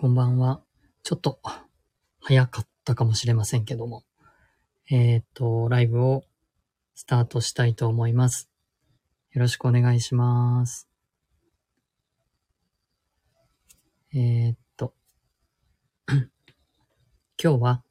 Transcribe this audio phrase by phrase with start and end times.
[0.00, 0.60] こんばんは。
[1.02, 1.40] ちょっと
[2.20, 4.04] 早かったかもしれませんけども。
[4.88, 6.22] えっ、と、ライブを
[6.94, 8.48] スタートしたいと思います。
[9.32, 10.88] よろしくお願いします。
[14.14, 14.94] えっ、と、
[16.06, 17.82] 今日は、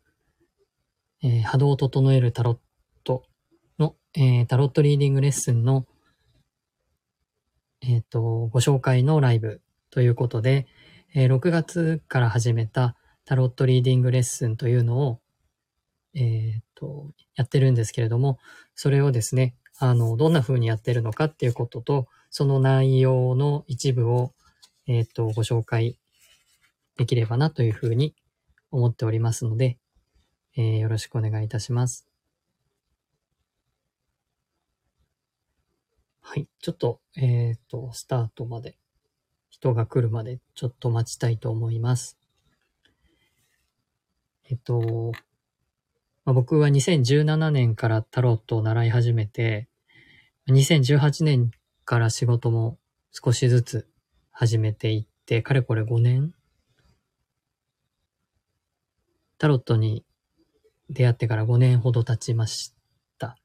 [1.22, 2.58] えー波動を整えるタロッ
[3.04, 3.26] ト
[3.78, 5.86] の、えータロットリーディングレッスンの、
[7.82, 10.68] えっ、と、ご紹介のライブということで、
[11.20, 15.20] えー6月から始めたタロットリーディングレッスンというのを、
[16.14, 18.38] えっ、と、やってるんですけれども、
[18.76, 24.32] それをですね、あの、どんな風にやってるのかっていうことと、その内容の一部を、
[24.86, 25.98] えっ、と、ご紹介
[26.98, 28.14] できればなというふうに
[28.70, 29.80] 思っておりますので、
[30.56, 32.08] えーよろしくお願いいたします。
[36.22, 36.48] はい。
[36.62, 38.78] ちょっと、えっ、と、スタートまで、
[39.60, 42.18] 人が来るまでちょっと待ちたいと思います。
[44.50, 45.12] えっと、
[46.26, 49.68] まあ、僕は2017年からタロットを習い始めて、
[50.50, 51.52] 2018年
[51.86, 52.78] から仕事も
[53.12, 53.88] 少しずつ
[54.32, 56.34] 始めていって、かれこれ5年
[59.38, 60.06] タロットに
[60.90, 62.74] 出会ってから5年ほど経ちまし
[63.20, 63.38] た。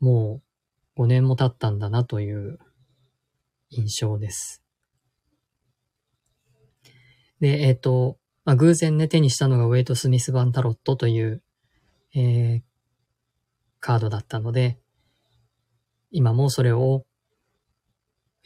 [0.00, 0.40] も
[0.96, 2.58] う5年も経ったんだなという
[3.70, 4.62] 印象です。
[7.40, 11.42] で、えっ、と、まあ、偶然ね、手にしたのがウェイト・スミス版タロットという、
[12.14, 12.70] えー
[13.82, 14.78] カードだったので、
[16.10, 17.06] 今もそれを、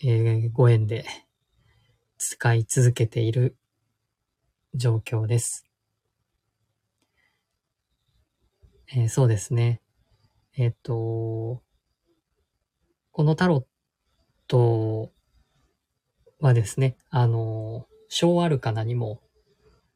[0.00, 1.04] えーご縁で
[2.18, 3.56] 使い続けている
[4.74, 5.66] 状況です。
[8.94, 9.80] えーそうですね。
[10.56, 11.62] えっ、と、
[13.10, 13.64] このタロッ
[14.46, 15.10] ト
[16.38, 19.20] はですね、あの、小アルカナにも、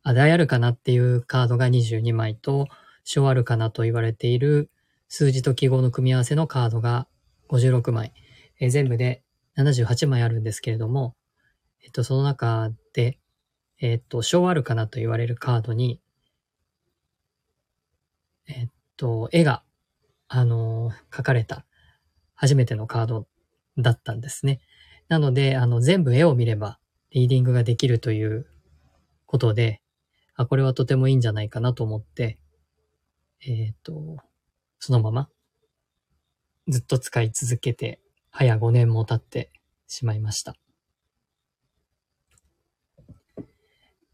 [0.02, 2.66] あ、大アルカナっていうカードが22枚と、
[3.04, 4.72] 小アルカナと言われている
[5.06, 7.06] 数字と記号の組み合わせのカードが
[7.48, 8.12] 56枚、
[8.58, 9.22] えー全部で
[9.56, 11.14] 78枚あるんですけれども、
[11.84, 13.20] えっと、その中で、
[13.80, 16.00] えっと、小アルカナと言われるカードに、
[18.48, 19.62] えっと、絵が、
[20.26, 21.64] あのー描かれた
[22.34, 23.28] 初めてのカード
[23.76, 24.60] だったんですね。
[25.06, 26.80] なので、あの、全部絵を見れば
[27.10, 28.46] リーディングができるという
[29.26, 29.80] ことで、
[30.34, 32.38] あ、これはとてもいいんじゃないかなと思って、
[33.46, 34.16] えっ、と、
[34.78, 35.28] そのまま
[36.68, 39.50] ずっと使い続けて、早5年も経って
[39.86, 40.54] しまいました。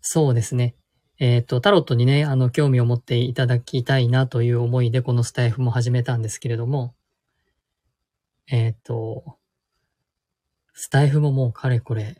[0.01, 0.77] そうですね。
[1.19, 6.95] えっ、と、タロットにね、あの、興味を持っていただきたいなという思いで、このスタイフも始めたんですけれども、
[8.47, 9.39] えっ、と、
[10.75, 12.17] スタイフももうかれこれ、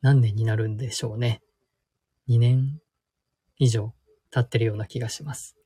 [0.00, 1.42] 何年になるんでしょうね。
[2.28, 2.80] 2年
[3.58, 3.92] 以上
[4.30, 5.56] 経ってるような気がします。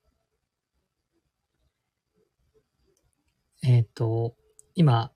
[3.62, 4.34] えっ、と、
[4.74, 5.12] 今、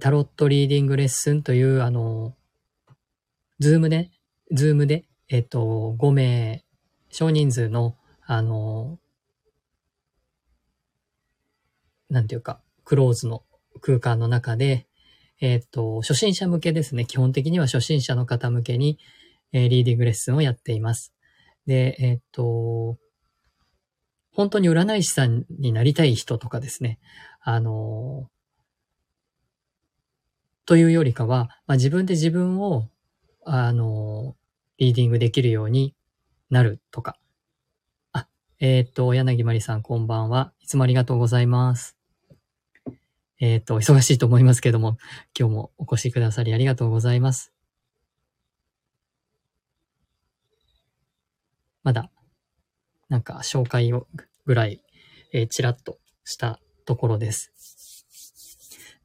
[0.00, 2.36] タロットリーディングレッスンという、あの、
[3.58, 4.10] ズームで、
[4.52, 6.64] ズームで、えっ、と、5名、
[7.10, 8.98] 少人数の、あの、
[12.10, 13.42] なんていうか、クローズの
[13.80, 14.86] 空間の中で、
[15.40, 17.04] えっ、と、初心者向けですね。
[17.04, 18.98] 基本的には初心者の方向けに、
[19.52, 21.12] えーリーディングレッスンをやっています。
[21.66, 22.98] で、えっ、と、
[24.32, 26.98] 本当に占い師さんになりたい人とかですね。
[27.40, 28.28] あの、
[30.66, 32.88] というよりかは、まあ、自分で自分を、
[33.44, 34.34] あの、
[34.78, 35.94] リーディングできるように
[36.50, 37.16] なるとか。
[38.12, 38.26] あ、
[38.60, 40.52] えっ、と、柳まりさんこんばんは。
[40.60, 42.03] いつもありがとうございます。
[43.40, 44.96] えっ、と、忙しいと思いますけども、
[45.38, 47.52] 今日もお越しくださりありがとうございます。
[51.82, 52.10] まだ、
[53.08, 54.06] なんか紹介を
[54.46, 54.80] ぐらい、
[55.32, 57.52] えーちらっとしたところです。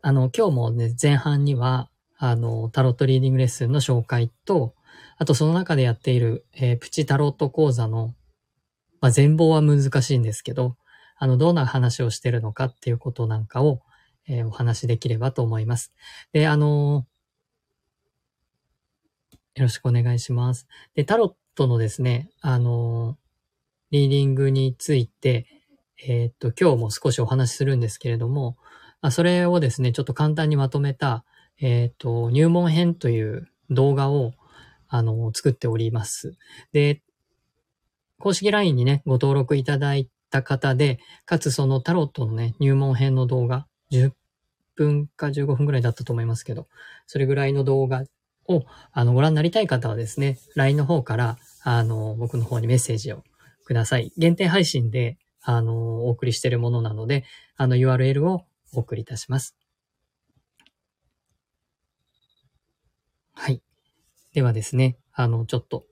[0.02, 4.76] あの、今日もね、前半には、あの、タロットリーディングレッスンの紹介と、
[5.18, 8.14] あとその中でやっている、えープチタロット講座の、
[9.02, 10.78] まあ、全貌は難しいんですけど、
[11.18, 13.82] あの、どんな話をしてるのかっていうことなんかを、
[14.30, 15.92] えーお話しできればと思います。
[16.32, 17.06] で、あの
[19.56, 20.68] よろしくお願いします。
[20.96, 23.18] で、タロットのですね、あの
[23.92, 25.48] リーディングについて、
[26.06, 28.58] えっと、今日も少しお話しするんですけれども、
[29.02, 31.26] あそれをですね、ちょっと簡単にまとめた、
[31.60, 34.34] えっと、入門編という動画を、
[34.88, 36.36] あの、作っております。
[36.72, 37.02] で、
[38.20, 43.68] 公式 LINE にね、ご登録いただいた方で、かつそのタロットのね、入門編の動画、
[44.84, 46.68] 分か15分ぐらいだったと思いますけど、
[47.06, 48.04] それぐらいの動画
[48.48, 53.24] を、あの、ご覧になりたい方はですね、LINE の方から、あの、僕の方にメッセージを
[53.66, 54.12] ください。
[54.18, 57.26] 限定配信で、あの、お送りしているものなので、
[57.58, 59.56] あの URL をお送りいたします。
[63.34, 63.62] はい。
[64.34, 65.86] ではですね、あの、ちょっと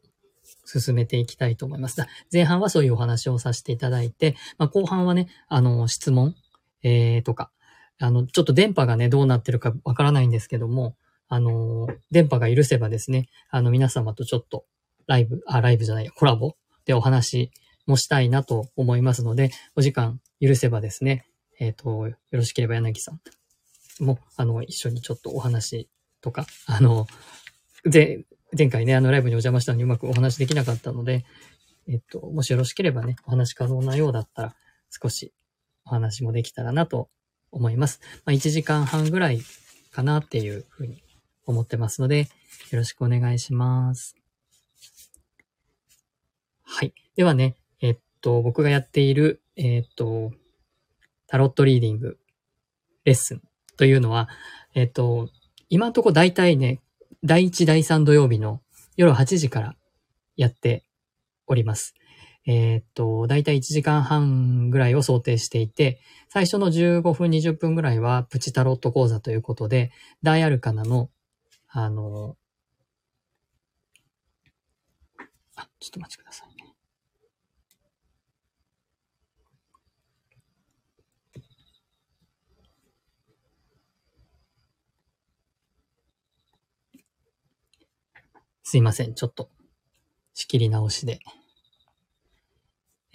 [0.66, 2.06] 進めていきたいと思います。
[2.32, 6.36] 前半はそういうお話をさせていただいて、まあ、後半はね、あの、質問、
[6.84, 7.52] えー、とか、
[8.00, 10.96] あの、ちょっと電波がね、どうなってるかわからないんですけども、
[11.30, 14.66] あの、電波が許せばですね、あの、皆様とちょっと
[15.08, 16.56] ライブ、あ、ライブじゃない、コラボ
[16.86, 17.52] でお話
[17.86, 21.26] もしたいなと思いますので、お時間許せばですね、
[21.60, 23.20] えっ、ー、と、よろしければ柳さん
[24.04, 25.90] も、あの、一緒にちょっとお話
[26.22, 27.08] とか、あの、
[27.92, 28.26] 前、
[28.58, 31.26] 前回ね、あの、ライブにお邪魔したのにうまくお話できなかったので、
[31.90, 34.56] えっと、もしよろしければね、お話可能なようだったら、
[34.90, 35.34] 少し
[35.86, 37.10] お話もできたらなと
[37.52, 38.00] 思います。
[38.26, 39.42] まあ、1時間半ぐらい
[39.92, 41.04] かなっていうふうに
[41.46, 42.28] 思ってますので、
[42.72, 44.16] よろしくお願いします。
[46.64, 46.94] はい。
[47.16, 50.32] ではね、えっと、僕がやっている、えっと、
[51.28, 52.20] タロットリーディング
[53.06, 53.42] レッスン
[53.78, 54.30] というのは、
[54.76, 55.30] えっと、
[55.70, 56.82] 今んとこ大体ね、
[57.24, 58.62] 第1、第3土曜日の
[58.96, 59.76] 夜8時から
[60.36, 60.84] やって
[61.48, 61.96] おります。
[62.48, 66.00] えー、っと、大体1時間半ぐらいを想定していて、
[66.30, 69.92] 最初の15分、20分ぐらいはプチタロット講座ということで、
[70.24, 71.10] 大アルカナの、
[71.68, 72.38] あの、
[75.58, 76.74] あ、ちょっとお待ちくださいね。
[88.64, 89.16] すいません。
[89.16, 89.50] ちょっと、
[90.34, 91.20] 仕切り直しで。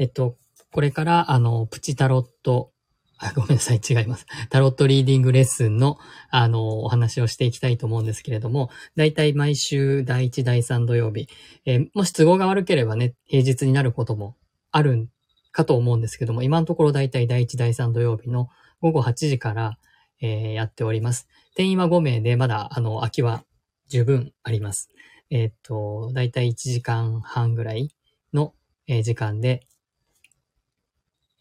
[0.02, 0.36] えっと、
[0.72, 2.72] これから、あの、プチタロット、
[3.18, 4.26] あ、ごめんなさい、違います。
[4.50, 5.96] タロットリーディングレッスンの、
[6.28, 11.28] あの、お話をしていきたいと思うんですけれども、だいたい毎週第1、第3土曜日、
[11.66, 14.34] えー、もし都合が悪ければね、平日になることも
[14.72, 15.08] ある
[15.52, 18.48] かと思うんですけども、今のところだいたい第1、第3土曜日の
[18.80, 19.78] 午後8時から、
[20.20, 21.28] えー、やっております。
[21.54, 23.44] 定員は5名で、まだ、あの、空きは
[23.86, 24.88] 十分あります。
[25.30, 27.94] えっ、と、だいたい1時間半ぐらい
[28.34, 28.52] の、
[28.88, 29.64] えー、時間で、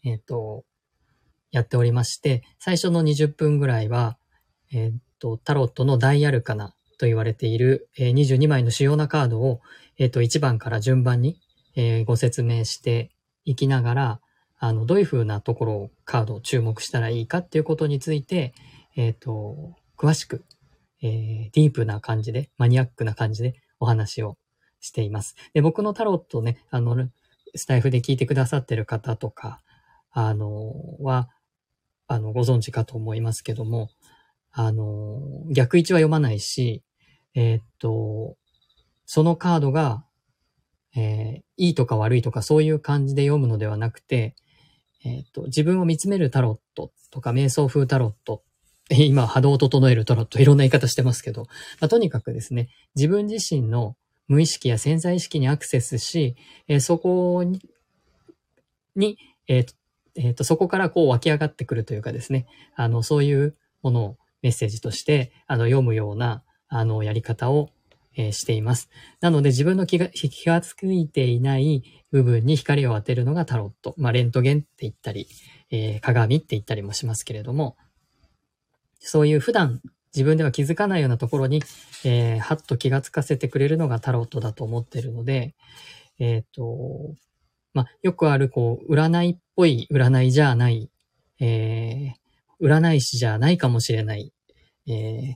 [0.04, 0.64] えっ、ー、と、
[1.50, 4.18] やっておりまして、最初の20分ぐらいは、
[4.72, 9.60] えっ、と、タロットのダイアルカナと言われている、え22枚の主要なカードを、
[9.98, 11.38] えっ、と、1番から順番に、
[11.74, 13.10] えご説明して
[13.44, 14.20] いきながら、
[14.58, 18.54] あの、どういう風なところをカードを注目したらいいかっていうことについて、
[18.96, 20.44] えっ、と、詳しく、
[21.02, 24.36] え、ディープな感じで、マニアックな感じでお話を
[24.80, 25.34] しています。
[25.52, 27.08] で、僕のタロットね、あの、
[27.54, 29.60] スタイフで聞いてくださってる方とか、
[30.12, 31.28] あの、は、
[32.06, 33.90] あの、ご存知かと思いますけども、
[34.50, 35.20] あの、
[35.50, 36.82] 逆位置は読まないし、
[37.34, 38.36] えー、っと、
[39.06, 40.04] そのカードが、
[40.94, 44.36] えー、いいとか悪いとかそういう感じで読むのではなくて、
[45.04, 48.42] えー、っと、自分を見つめるタロットとか瞑想風タロット
[48.90, 51.42] 今、波動を整えるトラット、いろんな言い方してますけど、
[51.80, 53.96] まあ、とにかくですね、自分自身の
[54.28, 56.36] 無意識や潜在意識にアクセスし、
[56.68, 57.60] えー、そこに、
[58.94, 59.16] に
[59.48, 59.74] え、ー、
[60.14, 67.70] えー、と、そこからこう湧き上がってくるというかですね、あの、そういうものをメッセージとして、あの、読むような、あの、やり方を、
[68.14, 68.90] えー、しています。
[69.20, 73.94] なので、自分の気が、気がついていない部分に光を当てるのがタロット。
[73.96, 75.28] まあ、レントゲンって言ったり、
[75.70, 77.76] えー、鏡って言ったりもしますけれども、
[78.98, 79.80] そういう普段
[80.14, 81.62] 自分では気づかないようなところに、
[82.04, 85.54] えー、はっと気がつかせてくれるのがタロットだと思っているので、
[86.18, 87.14] えっ、ー、と、
[87.74, 90.90] まあ、よくある、こう、占いっぽい占いじゃない、
[91.40, 94.32] えー、占い師じゃないかもしれない、
[94.86, 95.34] えー、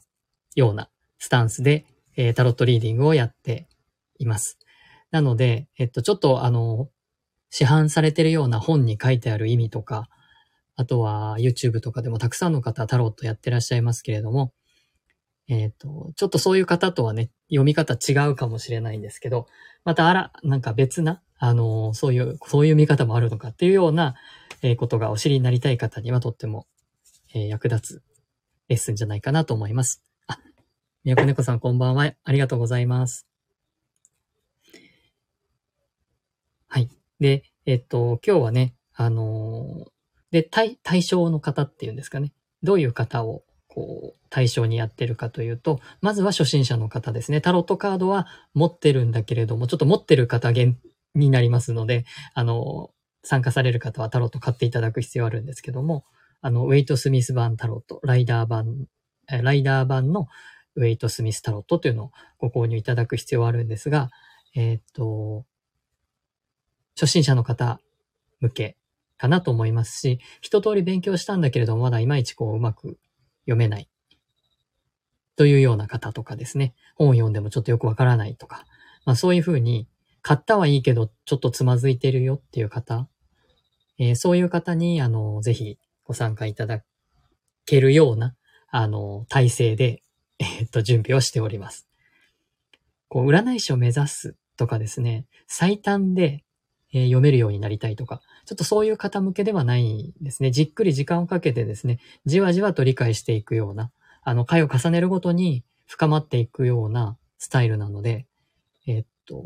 [0.55, 3.69] ようなスタンスで、えー、タロットリーディングをやって
[4.19, 4.59] います。
[5.11, 6.89] なので、えっと、ちょっとあの、
[7.51, 10.09] 市販されてるような本に書いてある意味とか、
[10.77, 14.53] あとは YouTube とかでもたくさんの方タロットやってらっしゃいますけれども、
[15.49, 19.47] えっ、ー、と、ちょっとそういう方とはね、読み方違うかもしれないんですけど、
[19.85, 24.15] またあら、なんか別な、あの、そういう、そういう見方もあるのかっていうような、
[24.63, 26.67] えー、ことがお知りになりたい方にはとっても、
[27.35, 28.03] えー、役立つ
[28.69, 30.03] レッスンじゃないかなと思います。
[30.27, 30.39] あ、
[31.05, 32.13] みやこねこさんこんばんは。
[32.25, 33.27] ありがとうございます。
[36.69, 36.91] はい。
[37.21, 39.87] で、えっと、今日はね、あの
[40.31, 42.33] で、対、対象の方っていうんですかね。
[42.63, 47.41] どういう方を、こう、対象にやってるかというと、まずは初心者の方ですね。
[47.41, 50.79] タロットカードは持ってるんだけれども、ちょっと持ってる方限
[51.17, 52.05] になりますので、
[52.35, 52.91] あの、
[53.23, 56.05] 参加される方はタロット買っていただく必要あるんですけども、
[56.41, 58.87] あの、ウェイト・スミス版タロット、ライダー版、
[59.27, 60.29] ライダー版の、
[60.77, 64.11] ウェイト・スミス・タロットというのをご購入いただく必要はあるんですが、
[64.55, 65.45] えー、っと、
[66.95, 67.81] 初心者の方
[68.41, 68.77] 向け
[69.17, 72.99] かなと思いますし、一通り勉強したんだけれども、まだいまいちこううまく
[73.45, 73.89] 読めない。
[75.37, 78.67] というような方とかですね、本を読んでもちょっとよくわからないとか、
[79.05, 79.87] まあそういうふうに、
[80.27, 83.07] 買ったはいいけど、ちょっとつまずいてるよっていう方、
[83.97, 86.83] えー、そういう方に、あの、ぜひご参加いただ
[87.65, 88.35] けるような、
[88.69, 90.03] あの、体制で、
[90.41, 91.87] えー、っと、準備をしております。
[93.07, 96.43] こう、占い師を目指すとかですね、最短で、
[96.93, 100.51] えー、読めるようになりたいとか、ちょっとそういう方向けではないですね。
[100.51, 103.93] じっくり時間をかけてですね、じわじわと理解していくような、
[104.23, 108.27] あの、回を重ねるごとに深まっていくようなスタイルなので、
[108.89, 109.45] え、っと、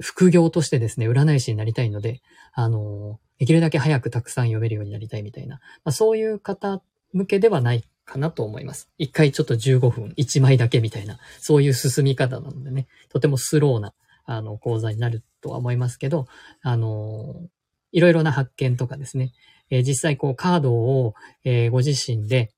[0.00, 2.20] 副業としてですね、占い師になりたいので、
[2.52, 6.82] あの、できるだけ早くたくさん読めるようになりたいみたいな、まあ、そういう方
[7.12, 8.90] 向けではないかなと思います。
[8.98, 13.94] 一回ちょっと15分、1枚だけみたいな、そういう進み方なのでね、とてもスローな、
[14.26, 16.26] あの、講座になるとは思いますけど、
[16.62, 17.48] あの、
[17.92, 19.32] いろいろな発見とかですね、
[19.70, 22.52] えー、実際こうカードを、えー、ご自身で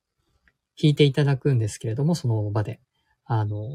[0.77, 2.81] 引いていただくんですけれども、その場で。
[3.29, 3.69] あの、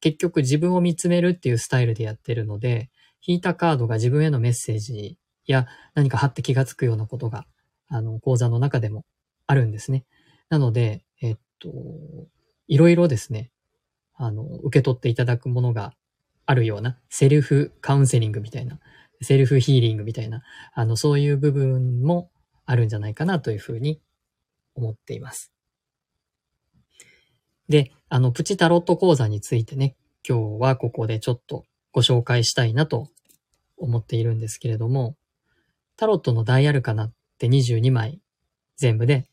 [0.00, 2.88] 結局自分を見つめるっていうスタイルでやってるので、
[3.24, 7.46] 引いたカードが自分へのメッセージや何か貼って気がつくようなことが、
[7.88, 9.04] あの、講座の中でも
[9.46, 10.04] あるんですね。
[10.48, 11.70] なので、えっと、
[12.68, 13.50] いろいろですね、
[14.14, 15.94] あの、受け取っていただくものが
[16.46, 18.78] あるような、セルフカウンセリングみたいな、
[19.20, 20.42] セルフヒーリングみたいな、
[20.74, 22.30] あの、そういう部分も
[22.66, 24.00] あるんじゃないかなというふうに
[24.74, 25.52] 思っています。
[27.68, 29.96] で、あの、プチタロット講座についてね、
[30.28, 33.08] 今日はここでちょっとご紹介したいなと
[33.76, 35.16] 思っているんですけれども、
[35.96, 38.20] タロットのダイアルカナって22枚
[38.76, 39.28] 全部で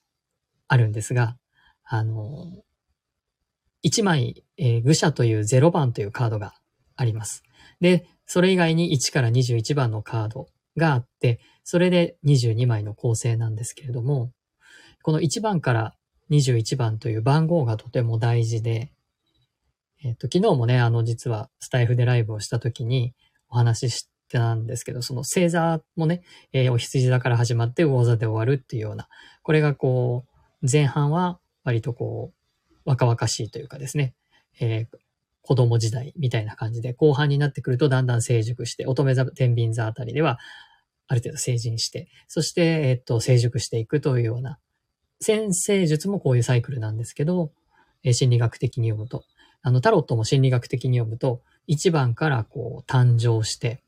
[0.68, 1.38] あるんですが、
[1.84, 2.64] あの、
[3.84, 6.54] 1枚、えー、愚者という0番というカードが
[6.96, 7.44] あります。
[7.80, 10.48] で、それ以外に1から21番のカード
[10.78, 14.32] があって、それで22枚の構成なんですけれども、
[15.02, 15.96] この1番から
[16.30, 18.92] 21番という番号がとても大事で、
[20.04, 23.14] えっ、と、昨日もね、あの、実はスタイフでライブをした時に
[23.50, 26.22] お話ししてたんですけど、その星座もね、
[26.54, 29.10] えー、お羊座から始まって魚座で終わるっていうような、
[29.42, 30.26] これがこ
[30.62, 32.32] う、前半は割とこ
[32.72, 34.14] う、若々しいというかですね、
[34.60, 34.98] えー、
[35.42, 40.40] 子供時代みたいな感じで、後半になってくるとだんだん成熟して、乙女座、天秤座あたりでは、
[41.08, 44.60] ある程度成人して、そして、えっと、成熟していくというような、
[45.22, 47.52] 先生術もこういうサイクルなんですけど、
[48.04, 49.26] えー、心理学的に読むと。
[49.62, 53.84] あの、タロットも心理学的に読むと、1番からこう誕生して、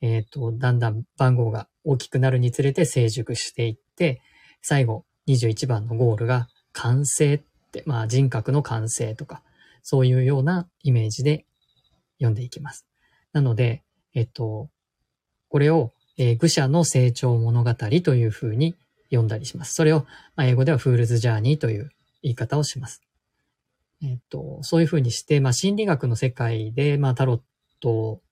[0.00, 4.20] えっ、ー、と、だんだん番号が大きくなるにつれて成熟していって、
[4.62, 7.40] 最後21番のゴールが完成っ
[7.72, 9.42] て、まあ人格の完成とか、
[9.82, 11.46] そういうようなイメージで
[12.18, 12.86] 読んでいきます。
[13.32, 13.82] なので、
[14.14, 14.68] えっと、
[15.48, 19.74] これを、えー、愚者の成長物語というふうに読んだりします。
[19.74, 21.90] それを、まあ、英語ではフールズジャーニーという
[22.22, 23.02] 言い方をします。
[24.02, 27.40] えっと、そういうふうにして、まあ、心理学の世界で、まあ、タロッ
[27.80, 28.22] ト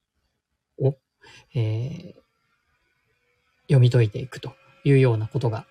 [0.79, 0.97] を、
[1.55, 2.15] えー、
[3.65, 5.67] 読み解いていくというようなことが、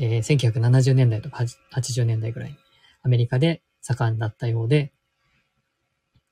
[0.00, 2.58] えー、1970年代とか80年代ぐらい、
[3.02, 4.92] アメリカで盛んだったようで、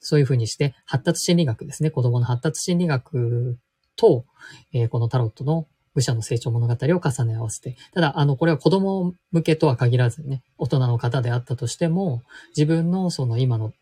[0.01, 1.91] そういうふうにして、発達心理学ですね。
[1.91, 3.59] 子供の発達心理学
[3.97, 4.27] と、
[4.73, 12.23] えー、このタロットの武者の成長物語を重ね合わせて、ただ、あの、これは子供向けとは限らずね、大人の方であったとしても、
[12.57, 13.73] 自分のその今の、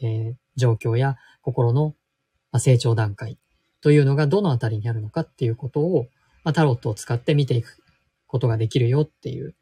[0.00, 1.94] えー、状況や心の
[2.58, 3.38] 成長段階
[3.80, 6.06] というのがどのあたりにあるのかっていうことを、
[6.44, 7.78] まあ、タロットを使って見ていく
[8.26, 9.54] ことができるよっていう、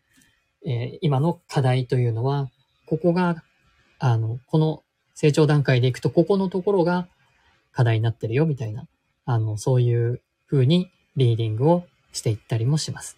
[0.67, 2.51] えー、今の課題というのは、
[2.87, 3.43] ここが、
[3.99, 4.83] あの、この
[5.15, 7.09] 成長段階でいくと、ここのところが
[7.73, 8.87] 課題になってるよみたいな、
[9.25, 13.17] あの、そういう風にリーディングをしていったりもします。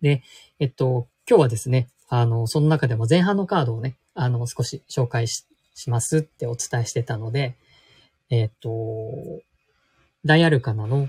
[0.00, 0.22] で、
[0.58, 5.44] えっと、今日はですね、あの、その中でも前半のカードをね、あの、少し紹介し
[5.86, 7.56] ますってお伝えしてたので、
[8.30, 8.70] えっと、
[10.24, 11.08] ダイアルカナの、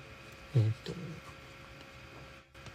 [0.55, 0.93] えっと、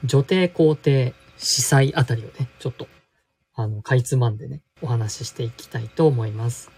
[0.05, 2.89] 女帝皇帝司祭あたりをね、ちょっと、
[3.55, 6.76] あの、かいつまんでね、お話ししていきたいと思います。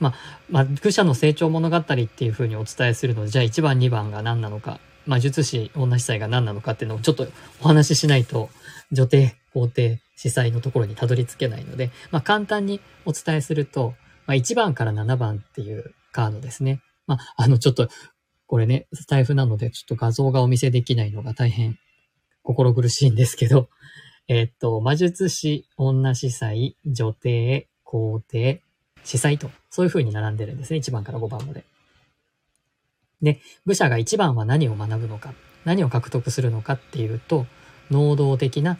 [0.00, 0.14] まあ、
[0.50, 7.26] まあ、愚者の成長物語っていうふうにお伝えするので、じゃあ1番2番が何なのか、まあ、術師女司祭が何なのかっていうのをちょっと
[7.60, 8.50] お話ししないと、
[8.92, 13.94] 女帝、皇帝、司祭のところにたどり着けないので、まあ、簡単にお伝えすると、
[14.26, 16.80] まあ、1番から7番っていうカードですね。
[17.06, 17.88] まあ、あの、ちょっと、
[18.46, 21.78] これね、スタイフなので、ちょっと画像がお見せできないのが大変
[22.42, 23.68] 心苦しいんですけど、
[24.28, 28.62] えっと、魔術師、女司祭、女帝、皇帝、
[29.06, 30.80] 司祭と、そういう風に並んでるんですね。
[30.80, 31.64] 1番から5番まで。
[33.22, 35.32] で、武者が1番は何を学ぶのか、
[35.64, 37.46] 何を獲得するのかっていうと、
[37.88, 38.78] 能動的な、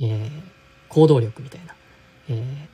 [0.00, 0.30] えー、
[0.88, 1.74] 行動力みたいな、
[2.28, 2.68] えー、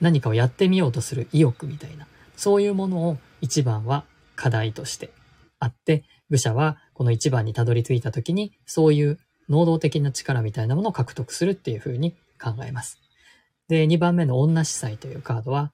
[0.00, 2.06] 何かをやってみようとする意欲みたいな、
[2.36, 4.04] そういうものを1番は
[4.36, 5.10] 課題として
[5.58, 9.18] あって、愚者はこの1番にたどり着いた時に、そういう
[9.48, 13.00] 能動的な力みたいなものを獲得するっていうふうに考えます。
[13.68, 15.72] で、2番目の女司祭というカードは、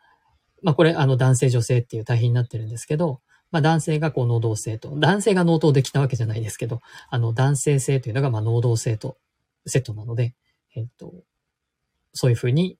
[0.62, 9.16] まあこれあの男性女性っていう対比になってるんですけど、まあ男性がこう能動性と、男性が能動できたわけじゃないですけど、あの男性性というのがまあ能動性と
[9.66, 10.34] セットなので、
[10.74, 11.12] えっと、
[12.12, 12.78] そういうふうに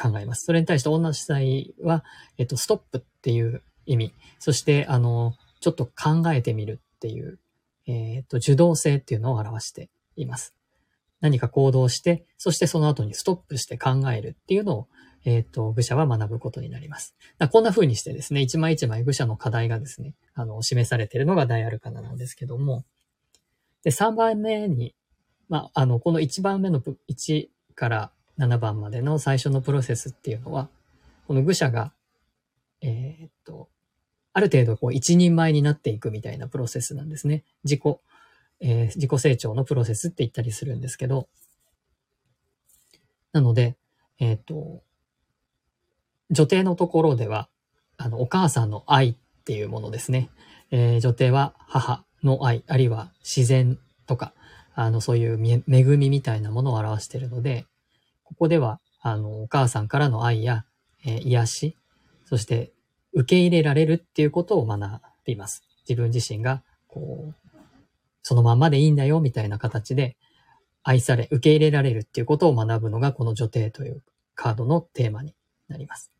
[0.00, 0.44] 考えます。
[0.44, 2.04] それに対して女司祭は、
[2.38, 7.38] えっと、ストップっていう意味、そしてあの、ちょっと考えてみるっていう、
[7.86, 10.54] えっと、受動性っていうのを表しています。
[11.20, 14.88] 何か行動して、そしてその後にストップして考えるっていうのを、
[15.24, 17.14] えっ、ー、と、愚者は学ぶことになります。
[17.50, 22.84] こんな風にしてですね、一枚一枚愚者の課題がですね、あの、示されているのが大アルカナなんですけども、
[23.84, 24.94] で、3番目に、
[25.48, 30.68] まあ、あの、この1番目の1から7番までの最初のプロセスっていうのは、
[31.26, 31.92] この愚者が、
[32.80, 33.68] えー、っと、
[34.32, 37.44] ある程度こう一人前になっていくみたいなプロセスなんですね。
[37.64, 37.80] 自己、
[38.60, 41.28] えー、自己成長のプロセスって言ったりするんですけど、
[43.32, 43.76] なので、
[44.18, 44.82] えっ、と、
[46.32, 47.48] 女帝のところでは、
[47.98, 50.30] あの、お母さんの愛っていうものですね。
[50.70, 54.32] えー、女帝は母の愛、あるいは自然とか、
[54.74, 57.66] あの、そういう恵みみたいなものを表しているので、
[58.24, 60.64] ここでは、あの、お母さんからの愛や、
[61.04, 61.76] えー、癒し、
[62.24, 62.72] そして
[63.12, 65.62] 受け入れられるっていうことを学びます。
[65.86, 67.34] 自分自身が、こう、
[68.22, 70.16] そのまんまでいいんだよ、みたいな形で、
[70.82, 74.02] 愛され、受け入れられるっていうことを学ぶのが、この女帝という
[74.34, 75.34] カードのテーマに
[75.68, 76.10] なります。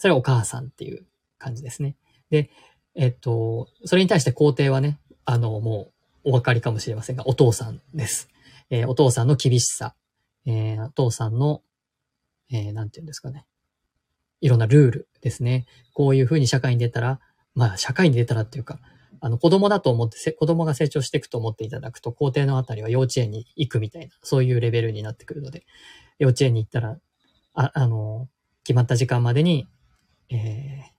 [0.00, 1.04] それはお母さんっていう
[1.38, 1.94] 感じですね。
[2.30, 2.48] で、
[2.94, 5.92] えっと、それに対して皇帝はね、あの、も
[6.24, 8.30] うお分かりかもしれませんが、お父さんです。
[8.70, 9.94] えー、お父さんの厳しさ、
[10.46, 11.60] えー、お父さんの、
[12.50, 13.44] えー、なんて言うんですかね。
[14.40, 15.66] いろんなルールですね。
[15.92, 17.20] こういうふうに社会に出たら、
[17.54, 18.78] まあ、社会に出たらっていうか、
[19.20, 25.66] あの、子供だと思って、子供が成長していくと思っていただくと、校庭のあたりは幼稚園に行くみたいな、そういうレベルになってくるので、
[26.18, 26.98] 幼稚園に行ったら、
[27.52, 28.28] あ、あの、
[28.64, 29.68] 決まった時間までに、
[30.30, 30.90] えー、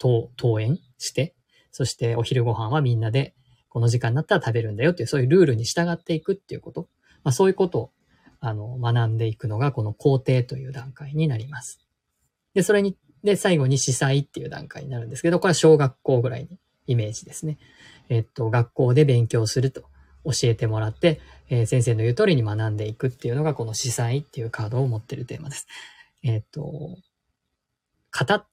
[0.00, 1.34] 登、登園して、
[1.70, 3.34] そしてお昼ご飯はみんなで、
[3.68, 6.88] この時間になったら食べるんだよっていう、そういうルールに従っていくっていうこと。
[7.22, 7.90] まあそういうことを、
[8.40, 11.80] あの、学んでいくのが、この工程という段階になります。
[12.54, 17.58] で、それに、で、最後に司祭っていう段階になるんですけど、これは小学校ぐらいにイメージですね。
[18.08, 19.82] えっと、学校で勉強すると
[20.24, 25.66] 教えてもらって、えー、先生の言う通りに学んでいくっていうのがこの司祭っていうカードを持ってるテーマです。
[26.22, 26.96] えっと、
[28.10, 28.46] 型っ、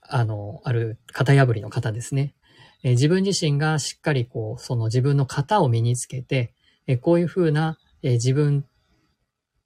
[0.00, 2.34] あの、ある型破りの型ですね。
[2.82, 6.52] え、自分自身がしっかりこう、その自分の型を身につけて、
[6.86, 8.66] え、こういうふうな、え自分、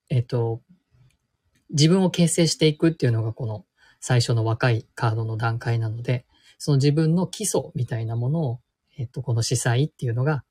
[0.09, 0.63] えっと、
[1.71, 3.67] 自分を形成していくっていうのがこの
[4.01, 6.25] 最初の若いカードの段階なので、
[6.59, 8.61] その自分の基礎みたいなものを、
[8.97, 10.45] えっと、この司祭っていうのが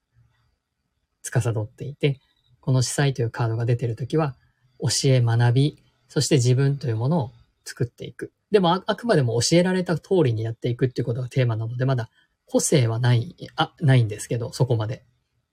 [1.24, 2.20] 司っていて、
[2.60, 4.36] この司祭というカードが出てるときは、
[4.80, 7.32] 教え学び、そして自分というものを
[7.66, 8.32] 作っていく。
[8.52, 12.10] でもあ、あくまでも教えられた通りにやっていくっていうことがテーマなので、まだ
[12.46, 15.04] 個性はない、あ、ないんですけど、そこまで。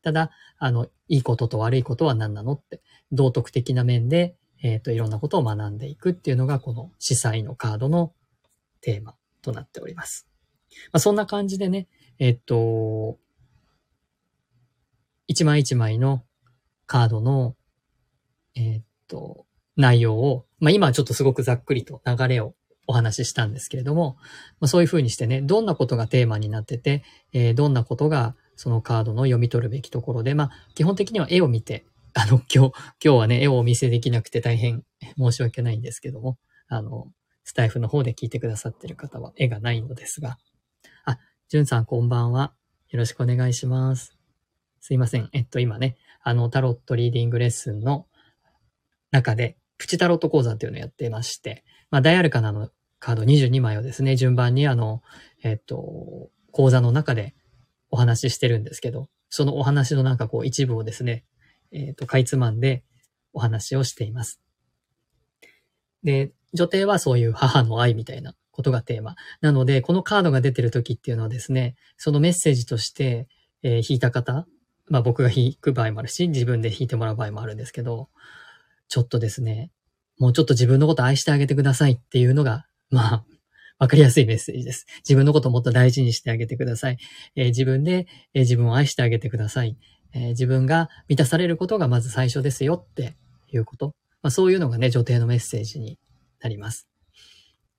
[0.03, 8.15] ただ、あの、いいことと悪いことは何なのって、道徳的な面で、えっ、ー、と、いろんなことを学んでいくっていうのが、この司祭のカードの
[8.81, 10.29] テーマとなっております。
[10.93, 13.19] まあ、そんな感じでね、えっと、
[15.27, 16.23] 一枚一枚の
[16.87, 17.57] カードの、
[18.55, 22.55] えっと、内容を、まあ、今はちょっとすごくざっくりと流れを
[22.87, 24.17] お話ししたんですけれども、
[24.61, 34.85] まあ、そういうふうにしてね、どんなことがテーマになってて、えー、どんなことがそのカードの読み取るべきところで、まあ、基本的には絵を見て、あの、今日、今日はね、絵をお見せできなくて大変
[35.19, 37.11] 申し訳ないんですけども、あの、
[37.43, 40.39] スタイフの方で聞いてくださってる方は絵がないのですが、
[41.05, 41.19] あ
[41.49, 42.55] じゅんさんこんばんは。
[42.89, 44.17] よろしくお願いします。
[44.81, 45.29] すいません。
[45.33, 48.07] えっと、今ね、あの、タロットリーディングレッスンの
[49.11, 51.65] 中で、プチタロット講座っていうのをやってまして、
[51.95, 55.01] まあ、ダイアルカナのカード22枚をですね、順番にあの、
[55.45, 57.37] えっと、講座の中で
[57.89, 61.25] お話ししてるんですけど、そのお話のなんかこう一部をですね、
[61.71, 62.83] えっと、かいつまんで
[63.33, 64.41] お話をしています。
[66.03, 69.15] で、女帝はそういう母の愛みたいなことがテーマ。
[69.41, 73.29] なので、このカードが出てる時っていうのはですね、そのメッセージとして、
[73.63, 74.49] えー、引いた方、
[74.89, 78.09] まあ僕が引く場合もあるし、自分で引いてもらう場合もあるんですけど、
[78.89, 79.71] ちょっとですね、
[80.19, 83.25] もうちょっと自分のこと愛してあげてくださいっていうのが、まあ、
[83.79, 84.87] わかりやすいメッセージです。
[84.99, 86.99] 自分のことをもっと大事にしてあげてください。
[87.35, 89.77] えー、自分で、えー、自分を愛してあげてください、
[90.13, 93.17] えー、自分が満たされることがまず最初ですよって
[93.53, 93.95] いうこと。
[94.23, 95.99] まあ、そういうのがね、女帝のメッセージに
[96.41, 96.89] なります。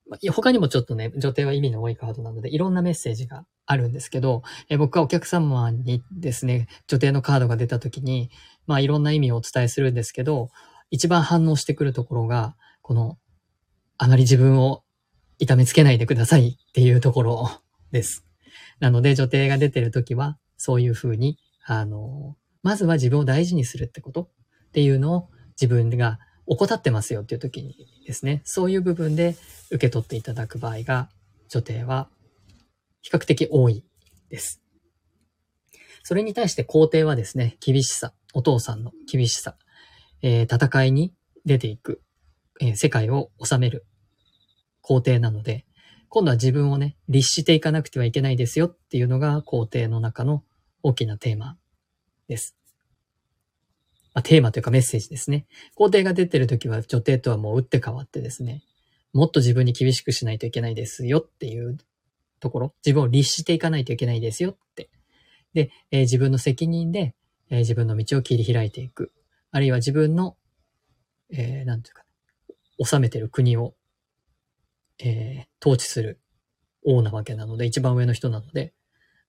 [0.08, 8.30] まあ、他にもちょっとね、女帝は意味の多いカードなので、いろんなメッセージがあるんですけど、え僕はお客様にですね、女帝のカードが出た時に、
[8.68, 10.50] まあいろんな意味をお伝えするんですけど、
[10.96, 13.18] 一番反応してくるところが、この、
[13.98, 14.86] あまり自分を
[15.40, 17.50] 痛めつけないでくださいっていうところ
[17.92, 18.26] です。
[18.80, 24.32] なので、女帝が出てるときは、そういうふうに、あの、まずは自分を大事にするってこと
[24.68, 25.30] っていうのを
[25.62, 27.76] 自分が怠ってますよっていう時に
[28.08, 29.36] ですね、そういう部分で
[29.72, 31.10] 受け取っていただく場合が、
[31.50, 32.10] 女帝は
[33.02, 33.84] 比較的多い
[34.30, 34.62] です。
[36.04, 39.58] それに対して皇帝はですね、厳しさ、お父さんの厳しさ、
[40.28, 41.14] え、戦いに
[41.46, 42.02] 出ていく、
[42.60, 43.86] え、世界を治める
[44.82, 45.66] 皇帝なので、
[46.10, 50.44] 今度は自分をね、律していかなくてはいけないですよっていうのが皇帝の中の
[50.82, 51.58] 大きなテーマ
[52.28, 52.56] です。
[54.16, 55.46] まあ、テーマというかメッセージですね。
[55.76, 58.64] 皇帝が出てるときは女帝とはもう打って変わってですね、
[59.14, 61.78] もっと自分に厳しくしないといけないですよっていう
[62.40, 64.90] ところ、自分を律していかないといけないですよって。
[65.54, 67.14] で、えー、自分の責任で、
[67.52, 69.12] えー、自分の道を切り開いていく。
[69.56, 70.36] あるいは自分の、
[71.32, 72.04] えー、なんていうか、
[72.84, 73.76] 治めてる国を
[75.00, 76.22] えー、統治する
[76.86, 78.74] 王なわけなので、一番上の人なので、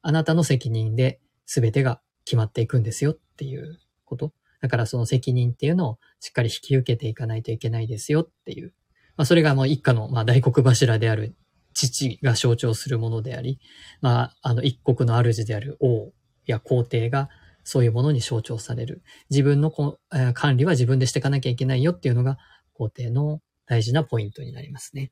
[0.03, 4.33] あなたの責任で全てが決まっていくんですよっていうこと。
[4.61, 8.75] だからその責任っていうのをしっかり引き受けていかないといけないですよっていう。
[9.17, 11.35] まあそれがもう一家の、まあ、大黒柱である
[11.75, 13.59] 父が象徴するものであり、
[14.01, 16.13] まああの一国の主である王
[16.47, 17.29] や皇帝が
[17.69, 19.03] そういうものに象徴される。
[19.29, 22.39] 自分のこ、えー、管理は自分でしていかなきゃいけないよっていうのが
[22.75, 25.11] 皇帝の大事なポイントになりますね。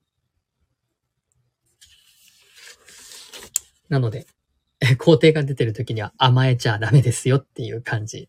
[3.89, 4.27] なので、
[4.99, 8.29] 皇帝が出てる時には甘えちゃダメですよっていう感じ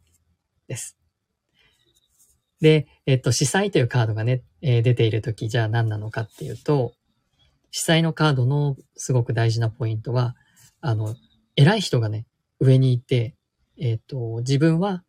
[0.67, 0.97] です。
[2.61, 6.93] で、えっと、司祭というカードがね、えー、出ている時じゃあ何なのかっていうと、
[7.69, 10.35] 司祭のカードのすごく大事なポイントは、
[10.81, 11.15] あの、
[11.55, 12.25] 偉い人がね、
[12.59, 13.34] 上にいて、
[13.77, 15.03] えっと、自分は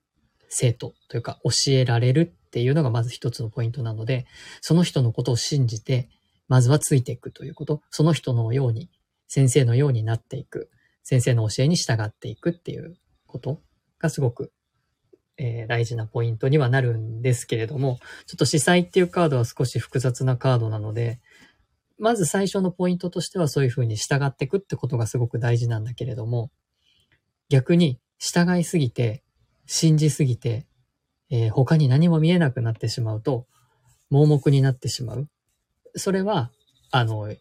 [0.49, 4.27] 生徒というか教えられるっていうのがまず一つのポイントなので、
[4.61, 6.09] その人のことを信じて、
[6.49, 8.91] まずはついていくということ、その人のように
[9.29, 10.71] 先生のようになっていく、
[11.03, 13.61] 先生の教えに従っていくっていうこと。
[13.99, 14.53] がすごく、
[15.37, 21.21] えー、大事なポイントにはなるんですけれども、ちょっと司祭っていうカードは少し複雑なカードなので、
[21.99, 26.51] まず最初のポイントとしてはそういうふうに従っていくってことがすごく大事なんだけれども、
[27.49, 29.23] 逆に従いすぎて、
[29.67, 30.67] 信じすぎて、
[31.31, 33.47] えー、他に何も見えなくなってしまうと、
[34.11, 35.29] 盲目になってしまう。
[35.95, 36.51] それは、
[36.91, 37.35] あの、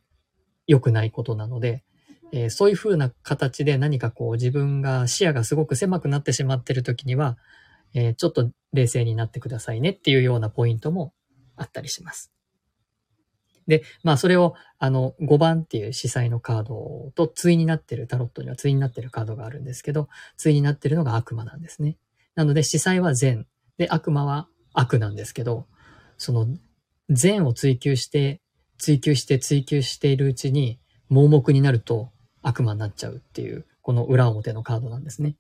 [0.68, 1.84] 良くないことなので、
[2.32, 7.38] えー、そういう風な形で何かこう自分が視野がすごく狭くなってしまっている時には、
[7.94, 11.14] えー、ちょっと冷静になってくださいねっていうようなポイントも
[11.56, 12.35] あったりします。
[13.68, 20.10] で、まあそれをあの5番っていう司祭のカードと対になってるタロットには対になってるカードがあるんですけど、
[20.42, 21.98] 対になってるのが悪魔なんですね。
[22.36, 23.48] なので司祭は善
[23.78, 25.68] で悪魔は悪なんですけど、
[26.18, 26.48] その
[27.10, 28.42] 善を追求して
[28.78, 35.36] 追求して追求しているうちに盲目になると悪魔になっちゃうっていう、この裏表のカードなんですね。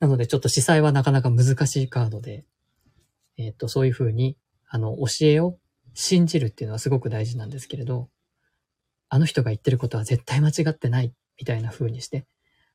[0.00, 2.44] なのでちょっと司祭はなかなか難しいカードで、
[3.36, 4.36] えっ、と、そういうふうに、
[4.68, 5.58] あの、教えを
[5.94, 8.08] 信じるっていうのはすごく大事なんですけれど、
[9.08, 12.26] あの人が言ってることは絶対間違ってないみたいな風にして、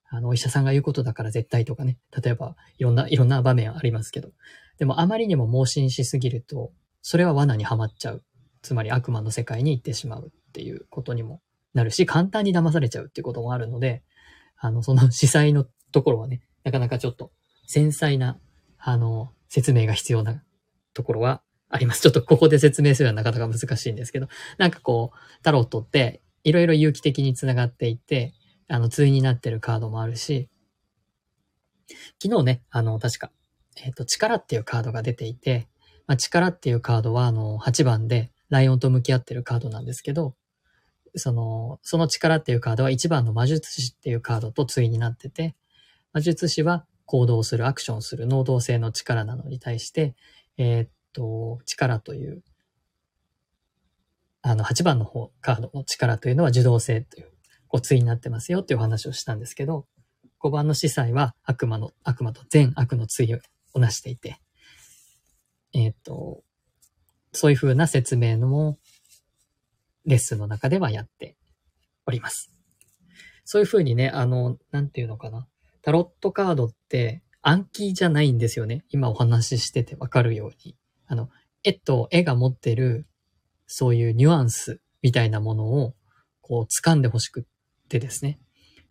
[0.09, 4.29] あの、お医者さんが言うことだから絶対とかね、例えばいろんな、いろんな場面ありますけど、
[4.77, 6.71] でもあまりにも盲信しすぎると、
[7.01, 8.23] それは罠にはまっちゃう。
[8.61, 11.41] つまり悪魔の世界に行ってしまうっていうことにも
[11.73, 14.03] なるし、簡単に騙されちゃうっていうこともあるので、
[14.57, 17.31] あの、その司祭のところはね、なかなかちょっと
[17.67, 18.39] 繊細な、
[18.77, 20.41] あの、説明が必要な
[20.93, 21.41] ところは
[21.73, 22.01] あります。
[22.03, 28.33] ちょっとここで説明するのはなかなか難しいんですけど、なんかこう、タロットっていろいろ有機的につながっていて、
[28.67, 30.49] あの、対になってるカードもあるし、
[32.21, 33.31] 昨日ね、あの、確か、
[33.83, 35.67] えっ、ー、と、力っていうカードが出ていて、
[36.05, 40.35] まあ、力っていうカードは、あの、8番で、ライオンと向き合ってるカードなんですけど、
[41.15, 45.55] その、その力っていうカードは1番の魔術師っていうカードと対になってて、
[46.13, 50.15] 魔術師は行動する、アクションする、能動性の力なのに対して、
[50.57, 52.43] えー、と、力という、
[54.41, 57.31] あの、8番の方、カードの力というのは受動性という、
[57.67, 59.87] こう、対になってますよっていうお話をしたんですけど、
[60.41, 63.33] 5番の司祭は悪魔の、悪魔と全悪の対
[63.73, 64.39] をなしていて、
[65.73, 66.43] えー、っと、
[67.31, 68.77] そういう風な説明のも
[70.05, 71.37] レッスンの中ではやって
[72.05, 72.53] おります。
[73.45, 75.47] そういう風にね、あの、なんていうのかな。
[75.81, 78.85] タロットカードって暗記じゃないんですよね。
[78.89, 80.77] 今お話ししててわかるように。
[81.13, 81.29] あの、
[81.63, 83.07] 絵と絵が持ってる、
[83.67, 85.93] そういうニュアンスみたいなものを、
[86.41, 87.43] こう、掴んでほしくっ
[87.87, 88.39] てですね。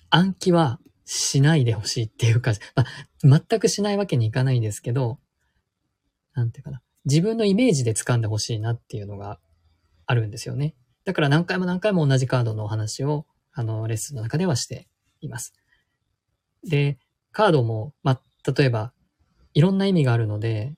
[0.09, 5.19] 暗記はしないでほしいっていうか、まあ、全くしないわけにいかないんですけど、
[6.35, 6.81] なんていうかな。
[7.05, 9.41] 自分のイメージで掴んでほしいなっていうのが
[10.07, 10.77] あるんですよね。
[11.05, 14.87] だから何回も何回も同じカードのお話を、あの、レッスンの中ではして
[15.21, 15.55] います。
[16.63, 16.99] で、
[17.33, 18.93] カードも、まあ、例えば、
[19.55, 20.75] いろんな意味があるので、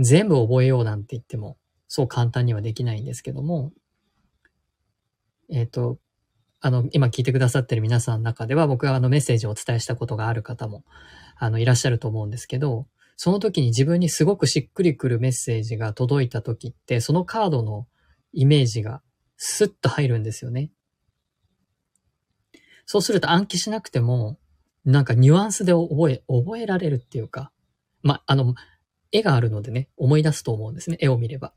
[0.00, 3.72] 全部覚えようなんて言っても、そう簡単にはできないんですけども、
[5.50, 5.98] えっ、ー、と、
[6.60, 10.84] あの、今聞いてくださってる皆さんの中では、僕はあのメッセージをお伝えしたことがある方も、
[11.36, 12.86] あの、いらっしゃると思うんですけど、
[13.16, 17.86] その時に自分にすごくしっくりくるメッセージが届いた時って、そのカードの
[18.32, 19.02] イメージが
[19.36, 20.70] スッと入るんですよね。
[22.86, 24.38] そうすると暗記しなくても、
[24.84, 27.52] なんかニュアンスで覚え、覚えられるっていうか、
[28.02, 28.54] ま、あの、
[29.12, 30.98] 絵があるのでね、思い出すと思うんですね。
[31.00, 31.52] 絵を見れば。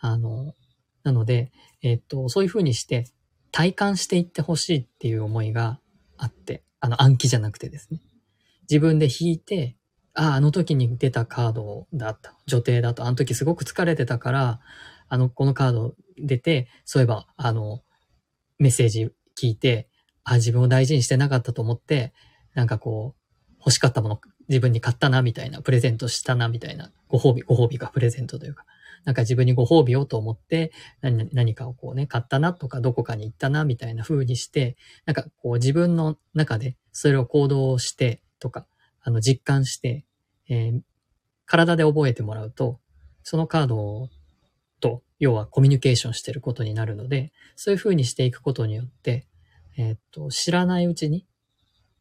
[0.00, 0.54] あの、
[1.02, 3.06] なので、えっと、そういう風にして
[3.52, 5.80] 体感していってほしいっていう思いが
[6.16, 8.00] あって、あの暗記じゃなくてですね。
[8.62, 9.76] 自分で弾いて、
[10.14, 12.36] ああ、あの時に出たカードだった。
[12.46, 13.04] 女帝だと。
[13.04, 14.60] あの時すごく疲れてたから、
[15.08, 17.82] あの、このカード出て、そういえば、あの、
[18.58, 19.88] メッセージ聞いて、
[20.22, 22.12] あ、自分を大事にしてなかったと思って、
[22.54, 28.64] なんかこう、欲しかったもの自分に買ったな、みたいな、プレゼントしたな、みたいな、ご褒美、ご褒美がプレゼントというか、
[29.04, 38.66] なんか自分にご褒美をと思って何、何かをこうね、買ったなとか、どこかに行ったな、みたいな風にして、なんかこう自分の中でそれを行動してとか、
[39.02, 40.04] あの、実感して、
[40.48, 40.80] えー、
[41.46, 42.80] 体で覚えてもらうと、
[43.22, 44.08] そのカード
[44.80, 49.26] と、要はコミュニケーションしてることになるので、そういう風にしていくことによって、
[49.76, 51.26] えー、っと、知らないうちに、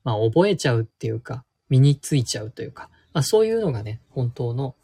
[0.03, 4.75] まあ、覚えちゃうっていうか、身についちゃうというか、まあ、そういうのがね、本当の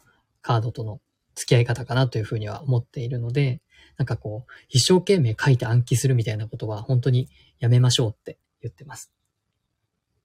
[0.42, 1.00] カードとの
[1.36, 3.62] 付き合い方かなというふうには思っているので、
[3.96, 7.28] なんかこう、一生懸命書いて暗記するみたいなことは本当に
[7.60, 9.12] やめましょうって言ってます。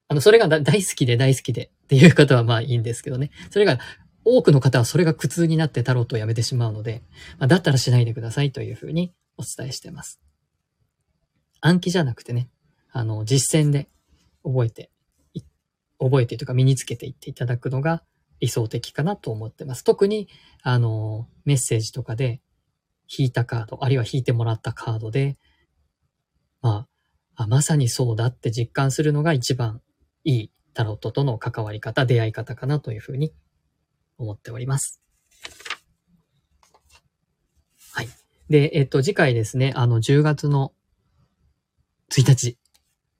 [0.07, 3.29] あの、それが大好きで大好きでっていう方はまあいいんですけどね。
[3.51, 3.79] それが、
[4.27, 7.03] 多くの方はそれが苦痛になってタロットをやめてしまうので、
[7.37, 10.19] まあ、だったらしないでくださいというふうにお伝えしてます。
[11.61, 12.49] 暗記じゃなくてね、
[12.91, 13.87] あの、実践で
[14.43, 14.89] 覚えて、
[15.99, 18.03] 覚えてというか身につけていっていただくのが
[18.39, 19.83] 理想的かなと思ってます。
[19.83, 20.27] 特に、
[20.61, 22.41] あの、メッセージとかで
[23.17, 25.37] 引いたカード、あるいは引いてもらったカードで、
[26.61, 26.87] ま
[27.35, 29.81] あ、あまさにそうだって実感するのが一番
[30.23, 33.33] いいタロットとの関わり方、出会い方かなというふうに
[34.17, 35.01] 思っております。
[37.93, 38.09] はい。
[38.49, 40.73] で、えっと、次回ですね、あの、10月の
[42.11, 42.57] 1日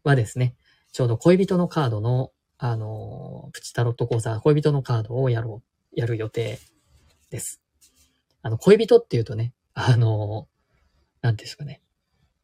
[0.03, 0.55] はですね、
[0.91, 2.31] ちょうど恋人のカードの
[2.71, 5.61] あの、プチタロット講座、恋人のカードをやろ
[5.95, 6.59] う、やる予定
[7.29, 7.61] です。
[8.41, 10.47] あの、恋人っていうとね、あの、
[11.21, 11.81] なんですかね。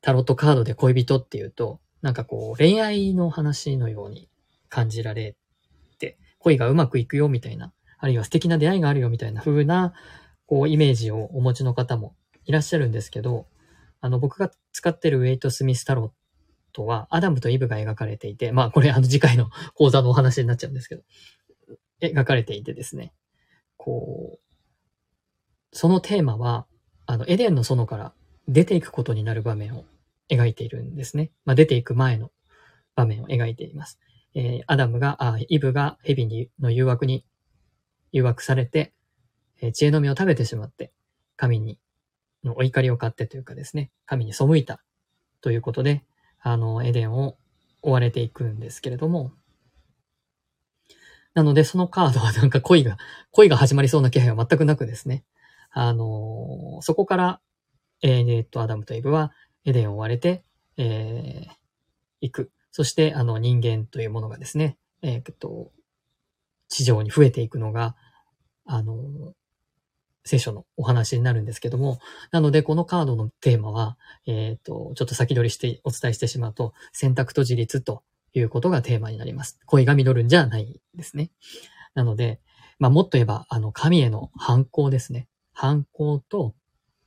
[0.02, 4.30] タロットカードで恋人っていうと、なんかこう、恋愛の話のように
[4.70, 5.36] 感じられ
[5.98, 9.94] て、恋がうまくいくよみたいな、あるいは素敵な出会いがあるよみたいな風な、
[10.46, 13.48] こう、イメージをお持ちの方もいらっしゃるんですけど、
[14.02, 16.12] あの、僕が使ってるウェイト・スミス・タロッ
[16.72, 21.04] とは、アダムとイブが描かれていて、まあこれあの次回の講座のお話になっちゃうんですけど、
[22.02, 23.14] 描かれていてですね、
[23.78, 24.40] こう、
[25.72, 26.66] そのテーマは、
[27.06, 28.14] あの、エデンの園から
[28.48, 29.86] 出ていくことになる場面を
[30.30, 31.32] 描いているんですね。
[31.46, 32.32] まあ出ていく前の
[32.96, 34.00] 場面を描いています。
[34.34, 37.26] えー、アダムが、あイブがヘビにの誘惑に
[38.12, 38.94] 誘惑されて、
[39.62, 40.92] えー、知恵の実を食べてしまって、
[41.36, 41.80] 神に、
[42.44, 44.82] のお怒りを買ってというかですね、神に背いた
[45.42, 46.04] ということで、
[46.42, 47.38] あの、エデンを
[47.82, 49.32] 追われていくんですけれども、
[51.34, 52.98] なので、そのカードはなんか恋が、
[53.32, 55.24] 恋が始まりそうな気配は全くなくですね。
[55.74, 57.42] あのそこから、
[58.02, 59.32] えー、っと、アダムとイブは
[59.64, 60.44] エデンを追われて、
[60.76, 61.54] えー、
[62.22, 62.52] 行く。
[62.72, 65.72] そして、あの、人間というものがですね、えー、っと、
[66.68, 67.96] 地上に増えていくのが、
[68.66, 69.34] あの
[70.24, 72.00] 聖書のお話になるんですけども、
[72.32, 78.04] なのでこのカードのテーマは、えっ、ー、と、ちょっと先取りしてお伝えしてしまうと、選択と自立と
[78.34, 79.60] いうことがテーマになります。
[79.66, 81.32] 恋が実るんじゃないですね。
[81.96, 82.40] なので、
[82.80, 85.28] まあ、もっと言えば、あの、神への反抗ですね。
[85.54, 86.54] 反抗と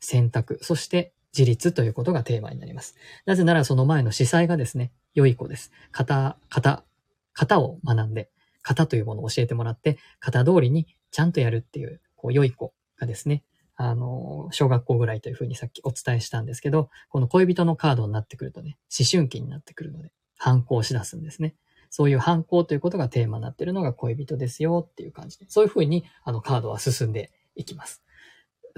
[0.01, 2.95] 選択、そして自立ということがテーマになります。
[3.27, 5.73] なぜならその前の司祭がですね、良い子です。
[5.93, 6.85] 型、型、
[7.33, 8.31] 型を学んで、
[8.63, 13.43] 型というものを教えてもらって、型通りにちゃんとやるっていう、こう、良い子がですね、
[13.77, 21.55] あの、小学校ぐらいというふうにさっきお伝えしたんですけど、この恋人のカードになってくるとね、思春期になってくるので、反抗しだすんですね。
[21.91, 28.03] そういう反抗ということがテーマになっているのが恋人ですよっていう感じで、そういうふうにあのカードは進んでいきます。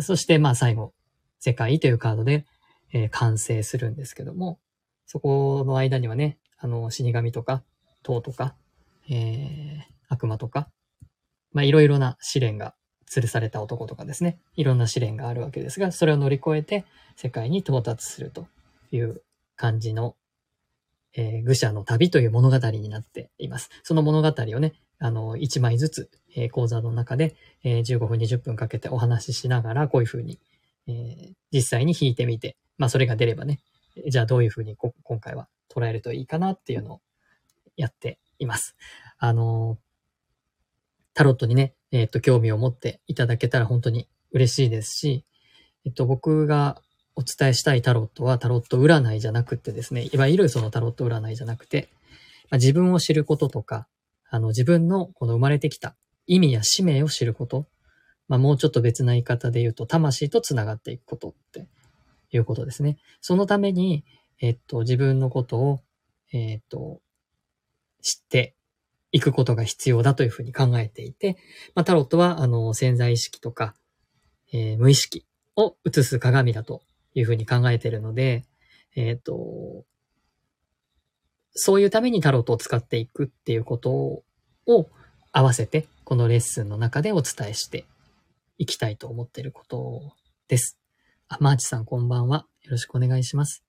[0.00, 0.92] そしてまあ最後、
[1.38, 2.44] 世界というカードで、
[2.92, 4.58] えー、完成するんですけども、
[5.06, 7.62] そこの間にはね、あの死神とか、
[8.02, 8.54] 塔とか、
[9.08, 10.68] えー、悪魔とか、
[11.52, 12.74] まあいろいろな試練が
[13.10, 16.84] 吊るされた男とかですね、いろんな試練があるわけですが、それを乗り越えて
[17.16, 18.46] 世界に到達すると
[18.90, 19.22] いう
[19.56, 20.16] 感じの、
[21.14, 23.70] えー、愚者の旅という物語になっています。
[23.82, 30.38] その物語をね、あの、1枚ずつ、えー、講座の中で、えー、15分、20分かけてお話ししながら、こういうふうに、
[30.88, 33.60] えー、実際に弾いてみて、まあそれが出ればね、
[34.08, 37.00] じゃあどういうふうに今回は捉えるといいかなっていうのを
[37.76, 38.76] やっています。
[39.18, 39.78] あの、
[41.16, 45.24] タロットにね、えっ、と、興味を持っていただけたら本当に嬉しいですし、
[45.86, 46.82] えっと、僕が
[47.14, 51.88] お伝えしたいタロットはタロット占いじゃなくてですね、いわゆるそのタロット占いじゃなくて、
[52.50, 53.88] まあ、自分を知ることとか、
[54.28, 57.64] あの、自分のこの生まれてきた意味や使命を知ること、
[58.28, 61.66] まあ、もうちょっと別な言い方で言うと、魂と繋がっていくことって
[62.30, 62.98] いうことですね。
[63.22, 64.04] そのために、
[64.42, 65.80] えっと、自分のことを、
[66.34, 67.00] えっと、
[68.02, 68.54] 知って
[69.16, 71.38] いくことが必要だというふうに考えていて、
[71.74, 73.74] まあ、タロットは、あの、潜在意識とか、
[74.52, 75.24] えー、無意識
[75.56, 76.82] を映す鏡だと
[77.14, 78.44] いうふうに考えているので、
[78.94, 79.86] えっ、ー、と、
[81.52, 84.90] そういうためにタロットを使っていくっていうことを
[85.32, 87.86] 合わせて、このレッスンの中でお伝えして
[88.58, 90.12] いきたいと思っていること
[90.46, 90.78] です。
[91.28, 92.46] あ、マーチさんこんばんは。
[92.64, 93.65] よろしくお願いします。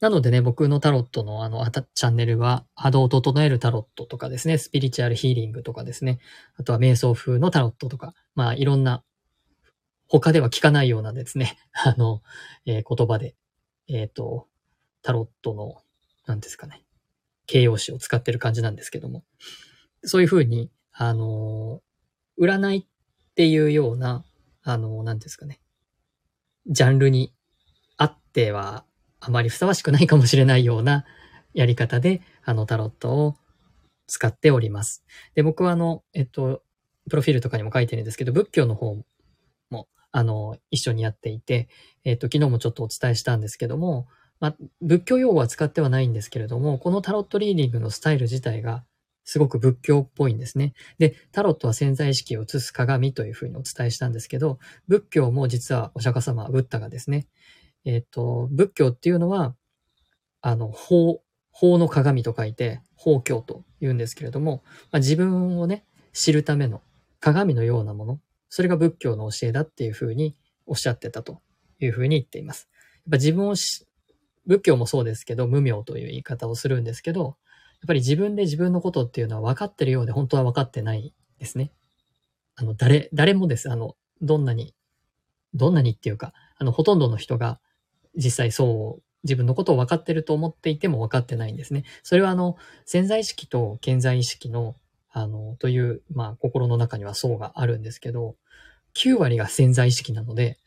[0.00, 6.20] なのでね、僕のタロットのあの、チャンネルは、波動を整えるタロットとかですね、スピリチュアルヒーリングとかですね、
[6.56, 9.04] あとは瞑想風のタロットとか、まあいろんな、
[10.08, 12.22] 他では聞かないようなですね、 あの、
[12.64, 13.36] えー、言葉で、
[13.88, 14.48] えっ、ー、と、
[15.02, 15.82] タロットの、
[16.26, 16.82] なんですかね、
[17.46, 19.24] 形容詞を使ってる感じなんですけども、
[20.02, 21.82] そういうふうに、あの、
[22.38, 24.24] 占いっていうような、
[24.62, 25.60] あの、なんですかね、
[26.66, 27.34] ジャンルに
[27.98, 28.86] あっては
[29.20, 31.04] あまりふさわしくないかもしれないような
[31.54, 33.36] やり方で、あの、タロットを
[34.06, 35.04] 使っております。
[35.34, 36.62] で、僕はあの、えっと、
[37.08, 38.96] プロフィールとかにも書いてるんですけど、仏教の方
[39.70, 41.68] も、あの、一緒にやっていて、
[42.04, 44.08] えっと、昨日もちょっとお伝えしたんですけども、
[44.40, 48.84] まあ、仏教用語は使ってはないんですけれども、このタロットリーディングのスタイル自体が
[49.24, 50.72] すごく仏教っぽいんですね。
[50.98, 57.28] で、タロットは潜在意識を映す鏡というふうにお伝えしたんですけど、仏教も実はお釈迦様、ブッダがですね、
[57.84, 59.54] えっ、ー、と、仏教っていうのは、
[60.40, 66.82] あの、法、法の鏡と書いて、法教と言うんですけれども、まあ、自分をね、知るための
[67.20, 71.40] 鏡のようなもの、それが仏教の教えだっていうふうにおっしゃってたと
[71.78, 72.68] いうふうに言っています。
[72.72, 73.86] やっぱ自分をし、
[74.46, 77.34] 仏教もそうですけど、無名という言い方をするんですけど、やっ
[77.86, 81.72] ぱり自分で自分のことっていうのは分かってるようで本当は分かってないですね。
[82.56, 83.70] あの、誰、誰もです。
[83.70, 84.74] あの、どんなに、
[85.54, 87.58] どんなにっていうか、あの、ほとんどの人が
[88.16, 91.84] 実際そう自分のことを分かってると思っていても分かってないんですね。
[92.02, 94.76] それはあの、潜在意識と健在意識の、
[95.10, 98.36] あの、という、まあ、心の中には層があるんですけど、
[98.94, 100.58] 9割が潜在意識なので、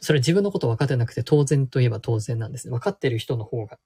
[0.00, 2.72] それ自分のこと分かってなくて当然といえば当然なんですね。
[2.72, 3.78] 分かってる人の方が、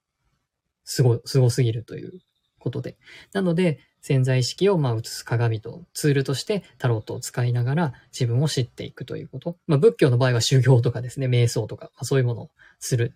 [0.83, 2.19] すご、すごすぎるという
[2.59, 2.97] ことで。
[3.33, 9.57] なので、潜在意識をまあ映す鏡とツールとしてタロットを使いながら自分を知っていくということ。
[9.67, 13.13] まあ仏教の場合は修行とかですね、瞑想とか、まあ、そういうものをする。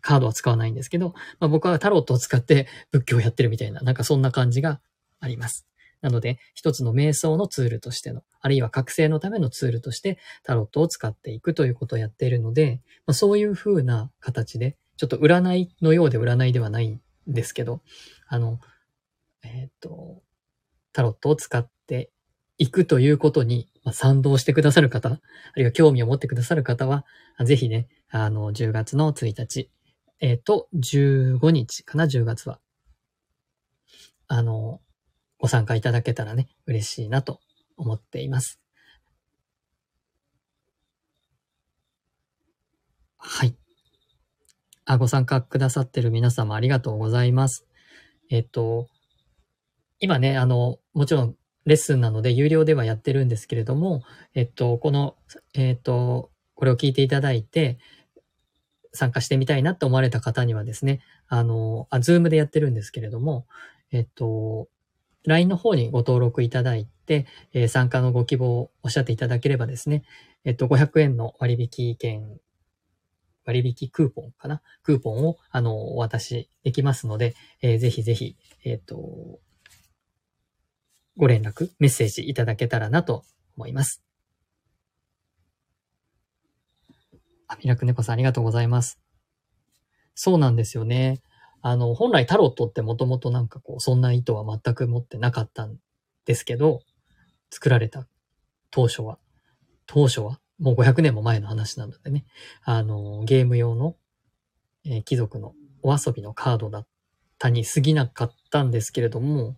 [0.00, 4.80] カードは使わないんですけど、まあ僕はタロットを使って仏教をやってるみたいな、なんかそんな感じが
[5.18, 5.66] あります。
[6.02, 17.82] なので、一つの瞑想のツールとしての、あるいは覚醒のためのツールとしてタロットを使っていくということをやっているので、まあ、そういう風な形で、ちょっと占いのようで占いではないんですけど、
[18.28, 18.60] あの、
[19.42, 20.22] えっ、と、
[20.92, 22.10] タロットを使って
[22.58, 25.20] いくということに賛同してくださる方、あ
[25.56, 27.04] るいは興味を持ってくださる方は、
[27.44, 29.70] ぜひね、あの、10月の1日、
[30.20, 32.60] えっ、ー、と、15日かな、10月は。
[34.26, 34.80] あの、
[35.38, 37.40] ご参加いただけたらね、嬉しいなと
[37.76, 38.60] 思っています。
[43.18, 43.56] はい。
[44.84, 47.66] あ、ご参加くださってる皆様ありがとうございます。
[48.30, 48.88] えっ、と、
[50.00, 54.02] 今ね、あの、もちろんレッスンなので有料ではやってるんですけれども、
[54.34, 55.16] えっと、この、
[55.54, 57.78] えっと、これを聞いていただいて、
[58.92, 63.46] 参加してみたいなって思われた方にはですね、あの、あ、ズームでやってるんですけれども、
[63.92, 64.68] えっと、
[65.24, 70.04] LINE の方にご登録いただいて、えー、参加のご希望をおっしゃっていただければですね、
[70.44, 72.38] えっと、500円の割引券、
[73.44, 74.62] 割引クーポンかな？
[74.82, 79.38] クーポンを、あの、お渡しできますので、えー、ぜひぜひ、えっと、
[81.18, 83.24] ご連絡、メッセージいただけたらなと
[83.56, 84.04] 思います。
[87.48, 89.00] あ、ミラクネコさんありがとうございます。
[90.14, 91.20] そうなんですよね。
[91.60, 95.78] あの、本来タロットってもともとなんかこう、そんな意図は全く持ってなかったん
[96.24, 96.82] ですけど、
[97.50, 98.06] 作られた
[98.70, 99.18] 当初は、
[99.86, 102.26] 当初は、もう500年も前の話なのでね、
[102.62, 103.96] あの、ゲーム用の、
[104.84, 106.86] えー、貴族のお遊びのカードだっ
[107.40, 109.56] たに過ぎなかったんですけれども、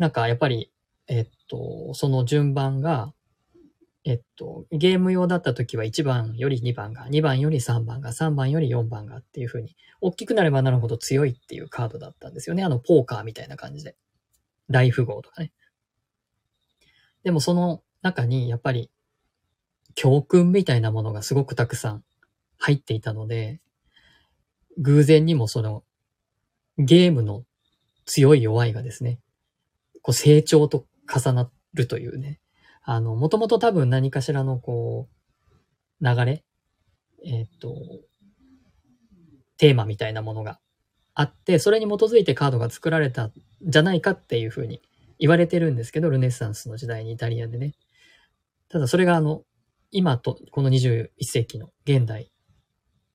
[0.00, 0.72] なんかやっぱり、
[1.08, 3.12] えっと、その順番が、
[4.06, 12.64] えっと、ゲーム用だった時は1番より2番が、2番より3番が、3番より4番がっていう風に、大きくなればなるほど強いっていうカードだったんですよね。
[12.64, 13.94] あの、ポーカーみたいな感じで。
[14.70, 15.52] 大富豪とかね。
[17.22, 18.90] でもその中に、やっぱり、
[19.94, 22.04] 教訓みたいなものがすごくたくさん
[22.56, 23.60] 入っていたので、
[24.78, 25.84] 偶然にもその、
[26.78, 27.44] ゲームの
[28.06, 29.20] 強い弱いがですね、
[30.02, 32.40] こう成長と重なるというね、
[32.82, 35.08] あの、もともと多分何かしらのこ
[36.00, 36.44] う、流れ、
[37.24, 37.74] えっ、ー、と、
[39.58, 40.58] テーマみたいなものが
[41.14, 43.32] あって、それに基づいてカードが作られたん
[43.62, 44.80] じゃないかっていうふうに
[45.18, 47.74] 言われてるんですけど、ルネッサンスの時代にイタリアでね。
[48.70, 49.42] ただそれがあの、
[49.90, 52.32] 今と、この21世紀の現代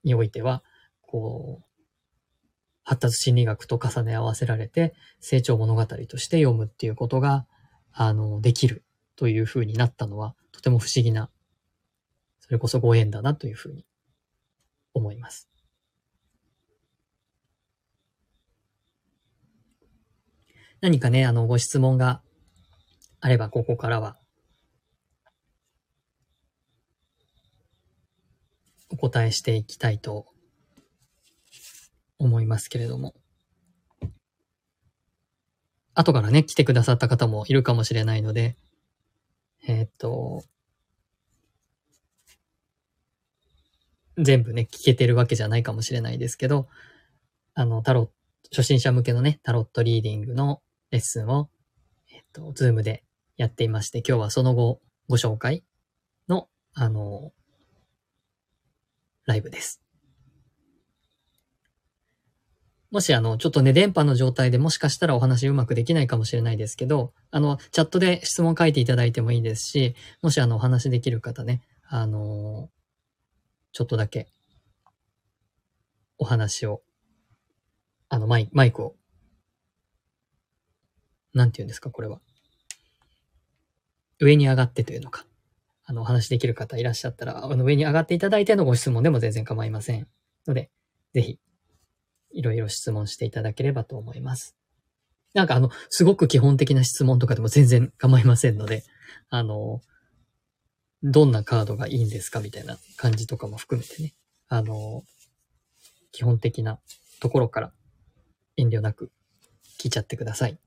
[0.04, 0.62] においては、
[1.00, 1.65] こう、
[2.86, 7.44] 発達心理学と重ね合わせられて、成長物語として読むっていうことが、
[7.92, 8.84] あの、できる
[9.16, 11.28] という風になったのは、とても不思議な、
[12.38, 13.84] それこそご縁だなというふうに
[14.94, 15.50] 思います。
[20.80, 22.22] 何かね、あの、ご質問が
[23.18, 24.16] あれば、ここからは、
[28.90, 30.35] お答えしていきたいと
[32.18, 33.14] 思いますけれども。
[35.94, 38.56] 後からね、来てくださった方もいるかもしれないので、
[39.66, 40.44] えー、っと、
[44.18, 46.68] 全部ね、聞けてるわけじゃないかもしれないですけど、
[47.54, 48.12] あの、タロット、
[48.50, 51.50] 初心者向けのね、タロットリーディングのレッスンを、
[52.12, 53.02] えっと、ズームで
[53.36, 55.64] やっていまして、今日はその後ご紹介
[56.28, 57.32] の、あの、
[59.24, 59.85] ライブです。
[62.90, 72.68] もしあの、ちょっとね、電波の状態でもしかしたらお話うまくできないかもしれないですけど、あの、チャットで質問書いていただいてもいいですし、もしあの、お話できる方ね、あの
[73.72, 74.28] ちょっとだけ、
[76.18, 76.82] お話を、
[78.08, 78.94] あの、マイマイクを、
[81.34, 82.20] なんて言うんですか、これは。
[84.18, 85.26] 上に上がってというのか。
[85.84, 90.08] あの、お話できる方いらっしゃったら、あの、上に上がっていただいてのご質問でも全然構いません。
[90.46, 90.70] ので、
[91.12, 91.38] ぜひ、
[92.36, 94.54] いろいろ質問していただければと思います。
[95.32, 98.84] なんかあの、すごく基本的な質問とかでも全然構いませんので、
[99.30, 99.80] あの、
[101.02, 104.14] どんなカードがいいんですかみたいな感じとかも含めてね、
[104.48, 105.02] あの、
[106.12, 106.78] 基本的な
[107.20, 107.72] ところから
[108.56, 109.10] 遠慮なく
[109.78, 110.58] 聞いちゃってください。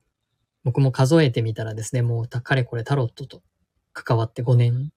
[0.64, 3.42] 僕も数えてみたらですね、もうかれこれタロットと
[3.92, 4.92] 関わって5年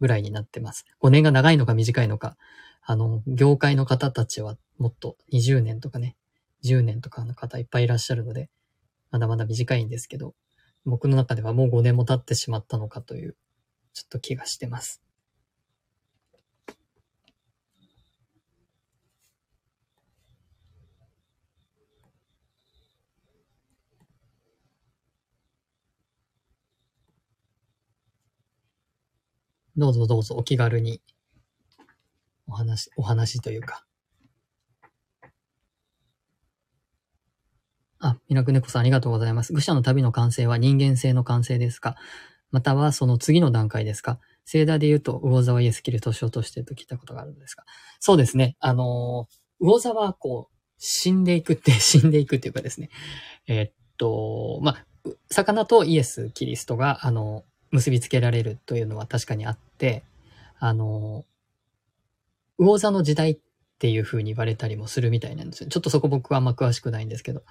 [0.00, 0.84] ぐらいになってます。
[1.00, 2.36] 5年が長いのか短いのか、
[2.82, 6.16] あの、業界の方たちはもっと20年とかね、
[6.64, 8.48] 10年とかの方いっぱいいらっしゃるので、
[9.10, 10.34] まだまだ短いんですけど、
[10.84, 13.36] 僕の中ではもう5年も経ってしまったのかという、
[13.92, 15.02] ちょっと気がしてます。
[29.78, 31.00] どうぞどうぞお気軽に
[32.48, 33.84] お話、お話というか、
[38.00, 39.52] あ、ミラクネコさんありがとうございます。
[39.52, 41.94] 愚者の旅の完成は人間性の完成ですか？
[42.50, 44.18] またはその次の段階ですか？
[44.44, 47.64] 聖ダで言うと、魚沢イエスキル年をとしてと聞いたことがあるんですか
[48.00, 48.56] そうですね。
[48.58, 52.88] あのー、魚座はこう、死んでいくって、 死んでいくっていうかですね。
[53.46, 54.86] えー、っと、まあ、
[55.30, 59.58] 魚とイエス・キリストが、あの、結びつけられるというのは確かにあっ、
[60.58, 61.24] あの、
[62.58, 63.38] 魚座の時代っ
[63.78, 65.68] ていう風に言われたりもするみたいなんですよ。
[65.68, 67.42] ちょっとそこ僕はあんま詳しくないんですけど。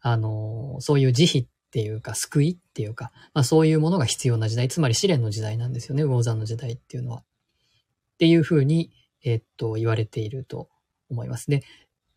[0.00, 7.18] あの、そういう慈悲っていうか、救いっていうか、まあそういうものが必要な時代、つまり試練の時代なんですよね、魚山の時代っていうのは。
[7.18, 8.90] っていうふうに、
[9.22, 10.68] えっと、言われていると
[11.10, 11.50] 思います。
[11.50, 11.62] で、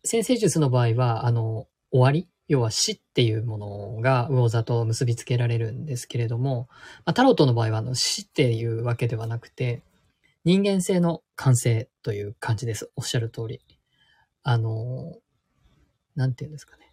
[0.04, 6.68] 先生術の場合は、あの、終わり要は死っていうものが魚座と結びつけられるんですけれども、
[7.06, 9.80] まあ、タロットの場合はあの死っていうわけではなくて、
[10.44, 12.90] 人間性の完成という感じです。
[12.94, 13.62] おっしゃる通り。
[14.42, 15.14] あの、
[16.14, 16.92] なんていうんですかね。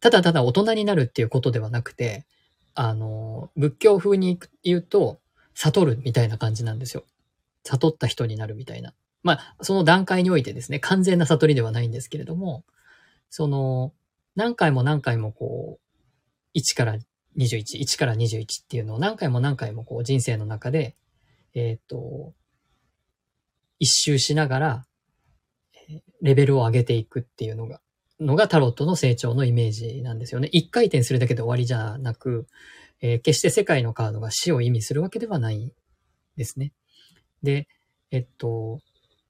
[0.00, 2.26] ただただ大人になるっていうことではなくて、
[2.74, 5.20] あの、仏教風に言うと、
[5.54, 7.04] 悟るみたいな感じなんですよ。
[7.62, 8.92] 悟った人になるみたいな。
[9.22, 12.64] まあ、その段階においてですね、完全な悟りではないんですけれども、
[13.28, 13.92] その、
[14.40, 15.78] 何回も何回もこ
[16.54, 16.96] う、1から
[17.36, 20.96] 21、1から21っていうのを何回も何回もこう人生の中で、
[21.52, 22.32] えっ、ー、と、
[23.78, 24.86] 一周しながら、
[26.22, 27.82] レベルを上げていくっていうのが、
[28.18, 30.48] のがタロットの成長のイメージなんですよね。
[30.52, 32.46] 一回転するだけで終わりじゃなく、
[33.02, 35.74] えー、決して世界のカードが死を意味するわけではない
[36.38, 36.72] ですね。
[37.42, 37.68] で、
[38.10, 38.80] えっと、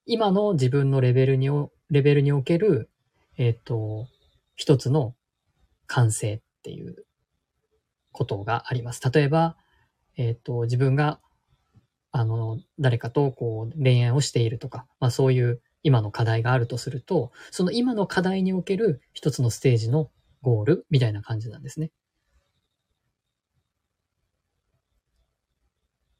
[0.06, 1.48] 今の自分のレベルに
[1.90, 2.88] レベルにおける、
[3.38, 4.06] えっと、
[4.60, 5.14] 一つの
[5.86, 7.06] 完成っていう
[8.12, 9.00] ことがあります。
[9.10, 9.56] 例えば、
[10.18, 11.18] えっと、自分が、
[12.12, 20.10] あの、誰かとこう恋愛をしているとか、まあそういう今の課題があるとすると、その今の課題における一つのステージの
[20.42, 21.90] ゴールみたいな感じなんですね。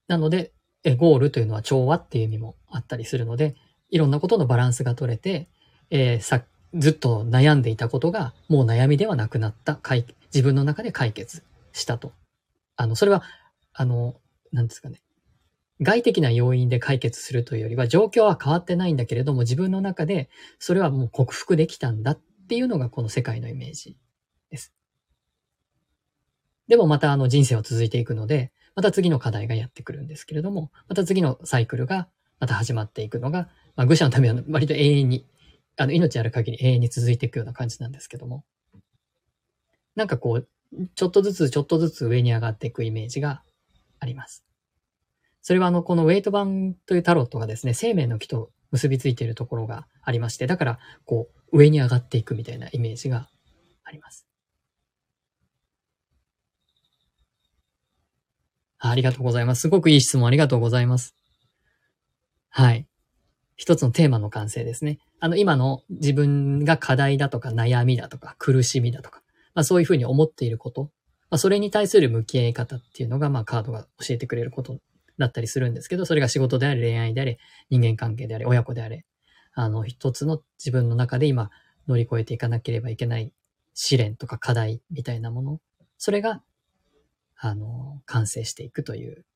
[0.09, 3.55] なので、えゴールというのは調和っていう意味もあったりするので、
[3.91, 5.51] いろんなことのバランスが取れて、
[5.91, 6.43] えー、さ、
[6.75, 9.79] ずっと悩んでいたことが、もう悩みではなくなった、
[10.33, 11.43] 自分の中で解決
[11.73, 12.13] したと。
[12.77, 13.23] あの、それは、
[13.73, 14.17] あの、
[14.53, 15.01] なんですかね。
[15.83, 23.97] 外的な要因で解決するというよりは、状況は変わってないんだけれども、自分の中で、それはもう克服できたんだっていうのがこの世界のイメージ
[24.51, 24.73] です。
[26.69, 32.09] でもまたあの人生は続いていくので、また次の課題がやってくるんですけれども、また次のサイクルが
[32.39, 35.27] また始まっていくのが、まあ、愚者のためは割と永遠に、
[35.81, 38.45] あの、命ある限り永遠に続いていくような感じなんですけども、
[39.97, 40.49] なんかこう、
[40.95, 43.43] ちょっとずつちょっとずつ上に上がっていくイメージが
[43.99, 44.45] あります。
[45.41, 53.31] それはあの、このウェイト版というタロットがですね、生命の木と結びついているところがありまして、だから、こう、上に上がっていくみたいなイメージが
[53.83, 54.27] あります。
[58.79, 59.63] ありがとうございます。
[59.63, 61.15] すごくいい質問ありがとうございます。
[62.51, 62.90] はい。
[63.61, 64.99] 一つのテーマの完成ですね。
[65.21, 69.21] あの、今の自分が課題だとか悩みだとか苦しみだとか、
[69.55, 70.85] まあそういうふうに思っていること、
[71.29, 74.79] まあそれに対する向き合い方っていうのが、まあカードが教えてくれること
[75.19, 77.39] だったりするんですけど、それが仕事であれ、恋愛であれ、
[77.69, 79.05] 人間関係であれ、親子であれ、
[79.53, 81.51] あの、一つの自分の中で今
[81.87, 83.31] 乗り越えていかなければいけない
[83.75, 85.61] 試練とか課題みたいなもの、
[85.99, 86.43] それが
[87.37, 89.27] あの、完成していくという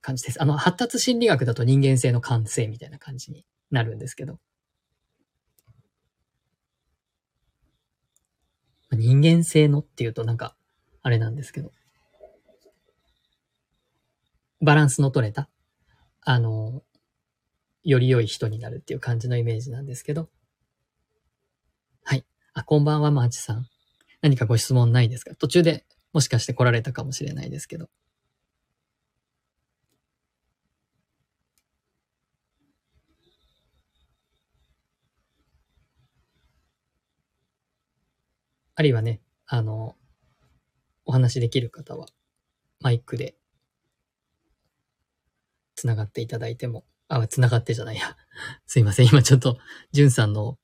[0.00, 0.42] 感じです。
[0.42, 4.38] あの、発達心理学だと人間性の完成みたいな感じになるんですけど。
[8.90, 10.56] 人間性のっていうとなんか、
[11.02, 11.72] あれなんですけど。
[14.60, 15.48] バランスの取れた、
[16.22, 16.82] あの、
[17.84, 20.28] より良い人になるっていう感じのイメージなんですけど。
[22.02, 22.24] はい。
[22.54, 23.68] あ、こんばんは、マーチさん。
[24.20, 25.34] 何かご質問ないですか？
[25.36, 27.88] 途中でもしかして来られたかもしれないですけど。
[38.78, 39.96] あるいはね、あの、
[41.04, 42.06] お話できる方は、
[42.78, 43.34] マイクで、
[45.74, 48.16] つながっていただいても、あ、つながってじゃないや。
[48.68, 49.08] すいません。
[49.08, 49.58] 今ちょっと、
[49.90, 50.60] じゅんさんの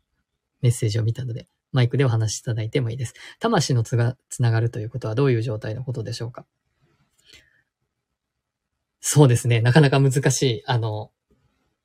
[0.61, 3.15] メッセージを見たので、マイクでお話しいただいてもいいです。
[3.41, 6.47] 魂のつが、つながるということはどういう状態のことでしょうか？
[9.01, 9.61] そうですね。
[9.61, 11.11] なかなか難しい、あの、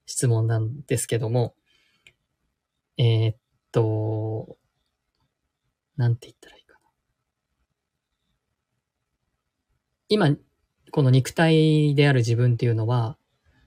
[0.06, 1.56] 質問なんですけども、
[2.98, 3.38] えー、っ
[3.72, 4.29] と、
[6.00, 6.80] なんて言ったらいいかな。
[10.08, 10.38] 今、
[10.92, 13.18] この肉体である自分っていうのは、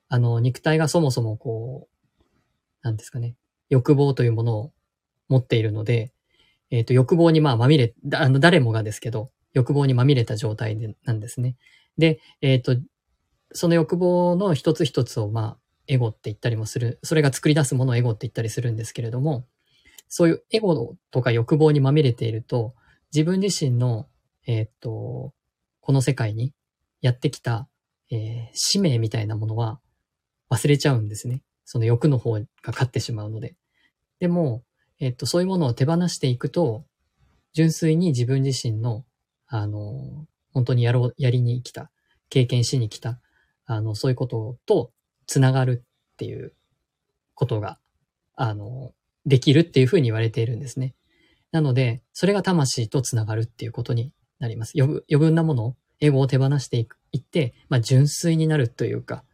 [0.09, 2.25] あの、肉体がそもそもこう、
[2.81, 3.37] なんですかね、
[3.69, 4.73] 欲望というものを
[5.29, 6.15] 持っているので、
[6.71, 11.57] えっ、ー、と、欲望にまあまみれ、あの、誰もがですけど、欲望にまみれた状態でなんですね。
[11.99, 12.83] で、えっ、ー、と、
[13.53, 19.47] その欲望の一つ一つをまあ、エゴって言ったりもする、それが作り出すものをエゴって言ったりするんですけれども、
[20.15, 22.75] そういうエゴとか欲望にまみれていると、
[23.15, 24.11] 自分自身の、
[24.47, 25.33] えっ、と、
[25.81, 26.53] この世界に
[27.01, 27.67] やってきた、
[28.11, 29.81] えー、使命みたいなものは
[30.51, 31.41] 忘れちゃうんですね。
[31.65, 33.57] その欲の方が勝ってしまうので。
[34.19, 34.65] でも、
[35.01, 36.85] えっと、そういうものを手放していくと、
[37.55, 39.07] 純粋に自分自身の、
[39.47, 41.91] あの、本当にやろう、やりに来た、
[42.29, 43.19] 経験しに来た、
[43.65, 44.93] あの、そういうことと
[45.27, 45.83] 繋がる
[46.13, 46.55] っていう
[47.35, 47.79] ことが、
[48.35, 48.93] あの、
[49.27, 50.95] できるっていうふうに言われているんですね。
[51.53, 54.73] なので、それが魂とつながるっていうことになります。
[54.77, 59.25] 余分なもの、エゴを手放していくいって、まあ、純粋になるというか、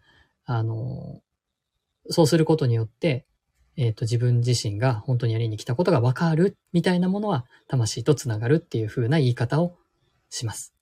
[0.45, 1.21] あの、
[2.11, 3.27] そうすることによって、
[3.77, 9.77] えっ、ー、と、自分自身が本当にやりに来たことがわかるみたいなものは、魂とつながるっていう風な言い方を
[10.31, 10.75] します。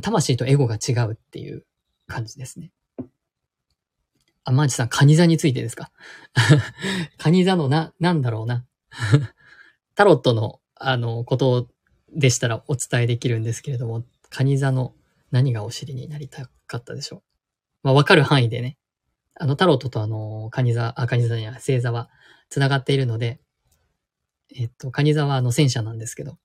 [0.00, 1.66] 魂とエゴが違うっていう
[2.06, 2.70] 感じですね。
[4.44, 5.90] あ、マーチさん、カニ座についてですか？
[7.18, 8.64] カニ座のな、なんだろうな。
[9.94, 11.68] タロットの、あの、こと
[12.14, 14.94] でしたらお伝えできるんですけれども、カニ座の
[15.30, 17.22] 何がお知りになりたかったでしょう？
[17.84, 18.78] まあ、わかる範囲でね。
[19.36, 22.10] あの、タロットとあの、カニ座、あ、カニ座には星座は
[22.50, 23.40] 繋がっているので、
[24.54, 26.38] えっと、カニ座はあの戦車なんですけど、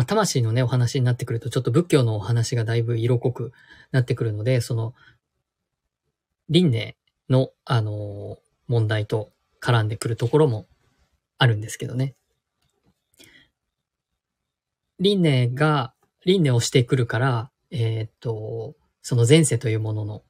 [0.00, 3.52] まあ、魂のね、お話になってくると、ちょっと仏教のお話がだいぶ色濃く
[3.92, 4.94] なってくるので、その、
[6.48, 6.96] 輪廻
[7.28, 9.30] の、あの、問題と
[9.60, 10.66] 絡んでくるところも
[11.36, 12.14] あるんですけどね。
[14.98, 15.92] 輪廻が、
[16.24, 20.22] 輪廻をしてくるから、えー、っと、その前世というものの、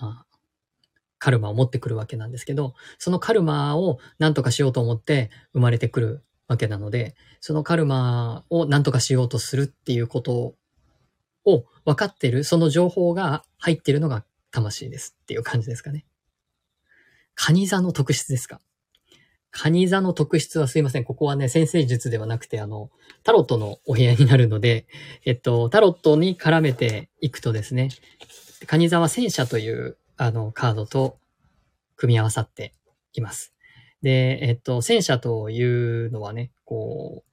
[0.00, 0.38] まあ、
[1.20, 10.54] カルマを持ってくるわけなんですけど、そのカルマを何とかしようと思って生まれてくるわけなので、そのカルマを何とかしようとするっていうこと
[11.44, 16.04] を分かってる、その情報が入ってるのが魂ですっていう感じですかね。
[17.34, 18.60] カニ座の特質ですか
[19.50, 21.04] カニ座の特質はすいません。
[21.04, 22.90] ここはね、先生術ではなくて、あの、
[23.22, 24.86] タロットのお部屋になるので、
[25.24, 27.90] えっと、タロットに絡めていくとですね、
[28.66, 31.18] カニ座は戦車という、あの、カードと
[31.96, 32.74] 組み合わさって
[33.12, 33.53] います。
[34.04, 37.30] で、えっと、戦車というのはね、こう、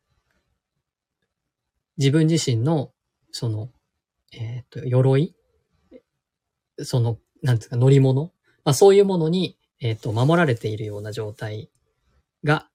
[1.98, 2.94] 自分自身の、
[3.32, 3.70] その、
[4.32, 5.36] えっと、鎧？
[6.80, 8.32] その、なんですか、乗り物？
[8.64, 11.70] まあそういうものに、えっと、守られているような状態
[12.46, 12.70] が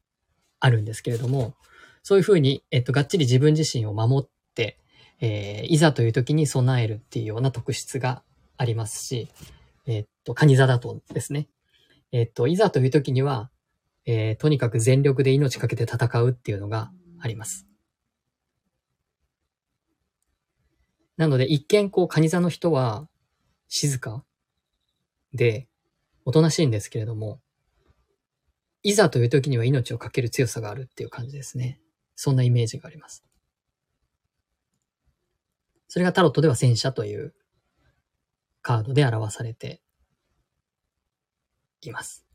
[0.60, 1.54] あるんですけれども、
[2.02, 4.78] そういうふうに、えっと、がっちり自分自身を守って、
[5.20, 8.22] えー、いざという時に備えるっていうような特質が
[8.58, 9.28] ありますし、
[9.86, 11.48] えっと、カニ座だとですね。
[12.12, 13.50] えっと、いざという時には、
[14.06, 17.66] えー、とにかく全力で命かけて戦うっていうのがあります。
[21.16, 23.08] なので、一見こう、カニ座の人は
[23.68, 24.24] 静か
[25.32, 25.68] で、
[26.24, 27.40] おとなしいんですけれども、
[28.82, 31.80] いざという時には命をかける強さがあるっていう感じですね。
[32.14, 33.24] そんなイメージがあります。
[35.88, 37.34] それがタロットでは戦車という
[38.62, 39.80] カードで表されて
[41.80, 42.25] います。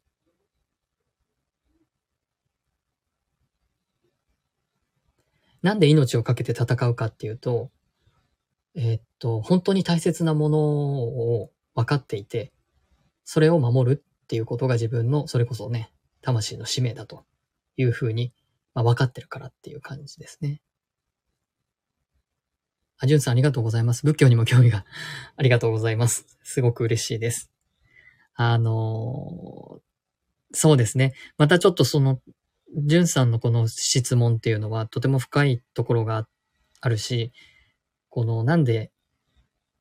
[5.61, 7.69] なんで命をかけて戦うかっていうと、
[8.75, 12.51] えー、っと、本当に大切なものを分かっていて、
[13.23, 15.91] それを守るっていうことが自分の、それこそね、
[16.21, 17.25] 魂の使命だと
[17.77, 18.33] いうふうに、
[18.73, 20.61] まあ、分かってるからっていう感じですね。
[22.97, 24.05] あ、じゅんさんありがとうございます。
[24.05, 24.85] 仏教にも興味が
[25.35, 26.25] ありがとうございます。
[26.43, 27.51] すごく嬉しいです。
[28.35, 29.81] あのー、
[30.53, 31.13] そうですね。
[31.37, 32.21] またちょっとその
[32.75, 36.27] じゅんさんのこの質問っていうのはとても深いところが
[36.79, 37.33] あるし、
[38.09, 38.91] このなんで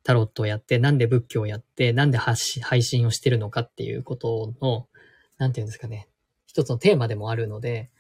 [0.02, 2.36] タロットをやって、なんで仏教をやって、なんで配
[2.82, 4.88] 信をしてるのかっていうことの、
[5.38, 6.08] なんていうんですかね、
[6.46, 7.90] 一つのテーマでもあるので、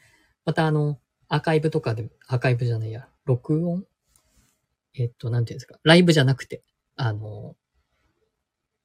[0.44, 3.84] またあの、アーカイブとかで、アーカイブじゃないや、録音？
[4.94, 6.62] えっと、なんていうんですか、ライブじゃなくて、
[6.96, 7.54] あの、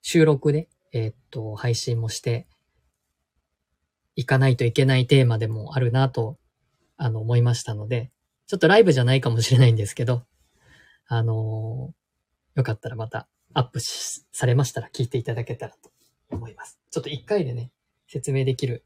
[0.02, 2.48] 収録で、えっと、配信もして、
[4.16, 6.38] 行かないといけないテーマでもあるなと、
[6.98, 8.12] あの、思いましたので、
[8.48, 10.24] ちょっとライブじゃないかもしれないんですけど、
[11.08, 15.92] あのー、よかったらまたアップされましたら聞いていただけたらと
[16.30, 16.80] 思います。
[16.92, 17.72] ちょっと一回でね、
[18.08, 18.86] 説明できる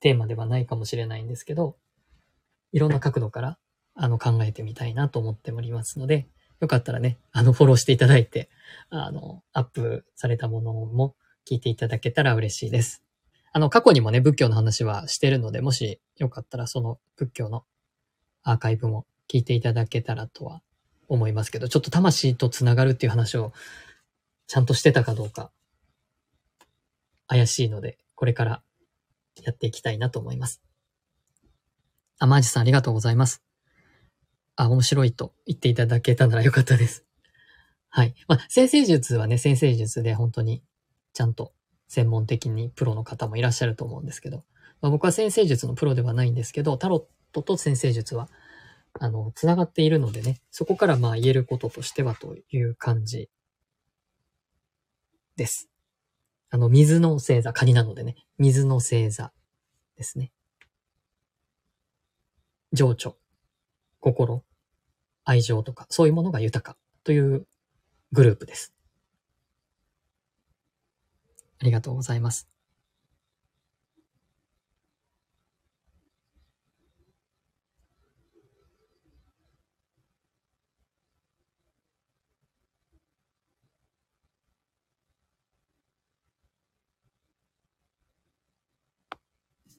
[0.00, 1.76] テーマではないかもしれないんですけど、
[2.72, 3.58] いろんな角度から
[3.94, 6.28] あの考えてみたいなと思っておりますので、
[6.60, 8.50] よかったらね、あのフォローしていただいて、
[8.90, 11.14] あの、アップされたものも
[11.48, 13.02] 聞いていただけたら嬉しいです。
[13.52, 17.64] あの、過去にもね、仏教の話はしてるので、もしよかったらその仏教の
[18.42, 20.62] アーカイブも聞いていただけたらとは
[21.08, 23.52] 思いますけど、ちょっと魂とつながるっていう話を
[24.46, 25.50] ちゃんとしてたかどうか
[27.26, 28.62] 怪しいので、これから
[29.42, 30.62] やっていきたいなと思います。
[32.18, 33.42] あ、マージさんありがとうございます。
[34.56, 37.04] あ、面白いと言っていただけたならよかったです。
[37.90, 38.14] はい。
[38.26, 40.62] まあ、先生術はね、先生術で本当に
[41.12, 41.52] ちゃんと
[41.88, 44.44] 専門的にプロの方もいらっしゃると思うんですけど、
[44.80, 48.28] まあ、僕は先生術のプロではないんですけど、タロットと先生術は、
[49.00, 53.28] あの、つながっているのでね、そこからまあ言えることとしてはという感じ
[55.36, 55.68] です。
[56.50, 59.32] あの、水の星座、カニなのでね、水の星座
[59.96, 60.32] ですね。
[62.72, 63.16] 情緒、
[64.00, 64.44] 心、
[65.24, 67.46] 愛情とか、そういうものが豊かという
[68.12, 68.77] グループです。
[71.60, 72.48] ありがとうございます。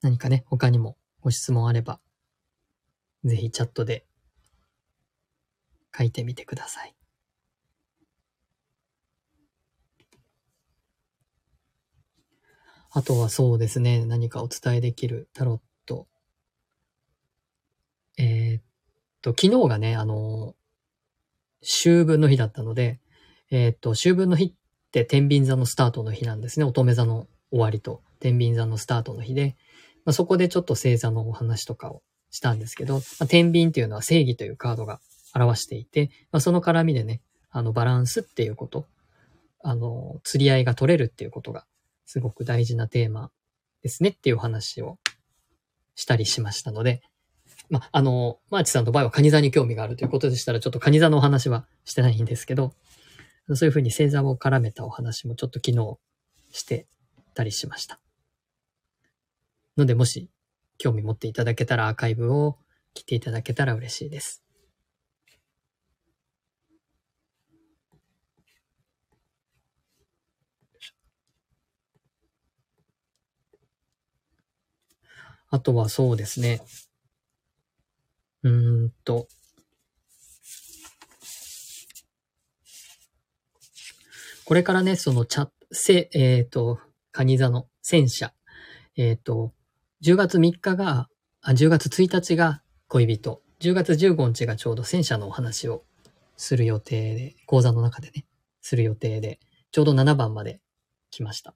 [0.02, 2.00] 何かね、他にもご質問あれば、
[3.26, 4.06] ぜひチャットで
[5.98, 6.99] 書いてみてください。
[12.92, 16.08] あとはそうですね、何かお伝えできるタロット。
[18.18, 18.62] えー、っ
[19.22, 20.56] と、昨日がね、あの、
[21.62, 23.00] 秋分の日だったので、
[23.52, 24.54] えー、っと、秋分の日っ
[24.92, 26.66] て天秤座のスタートの日なんですね。
[26.66, 29.56] 乙女座の終わりと天秤座のスタートの日で、
[30.06, 35.00] まあ、そこでちょっと星座のお話とかをしたんですけど、まあ、天秤っていうのは正義というカードが
[35.36, 37.22] 表していて、まあ、その絡みでね、
[37.52, 38.86] あの、バランスっていうこと、
[39.62, 41.66] あの、釣り合いが取れるっていうことが、
[42.10, 43.30] すごく大事なテーマ
[43.84, 44.98] ですねっていう話を
[45.94, 47.04] したりしましたので、
[47.70, 52.74] まあ、の、マーチさんの場合はカニ座に興味があるということでしたら、ちょっとカニ座のお話はしてないんですけど、
[53.54, 56.00] そういうふうに星座を絡めたお話もちょっと昨日
[56.50, 56.88] して
[57.36, 58.00] たりしました。
[59.78, 60.32] ので、もし
[60.80, 62.58] 興味持っていただけたらアーカイブを
[62.96, 64.44] 来ていただけたら嬉しいです。
[75.52, 76.62] あとはそうですね。
[78.44, 79.28] うーんと。
[84.46, 86.80] これからね、そのチャ、せ、えっ、ー、と、
[87.12, 88.34] カニ座の戦車。
[88.96, 89.54] えっ、ー、と、
[90.04, 91.08] 10月3日が、
[91.42, 93.42] あ、10月1日が恋人。
[93.60, 95.84] 10月15日がちょうど戦車のお話を
[96.38, 98.26] する予定で、講座の中でね、
[98.62, 99.40] する予定で、
[99.72, 100.62] ちょうど7番まで
[101.12, 101.56] 来ました。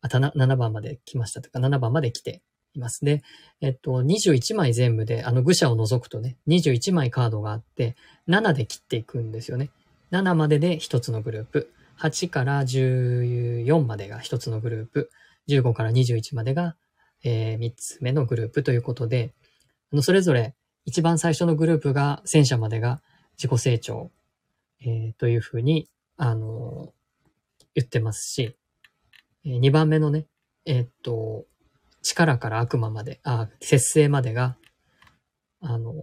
[0.00, 2.42] あ、たな、7番まで来ましたとか、7番まで来て
[2.74, 3.04] います。
[3.04, 3.22] で、
[3.60, 7.96] えっと、21枚全部で、あの、愚者を除くとね、21枚カードがあって、
[8.28, 9.70] 7で切っていくんですよね。
[10.10, 11.72] 7までで1つのグループ。
[12.00, 15.10] 8から14までが1つのグループ。
[15.48, 16.76] 15から21までが、
[17.24, 19.32] えー、3つ目のグループということで、
[19.92, 20.54] あの、それぞれ
[20.84, 23.02] 一番最初のグループが、戦車までが
[23.36, 24.10] 自己成長、
[24.80, 28.56] えー、というふうに、あのー、言ってますし、
[29.44, 30.26] えー、2番目のね、
[30.64, 31.46] え、っと、
[32.02, 34.56] 力から悪魔まで、あ、節制までが、
[35.60, 35.94] あの、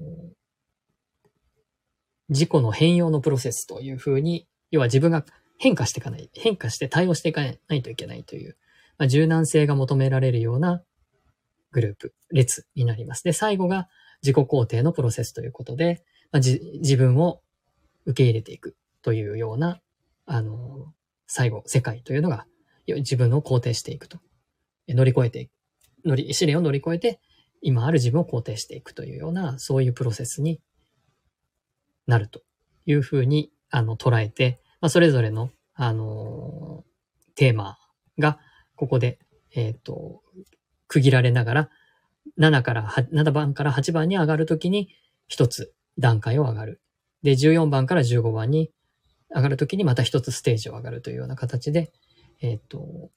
[2.29, 5.25] 自己の変容のプロセスというふうに、要は自分が
[5.57, 8.57] 変化していかない、変化して対応していかないといけないという、
[8.97, 10.83] まあ、柔軟性が求められるような
[11.71, 13.23] グループ、列になります。
[13.23, 13.87] で、最後が
[14.21, 17.41] 自己肯定のプロセスということで、まあ、自分を
[18.05, 19.79] 受け入れていくというような、
[20.25, 20.93] あの、
[21.27, 22.45] 最後、世界というのが、
[22.87, 24.19] 自分を肯定していくと。
[24.87, 25.54] 乗り越えていく。
[26.05, 27.19] 乗り、試練を乗り越えて、
[27.61, 30.61] 今ある自分を肯定していくというような、そういうプロセスに
[32.07, 32.41] なると
[32.85, 37.77] いうふうに、あの、捉えて、まあ、それぞれの、あのー、テーマ
[38.19, 38.39] が、
[38.75, 39.19] ここで、
[39.55, 40.21] えっ、ー、と、
[40.87, 41.69] 区切られながら、
[42.37, 44.89] 7から、7番から8番に上がるときに、
[45.27, 46.81] 一つ段階を上がる。
[47.23, 48.71] で、14番から15番に
[49.33, 51.91] 上がるときにまた一つステージを上がるというような形で、
[52.41, 53.09] えっ、ー、と、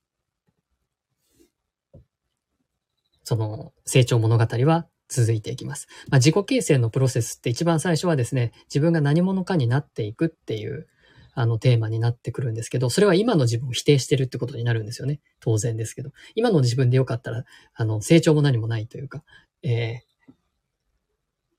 [3.28, 5.86] その成長物語は続いていきます。
[6.08, 10.86] まあ、自己形成のプロセスって一番最初はですね、自分が何者かになっていくっていう
[11.34, 15.20] あのテーマになってくるんですけど、それは今の自分を否定してるってことになるんですよね。
[15.40, 16.10] 当然ですけど。
[16.36, 19.22] 今の自分でよかったら、あの、成長も何もないというか、
[19.62, 20.32] えー、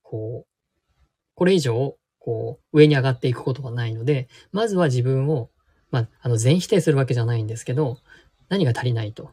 [0.01, 0.47] こう、
[1.35, 5.51] これ以上、こう、上に上がっていくことがないので、まずは自分を、
[5.91, 7.99] まあ、あの、全否定するわけじゃないんですけど、
[8.47, 9.29] 何が足りないと。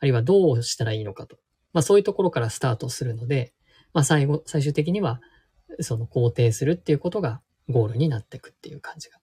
[0.00, 1.38] あるいはどうしたらいいのかと。
[1.72, 3.52] まあそういうところからスタートするので、
[3.92, 5.20] まあ最後、最終的には、
[5.80, 9.18] その肯定するっていうことがゴールになっていくっていう感じが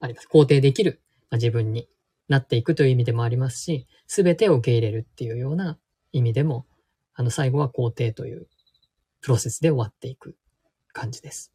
[0.00, 0.28] あります。
[0.32, 1.88] 肯定できる、まあ、自分に
[2.28, 5.78] なっていくという意味でもありますし、すべてを受け入れるっていうような
[6.12, 6.66] 意味でも、
[7.14, 8.48] あの最後は肯定という
[9.20, 10.36] プロセスで終わっていく
[10.92, 11.52] 感じです。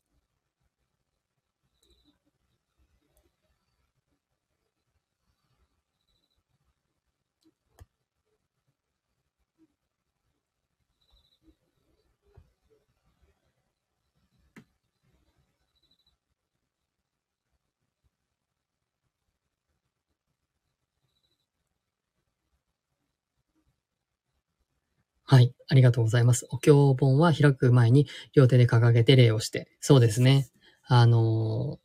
[25.27, 25.53] はい。
[25.67, 26.45] ありがとうございます。
[26.51, 29.67] お経本は開く前に両手で掲げて礼をして。
[29.79, 30.47] そうですね。
[30.83, 31.79] あの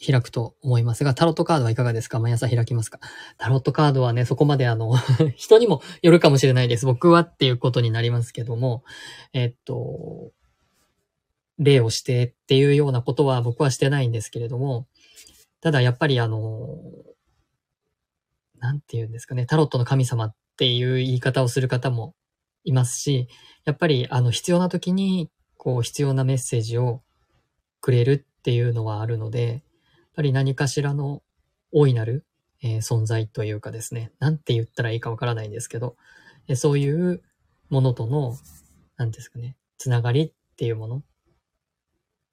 [0.00, 2.20] ー、開くと思いますが、タロットカードはいかがですか？
[2.20, 3.00] 毎朝開きますか？
[3.36, 4.96] タロットカードはね、そこまであの
[5.36, 6.86] 人にもよるかもしれないです。
[6.86, 8.82] 僕はっていうことになりますけども、
[9.34, 10.32] えっと、
[11.58, 14.86] 礼をしてっていうようなことは僕はしてないんですけれども、
[15.60, 16.78] ただやっぱりあの、
[18.60, 22.14] なんて言うんですかね、タロットの神様っていう言い方をする方も
[22.64, 23.28] いますし、
[23.64, 27.02] やっぱりあの必要な時にこう必要なメッセージを
[27.80, 29.60] くれるっていうのはあるので、やっ
[30.14, 31.22] ぱり何かしらの
[31.72, 32.26] 大いなる、
[32.62, 35.96] えー、存在というかですね、なんて言ったらいいかわからないんですけど、
[36.48, 37.22] えそういう
[37.70, 38.36] ものとの、
[38.96, 41.02] なんですかね、つながりっていうもの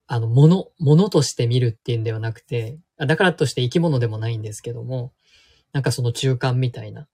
[0.07, 5.13] あの、もの、ものとして見るっていうんではなくて、だからとして生き物でもないんですけども、
[5.73, 7.07] なんかその中間みたいな、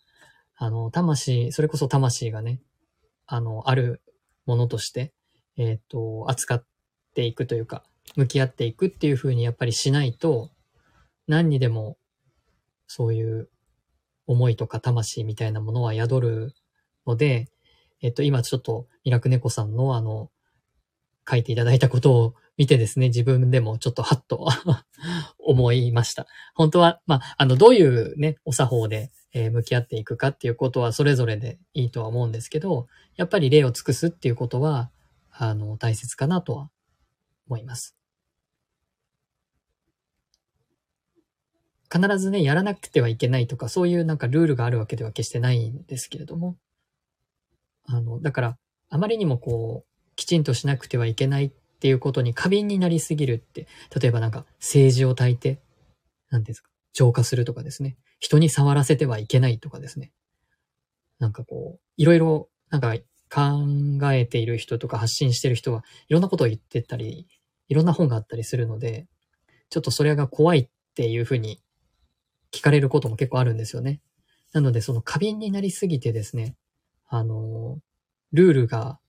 [0.55, 2.61] あの、魂、それこそ魂がね、
[3.25, 4.01] あの、ある
[4.45, 5.13] ものとして、
[5.57, 6.65] えっ、と、扱っ
[7.15, 7.83] ていくというか、
[8.15, 10.51] 向き合っていくっていう風にやっぱりしないと、
[11.27, 11.97] 何にでも、
[12.87, 13.49] そういう
[14.27, 16.53] 思いとか魂みたいなものは宿る
[17.07, 17.49] ので、
[18.01, 20.29] えっ、と、今ちょっと、ミラクネコさんのあの、
[21.29, 24.47] 書いていただいたことを見てですね、自分でもちょっとハッと
[25.39, 26.27] 思いました。
[26.53, 34.91] 本当は、まあ、あの、どういうね、お作法で、えー、向き合っていくかっていうことはそれぞれでいいとは思うんですけど、やっぱり例を尽くすっていうことは、
[35.31, 36.69] あの、大切かなとは
[37.47, 37.95] 思います。
[41.91, 46.57] 必ずね、やらなくてはいけないとか、そういうなんかルールがあるわけでは決してないんですけれども、
[47.85, 48.57] あの、だから、
[48.89, 51.51] あまりにもこう、きちんとしなくてはいけないっ
[51.83, 53.67] っていうことに過敏になりすぎるって、
[53.99, 55.59] 例えばなんか政治を焚いて、
[56.29, 57.97] 何ですか、浄化するとかですね。
[58.21, 60.13] 人に触らせてはいけないとかですね。
[61.19, 62.95] なんかこう、いろいろ、なんか
[63.29, 67.27] 考えている人とか発信してる人はいろんなことを言ってたり、
[67.67, 69.09] いろんな本があったりするので、
[69.69, 71.59] ちょっとそれが怖いっていうふうに
[72.53, 73.99] 聞かれることも結構あるんですよね。
[74.53, 76.55] なので、その過敏になりすぎてですね、
[77.09, 77.79] あの、
[78.31, 79.01] ルールが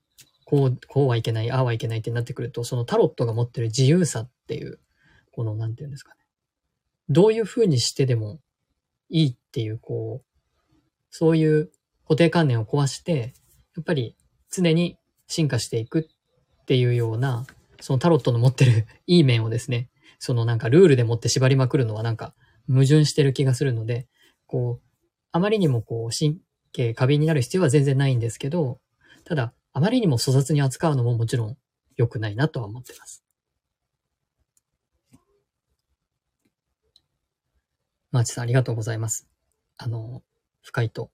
[0.45, 4.79] こう、こうはいけない、ああはいけないってなってくると、そのタロットが持ってる自由さっていう、
[5.33, 6.17] この、なんていうんですかね。
[7.09, 8.41] どういう風にしてでも
[9.09, 10.75] いいっていう、こう、
[11.11, 11.71] そういう
[12.05, 13.35] 固定観念を壊して、
[13.77, 14.17] やっぱり
[14.51, 16.09] 常に進化していく
[16.63, 17.47] っていうような、
[17.81, 22.35] そのタロットの持ってる いい面をですね、そのなんかルールでもって縛りまくるのはなんか
[22.69, 24.07] 矛盾してる気がするので、
[24.47, 26.39] こう、あまりにもこう神
[26.73, 28.81] 経過敏になる必要は全然ないんですけど、
[29.25, 31.59] ただ、あまりにも粗雑に扱うのももちろん
[31.97, 33.25] 良くないなとは思ってます。
[38.13, 39.29] マーチさんありがとうございます。
[39.77, 40.23] あの、
[40.63, 41.11] 深いと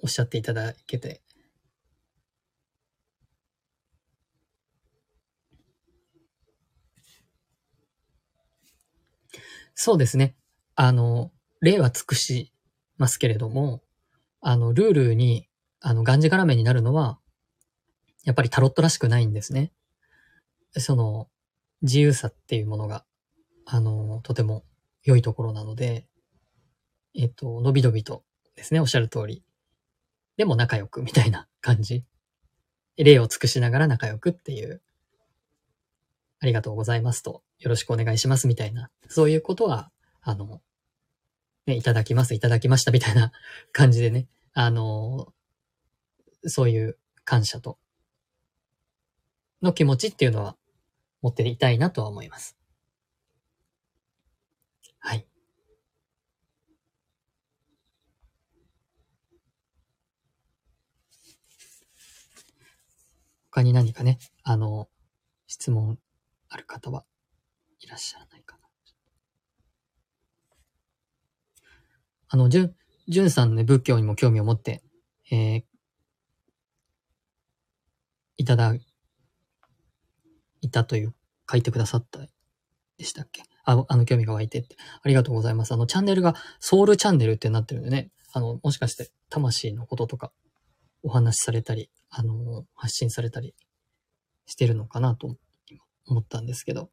[0.00, 1.22] おっしゃっていただけて。
[9.76, 10.34] そうですね。
[10.74, 11.30] あの、
[11.60, 12.52] 例は尽くし
[12.96, 13.80] ますけれども、
[14.40, 15.48] あの、ルールに、
[15.80, 17.20] あの、がんじがらめになるのは、
[18.28, 19.72] やっぱりタロットらしくないんですね。
[20.76, 21.30] その、
[21.80, 23.06] 自由さっていうものが、
[23.64, 24.66] あの、とても
[25.02, 26.06] 良いところなので、
[27.14, 28.24] えっと、のびのびと
[28.54, 29.42] ですね、おっしゃる通り。
[30.36, 32.04] でも仲良くみたいな感じ。
[32.98, 34.82] 例を尽くしながら仲良くっていう、
[36.38, 40.60] ありがとうございますと、よろしくお願いしますみたいな、そういうことは、あの、
[41.64, 43.32] ね、いただきます、いただきましたみたいな
[43.72, 45.32] 感じでね、あの、
[46.44, 47.78] そういう感謝と
[49.62, 50.56] の気持ちっていうのは
[51.22, 52.56] 持っていたいなとは思います。
[55.00, 55.26] はい。
[63.50, 64.88] 他に何かね、あの、
[65.46, 65.98] 質問
[66.48, 67.04] ある方は
[67.80, 68.68] いらっしゃらないかな。
[72.28, 72.76] あの、じゅん、
[73.08, 74.82] じゅんさんのね、仏教にも興味を持って、
[75.30, 75.64] えー、
[78.36, 78.74] いただ
[80.68, 81.14] いたという、
[81.50, 82.20] 書いてくださった
[82.98, 83.42] でしたっけ？
[83.64, 84.76] ああの、興味が湧いてって。
[85.02, 85.72] ありがとうございます。
[85.72, 90.30] あの、チャンネルがソウルチャンネルってなってるんでね、あの、もしかして魂のこととか
[91.02, 93.54] お話しされたり、あの、発信されたり
[94.44, 95.36] してるのかなと
[96.06, 96.90] 思ったんですけど、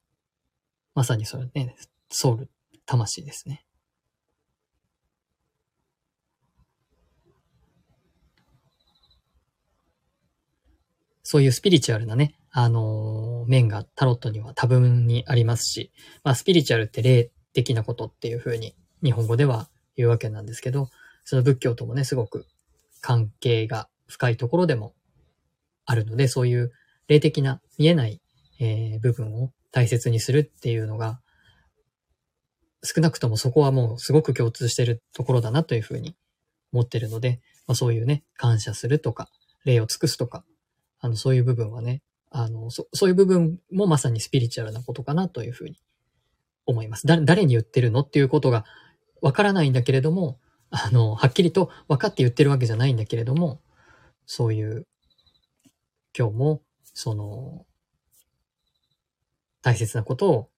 [0.93, 1.75] まさにそれね、
[2.09, 2.49] ソウル、
[2.85, 3.65] 魂ですね。
[11.27, 15.91] そういうスピリチュアルなね、あのー、面がタロットには多分にありますし、
[16.23, 19.67] まあ、スピリチュアルって霊的なことっていう風に日本語では
[19.97, 20.89] 言うわけなんですけど、
[21.23, 22.45] その仏教ともね、すごく
[23.01, 24.93] 関係が深いところでも
[25.85, 26.71] あるので、そういう
[27.07, 28.21] 霊的な見えない、
[28.59, 31.21] えー、部分を大切にするっていうのが、
[32.83, 36.15] 少なくともそこはもうすごく共通してるところだなというふうに
[36.71, 39.27] 思ってるので、まあ、そういうね、感謝するとか、
[39.65, 40.45] 礼を尽くすとか、
[40.99, 45.79] あの、そういう部分はね、あの、そそういう部分もまさにスピリチュアルなことかなというふうに
[46.65, 47.07] 思います。
[47.07, 48.65] だ、誰に言ってるのっていうことが
[49.21, 50.39] わからないんだけれども、
[50.69, 53.61] あの、はっきりと分かって言ってるわけじゃないんだけれども、
[54.25, 54.87] そういう、
[56.17, 57.65] 今日も、その、
[59.61, 60.49] 大切なことを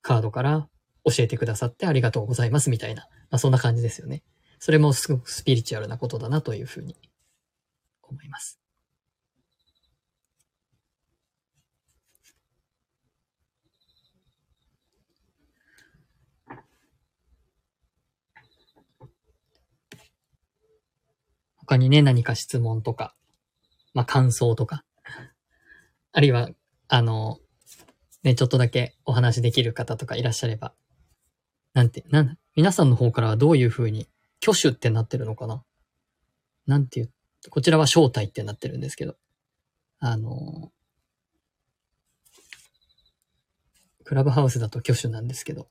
[0.00, 0.68] カードから
[1.04, 4.22] 教えてくださってありがとうございますみたいな、まあ、そんな感じですよね。
[4.58, 6.96] それもすごくスピリチュアルなことだなというふうに
[8.02, 8.61] 思います。
[21.72, 23.14] 他にね、何か質問とか、
[23.94, 24.84] まあ、感想とか、
[26.12, 26.50] あるいは、
[26.88, 27.38] あの、
[28.22, 30.74] ね、ちょっとだけお話できる方とかいらっしゃれば、
[31.72, 34.06] なんて、なん、皆さんの方からはどういう風に、
[34.42, 35.64] 挙手ってなってるのかな？
[36.66, 37.12] なんていう、
[37.48, 39.16] こちらは招待ってなってるんですけど、
[39.98, 40.72] あの、
[44.04, 45.68] クラブハウスだと挙手なんですけど、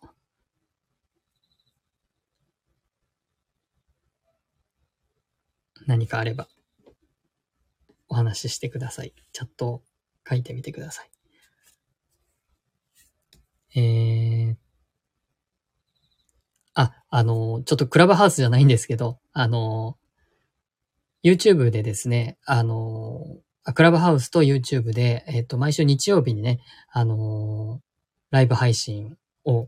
[5.92, 6.48] 何かあれば、
[8.08, 9.14] お話ししてください。
[9.34, 9.84] チャットを
[10.28, 11.10] 書いてみてください。
[13.78, 14.56] えー、
[16.76, 19.98] あ、あの、ちょっとクラブハウスじゃないんですけど、あの、
[21.26, 23.42] YouTube でですね、あの、
[23.76, 27.82] クラブハウスと YouTube で、えっ、と、毎週日曜日にね、あの、
[28.30, 29.68] ライブ配信を、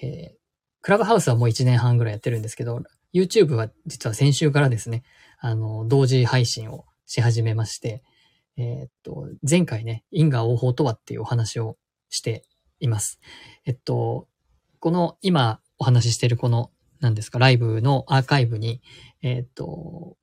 [0.00, 0.38] えー、
[0.82, 2.80] クラブハウスはもう1年半ぐらいやってるんですけど、
[3.12, 5.02] YouTube は実は先週からですね、
[5.38, 8.02] あの、同時配信をし始めまして、
[8.56, 11.76] えー、っと、前回ね、因果応報とはっていうお話を
[12.10, 12.44] して
[12.80, 13.20] います。
[13.64, 14.26] えっと、
[14.80, 16.70] この今お話ししてるこの、
[17.00, 18.80] 何ですか、ライブのアーカイブに、
[19.22, 20.16] えー、っと、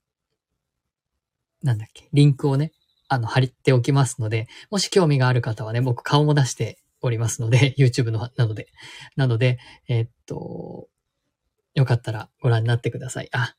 [1.64, 2.74] なんだっけ、リンクをね、
[3.08, 8.68] あの、貼っておきますので、もし興味がある方はね、僕顔も出しておりますので、 YouTube の、なので、
[9.16, 10.88] なので、えー、っと、
[11.74, 13.30] よかったらご覧になってください。
[13.32, 13.56] あ、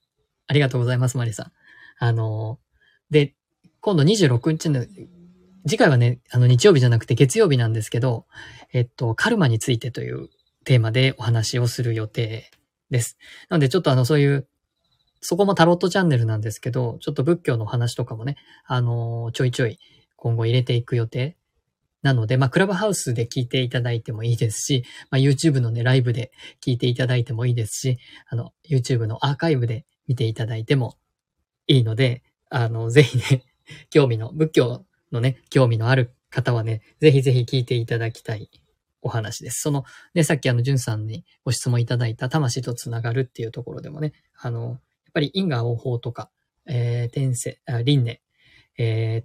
[0.46, 1.52] ありがとうございます、マリさん。
[1.98, 2.58] あの、
[3.10, 3.34] で、
[3.80, 4.84] 今度26日の、
[5.66, 8.26] 次回はね、あの日曜日じゃなくて月曜日なんですけど、
[8.72, 10.28] えっと、カルマについてという
[10.64, 12.50] テーマでお話をする予定
[12.90, 13.18] です。
[13.48, 14.48] なのでちょっとあのそういう、
[15.20, 19.78] そこもタロットチャンネルなんですけど、ちょっと仏教の話とかもね、あの、ちょいちょい
[20.16, 21.36] 今後入れていく予定
[22.02, 26.30] なので、まあ、クラブハウスで聞いていただいてもいいですし、まあ、YouTube のね、ライブで
[26.64, 30.96] 聞いていただいてもいいですし、あの、YouTube のアーカイブで見ていただいても
[31.66, 33.44] いいので、あの、ぜひね、
[33.90, 38.50] 興味の、仏教のね、興味のある方はね、ぜひぜひ聞いていただきたい
[39.02, 39.60] お話です。
[39.60, 39.84] その、
[40.14, 44.78] ね、さっきあの、じゅんさんにご質問いただいた魂とつながるっていうところでもね、あの、やっ
[45.12, 46.30] ぱり因果応報とか、
[46.66, 48.20] えー、天性、輪廻、
[48.78, 49.24] え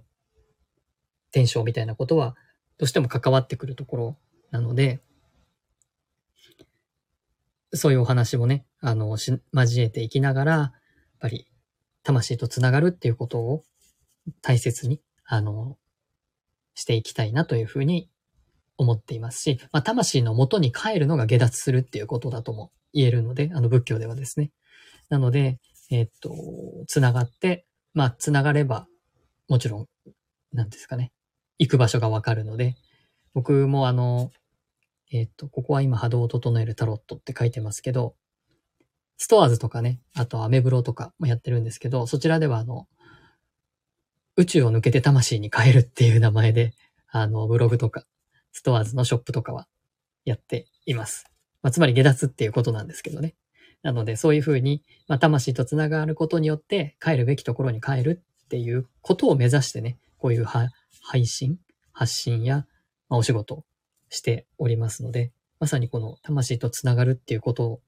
[1.30, 2.36] 天正みたいなことは、
[2.78, 4.16] どうしても関わってくるところ
[4.50, 5.00] なので、
[7.74, 10.72] そういうお話もね、あの、し、交えていきながら、やっ
[11.18, 11.46] ぱり
[12.02, 13.64] 魂とつながるっていうことを
[14.42, 15.78] 大切に、あの、
[16.74, 18.10] していきたいなというふうに
[18.76, 24.50] 思っていますし、まあ、魂の元に帰るのが下脱するっていうことだとも言えるので、あの仏教ではですね。
[25.08, 25.58] なので、
[25.90, 26.34] えー、っと、
[26.86, 28.86] つながって、まあ、つながれば、
[29.48, 29.86] もちろん、
[30.52, 31.12] なんですかね、
[31.58, 32.76] 行く場所がわかるので、
[33.34, 34.30] 僕もあの、
[35.12, 38.14] えー、っと、ここは今波動を整えるタロットって書いてますけど、
[39.18, 42.88] ストアーズとかね、あとアメブロとかもやってるんですけど、そちらではあの、
[44.36, 46.72] 宇宙を抜けて魂に変えるっていう名前で、
[47.08, 48.04] あの、ブログとか、
[48.52, 49.68] ストアーズのショップとかは
[50.24, 51.26] やっています。
[51.60, 53.34] まあ、つまり下脱っていうことなんですけどね。
[53.82, 61.58] なので、そういうふうに、まあ、魂と繋がることによって、帰るべきところに帰るっていうことを目指してね、こういう配信、
[61.92, 62.66] 発信や、
[63.08, 63.64] まあ、お仕事
[64.12, 67.80] しておりますので、まさにこの魂と繋がるっていうことを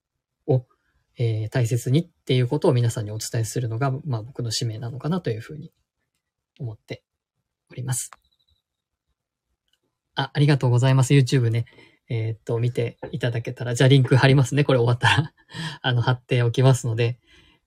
[1.16, 5.72] えー、大切にっていうことを皆さんにお伝えするのが、まあ僕の使命なのかなというふうに
[6.58, 7.04] 思って
[7.70, 8.10] おります。
[10.16, 11.14] あ、ありがとうございます。
[11.14, 11.66] YouTube ね。
[12.08, 14.64] えー、っと、見ていただけたら、じゃあリンク貼りますね。
[14.64, 15.32] これ終わったら
[15.82, 17.18] あの、貼っておきますので、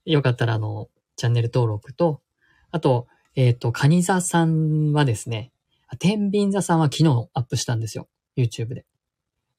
[0.06, 2.22] よかったら、あの、チャンネル登録と、
[2.72, 5.52] あと、えー、っと、カニ座さんはですね、
[6.00, 8.08] 天秤座さんは昨日アップしたんですよ。
[8.38, 8.86] YouTube で。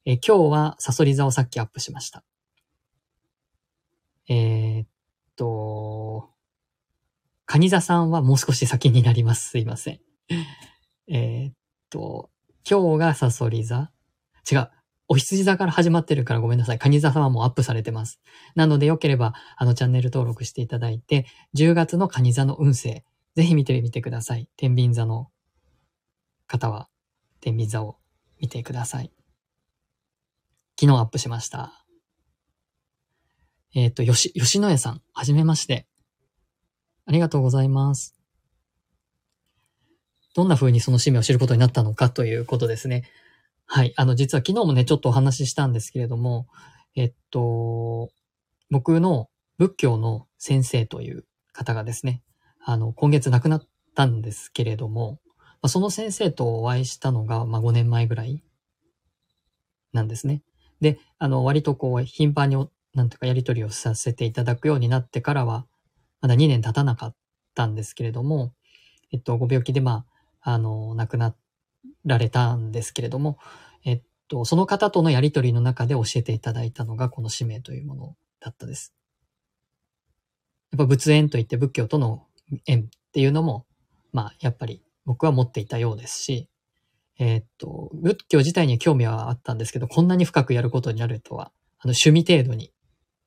[0.05, 2.25] え、今日はサソリ座をさっきアップしました。
[4.29, 4.89] えー、っ
[5.37, 6.31] と、
[7.47, 9.51] カニ座さんはもう少し先になります。
[9.51, 10.01] すいません。
[11.09, 11.55] えー、っ
[11.91, 12.31] と、
[12.69, 13.91] 今日がサソリ座
[14.51, 14.71] 違う。
[15.09, 16.79] お羊座から始まってるからごめんなさい。
[16.79, 18.21] カニ座さんはもうアップされてます。
[18.55, 23.05] なのでよければ、あのチャンネル登録していただいて、10月のカニ座の運勢、
[23.35, 24.49] ぜひ見てみてください。
[24.57, 25.31] 天秤座の
[26.47, 26.91] 方は、
[27.41, 27.99] 天秤座を
[28.41, 29.13] 見てください。
[30.81, 31.73] 昨日アップしました。
[33.75, 35.87] えっ、ー、と、よし、吉野家さん、はじめまして。
[37.05, 38.15] ありがとうございます。
[40.35, 43.05] どんな風にその使命を知ることになったのかということですね。
[43.67, 43.93] はい。
[43.97, 46.47] あの、実は昨日もね、ちょっとお話ししたんですけれども、
[46.95, 48.11] えっと、
[48.71, 49.29] 僕の
[49.59, 52.23] 仏教の先生という方がですね、
[52.65, 53.63] あの、今月亡くなっ
[53.95, 55.19] たんですけれども、
[55.63, 58.43] あ、その先生とお会いしたのが、まあ、5年前ぐらい
[59.93, 60.43] なんですね。
[60.81, 65.67] で、あの、割とこう、頻繁になんとかやり取りをさせていただくようになってからは、
[66.21, 67.17] まだ2年経たなかっ
[67.55, 68.53] たんですけれども、
[69.13, 70.05] えっと、ご病気でま
[70.41, 71.35] あ、あの、亡くな
[72.05, 73.39] られたんですけれども、
[73.85, 78.95] えっと、その方とのやり取りの中で教えていただいたのがこの使命というものだったです。
[80.71, 82.27] やっぱ仏縁といって仏教との
[82.67, 83.67] 縁っていうのも、
[84.13, 86.49] まあ、やっぱり僕は持っていたようですし、
[87.19, 92.73] えっと、仏教自体に興味はあったんですけど、こんなに深くやることになるとは、あの、趣味程度に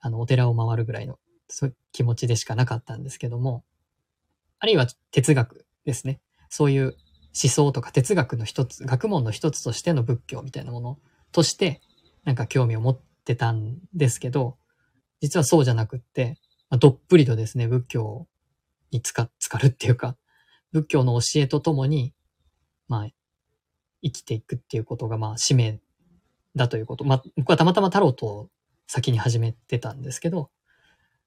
[0.01, 3.63] あの、お寺を回るぐらいの、そういう気持ちでしかなかったんですけども、
[4.59, 6.19] あるいは哲学ですね。
[6.49, 10.99] そういう思想とか哲学の一つ、学問の一つとしての仏教みたいなもの
[11.32, 11.82] として、
[12.25, 14.57] なんか興味を持ってたんですけど、
[15.21, 18.27] 実はそうじゃなくって、まあ、どっぷりとですね、仏教
[18.91, 20.17] につか、つかるっていうか、
[20.72, 22.13] 仏教の教えとともに、
[22.88, 23.07] まあ、
[24.03, 25.80] 生きていくっていうことが、まあ、使命
[26.55, 27.03] だということ。
[27.03, 28.49] まあ、僕はたまたまタロットを
[28.88, 30.49] 先に始めてたんですけど、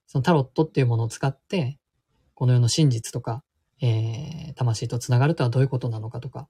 [0.06, 1.78] そのタロットっていうものを使って、
[2.34, 3.42] この世の真実とか、
[3.80, 6.48] えー、魂と繋がるとはどういうことなのかとか、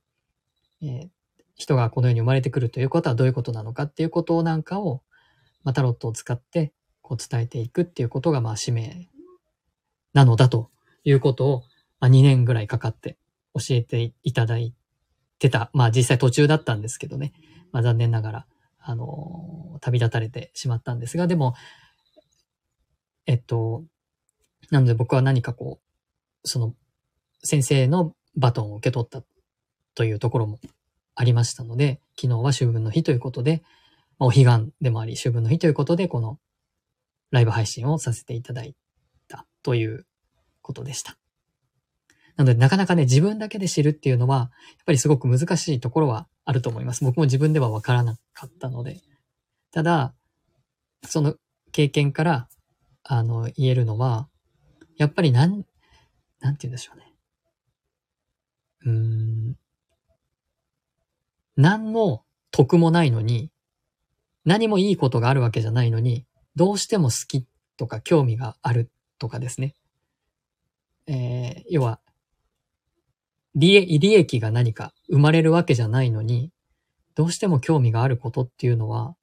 [0.82, 1.08] えー、
[1.56, 5.02] 人がこの世に生まれてくるということはどういうことなのかっていうことなんかを、
[5.62, 9.08] まあ、タロットを使ってこう伝えていくっていうことが、まあ、使命
[10.12, 10.70] なのだと
[11.04, 11.62] いうことを、
[12.04, 13.16] まあ、2年ぐらいかかって
[13.54, 14.74] 教えていただい
[15.38, 15.70] てた。
[15.72, 17.32] まあ、実際途中だったんですけどね。
[17.72, 18.46] まあ、残念ながら、
[18.78, 21.54] あの、旅立たれてしまったんですが、でも、
[23.24, 23.84] えっと、
[24.70, 25.80] なので僕は何かこ
[26.44, 26.74] う、その、
[27.42, 29.22] 先生のバトンを受け取った
[29.94, 30.60] というところも
[31.14, 33.62] ありましたので、昨日は秋分の日ということで、
[34.18, 36.38] まお彼岸でもあり、秋分の日ということで、この
[37.30, 38.76] ライブ配信をさせていただい
[39.26, 40.04] たという
[40.60, 41.16] ことでした。
[42.36, 44.48] なので、なかなかね、自分だけで知るっていうのは、やっ
[44.86, 47.04] ぱりすごく難しいところはあると思います。
[47.04, 49.00] 僕も自分ではわからなかったので。
[49.70, 50.14] ただ、
[51.04, 51.36] その
[51.72, 52.48] 経験から、
[53.04, 54.28] あの、言えるのは、
[54.96, 55.64] やっぱりなん、
[56.40, 57.14] なんて言うんでしょうね。
[58.86, 58.92] うー
[59.50, 59.56] ん。
[61.56, 63.50] 何の得もないのに、
[64.44, 67.46] 何もいいことがあるわけじゃないのに、どうしても好き
[67.76, 69.74] とか興味があるとかですね。
[71.06, 72.00] えー、要は、
[73.54, 76.50] 利益が何か生まれるわけじゃないのに、
[77.14, 79.16] どうしても興味があることっていうのは、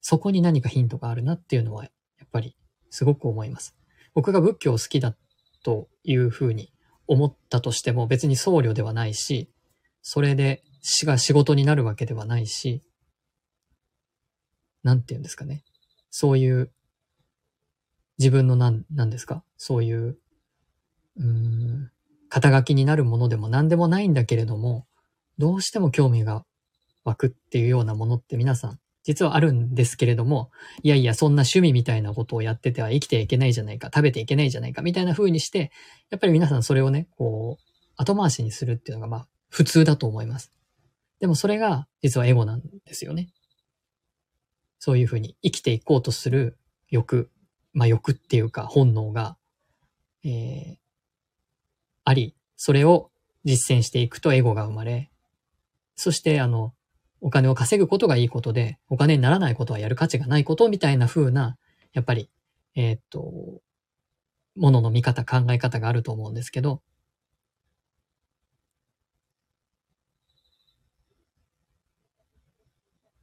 [0.00, 1.90] そこに何かヒントがあるなっていうのは、や
[2.24, 2.56] っぱり
[2.90, 3.74] すごく思います。
[4.14, 5.16] 僕が仏教を好きだ
[5.64, 6.72] というふうに
[7.08, 9.50] 思ったとしても別に僧侶ではないし、
[10.00, 12.84] それで死が仕事になるわけではないし、
[14.84, 15.64] なんて言うんですかね。
[16.10, 16.70] そういう
[18.18, 19.42] 自分の何、何ですか？
[19.56, 20.16] そういう、
[21.18, 21.90] うん、
[22.36, 24.84] 肩書きになるものでも何でもないんだけれども、
[25.38, 26.44] どうしても興味が
[27.02, 30.50] 湧くっていうようなものって皆さん、実はあるんですけれども、
[30.82, 35.70] いやいや、そんな趣味みたいなことをやってては生きていけないじゃないか、食べていけないじゃないか、みたいな風にして、
[36.10, 37.64] やっぱり皆さんそれをね、こう、
[37.96, 40.52] 後回しにするっていうのが、まあ、普通だと思います。
[41.20, 43.30] でもそれが、実はエゴなんですよね。
[44.78, 46.58] そういう風に生きていこうとする
[46.90, 47.30] 欲、
[47.72, 49.38] まあ欲っていうか本能が、
[50.22, 50.85] えー、
[52.06, 53.10] あり、それを
[53.44, 55.10] 実践していくとエゴが生まれ、
[55.96, 56.72] そしてあの、
[57.20, 61.58] お金を稼ぐことがいいことで、お金にならないことはやる価値がないことみたいな風な、
[61.92, 62.30] やっぱり、
[62.76, 63.60] えー、っと、
[64.54, 66.80] ものの見方、考え方があると思うんですけど、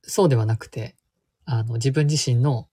[0.02, 0.98] そうではなくて、
[1.46, 2.68] あの、自分自身の、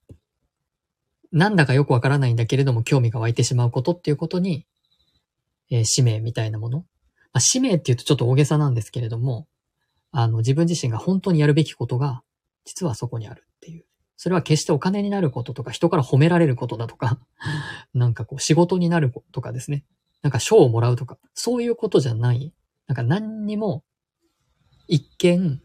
[1.30, 4.66] なんだかよくわからないんだけれども興味が湧いてしまうことっていうことに、
[5.70, 6.78] えー、使命みたいなもの。
[6.78, 6.84] ま
[7.34, 9.46] あ、使命って言うとちょっと大げさなんですけれども、
[10.12, 12.22] あの、自分自身が本当にやるべきことが、
[12.64, 13.84] 実はそこにあるっていう。
[14.16, 17.20] それは決してお金になることとか、人から褒められることだとか、
[17.94, 19.84] なんかこう仕事になることとかですね。
[20.22, 22.52] なんか賞をもらうとか、そういうことじゃない。
[22.86, 23.84] なんか何にも、
[24.88, 25.62] 一見、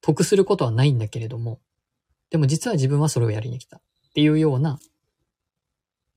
[0.00, 1.60] 得することはないんだけれども、
[2.30, 3.82] でも実は自分はそれをやりに来たっ
[4.14, 4.78] ていうような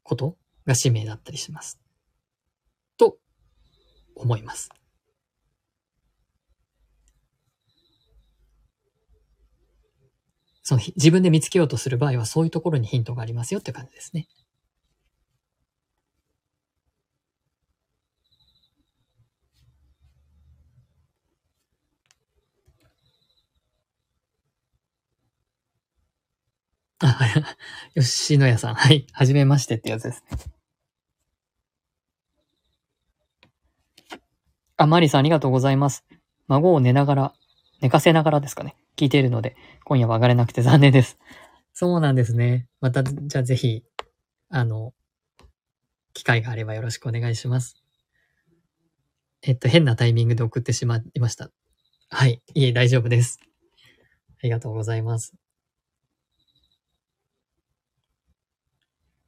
[0.04, 1.83] ことが使命だったりします。
[4.16, 4.70] 思います。
[10.64, 14.28] その自分で見つけようとする場合はそういうところにヒントがありますよって感じですね。
[27.00, 27.18] あ、
[27.96, 28.76] 吉野家さん。
[28.76, 29.06] はい。
[29.12, 30.63] はじめましてってやつですね。
[34.78, 36.04] あ、マリさんありがとうございます。
[36.48, 37.34] 孫を寝ながら、
[37.82, 38.76] 寝かせながらですかね。
[38.96, 41.18] 聞いているので、今夜は上がれなくて残念です。
[41.74, 42.68] そうなんですね。
[42.82, 43.84] また、じゃあぜひ、
[44.50, 44.94] あの、
[46.14, 47.76] 機会があればよろしくお願いします。
[49.42, 51.50] えっと、変なタイミングで送ってしまいました。
[52.10, 52.42] はい。
[52.54, 53.40] いえ、大丈夫です。
[53.42, 55.34] ありがとうございます。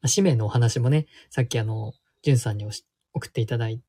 [0.05, 2.67] 使命のお話もね、さっきあの、じゅんさんに
[3.13, 3.81] 送っていただい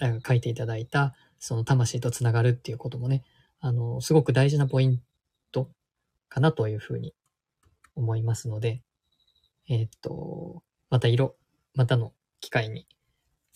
[0.00, 3.24] 書いていただいた、その魂とつながるっていうこともね、
[3.60, 5.00] あの、すごく大事なポイン
[5.52, 5.70] ト
[6.28, 7.14] かなというふうに
[7.96, 8.82] 思いますので、
[9.68, 11.36] えー、っと、また色、
[11.74, 12.86] またの機会に、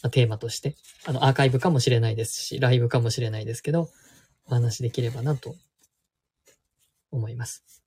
[0.03, 3.89] まあ、テーマとして、あの、アーカイブかもしれないですし、ライブかもしれないですけど、
[4.47, 5.55] お話できればなと
[7.11, 7.82] 思います。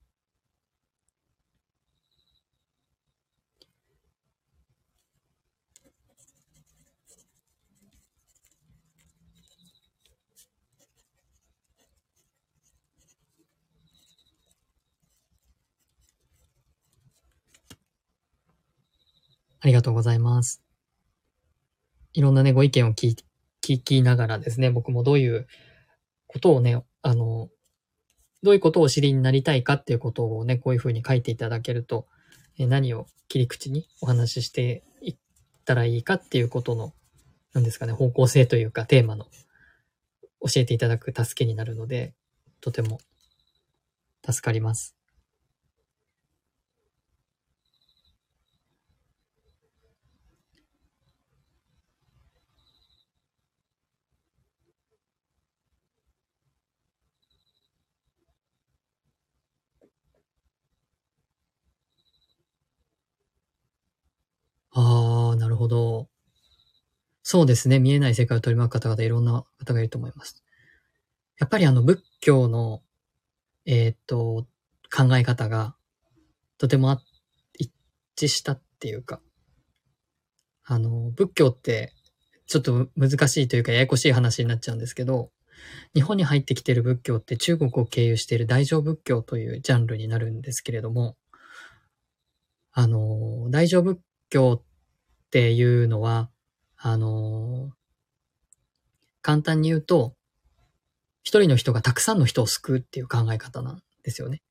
[19.66, 20.62] ありがとうございます。
[22.14, 23.18] いろんなね、ご意見を聞
[23.64, 25.48] 聞きながらですね、僕もどういう
[26.28, 27.50] ことをね、あの、
[28.44, 32.06] どういうことをお知りになりたいかっていうことをね、こういうふうに書いていただけると、
[32.60, 35.18] え何を切り口にお話ししていっ
[35.66, 36.94] たらいいかっていうことの、
[37.54, 39.26] 何ですかね、方向性というかテーマの
[40.42, 42.14] 教えていただく助けになるので、
[42.62, 43.00] とても
[44.30, 44.96] 助かります。
[64.72, 66.08] ああ、なるほど。
[67.28, 67.80] そうですね。
[67.80, 70.44] 見えない世界を取り巻く方々、いろんな方がいると思います。
[71.40, 72.84] やっぱりあの仏教の、
[73.66, 74.46] えー、っと、
[74.96, 75.76] 考え方が、
[76.60, 77.02] とても
[77.58, 77.74] 一
[78.16, 79.22] 致したっていうか、
[80.66, 81.94] あの、仏教って、
[82.46, 85.32] ちょっと難しいというかややこしい話になっちゃうんですけど、
[85.96, 91.18] 日本に入ってきている仏教って中国を経由している大乗仏教というジャンルになるんですけれども、
[92.72, 94.00] あの、大乗仏
[94.30, 94.64] 教っ
[95.32, 96.30] ていうのは、
[96.78, 97.72] あの
[99.22, 100.14] 簡単に言うと、
[101.24, 104.42] 一人の人がたくさんの人を救うっていう考え方なんですよね。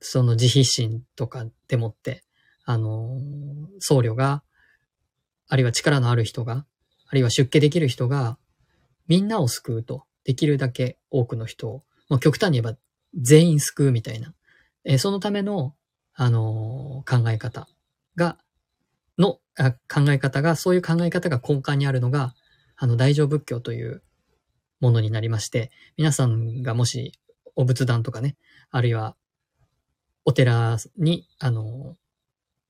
[0.00, 2.24] その自費心とかでもって、
[2.64, 3.20] あの
[3.80, 4.42] 僧侶が、
[5.48, 6.64] あるいは力のある人が、
[7.06, 8.38] あるいは出家できる人が、
[9.06, 12.78] みんなを救うと、できるだけ多くの人を、まあ、極端に言えば
[13.20, 14.34] 全員救うみたいな、
[14.84, 15.74] えー、そのための、
[16.14, 17.68] あのー、考え方
[18.16, 18.38] が
[19.18, 22.34] の考え方が、そういう考え方が根幹にあるのが、
[22.76, 24.02] あの、大乗仏教という
[24.80, 27.12] ものになりまして、皆さんがもし、
[27.54, 28.36] お仏壇とかね、
[28.70, 29.16] あるいは、
[30.24, 31.96] お寺に、あの、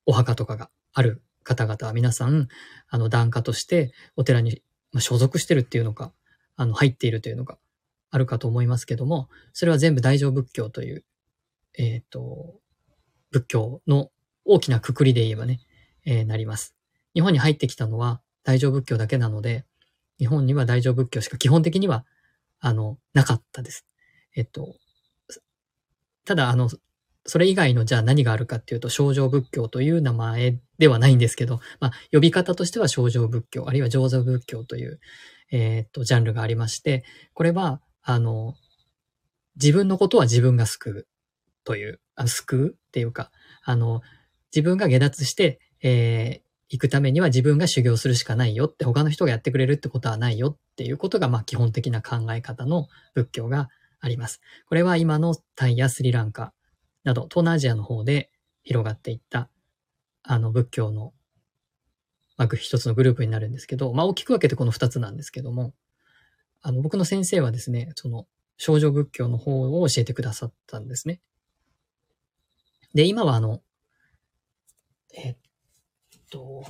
[0.06, 2.48] お墓とかがある方々は皆さん、
[2.88, 4.62] あの、檀家として、お寺に、
[4.98, 6.12] 所属してるっていうのか、
[6.56, 7.58] あの、入っているというのが
[8.10, 11.04] あるかと思いますけども、それは全部大乗仏教という、
[11.78, 12.60] えっ、ー、と、
[13.30, 14.10] 仏教の
[14.44, 15.60] 大きなくくりで言えばね、
[16.04, 16.74] え、なります。
[17.14, 19.64] 日本に入ってきたのは大乗仏教だけなので、
[20.18, 22.04] 日本には大乗仏教しか基本的には、
[22.60, 23.86] あの、なかったです。
[24.34, 24.76] えっと、
[26.24, 26.70] ただ、あの、
[27.24, 35.00] それ以外のじゃあ何があるかっていうと、正常仏教という名前ではないんですけど、まあ、呼び方としては正常仏教、あるいは上座仏教という、
[35.52, 37.04] えー、っと、ジャンルがありまして、
[37.34, 38.54] これは、あの、
[39.56, 41.08] 自分のことは自分が救う
[41.64, 43.30] という、あ救うっていうか、
[43.64, 44.00] あの、
[44.54, 53.68] 自分が下脱して、えー、行くためには自分が修行するしかないよって他の人がやってくれるってことはないよっていうことがまあ基本的な考え方の仏教が
[54.00, 54.40] あります。
[54.66, 56.52] これは今のタイやスリランカ、
[57.04, 58.30] など、東南アジアの方で
[58.62, 59.48] 広がっていった、
[60.22, 61.12] あの、仏教の、
[62.36, 65.74] まあ、一つのグループになるんですけど、まあ、大きく分けてこの二つなんですけども、
[66.60, 68.26] あの、僕の先生はですね、その、
[68.56, 71.20] 少女仏教の方を教えてくださったんですね。
[72.94, 73.62] で、今はあの、
[75.14, 75.36] えっ
[76.32, 76.64] と、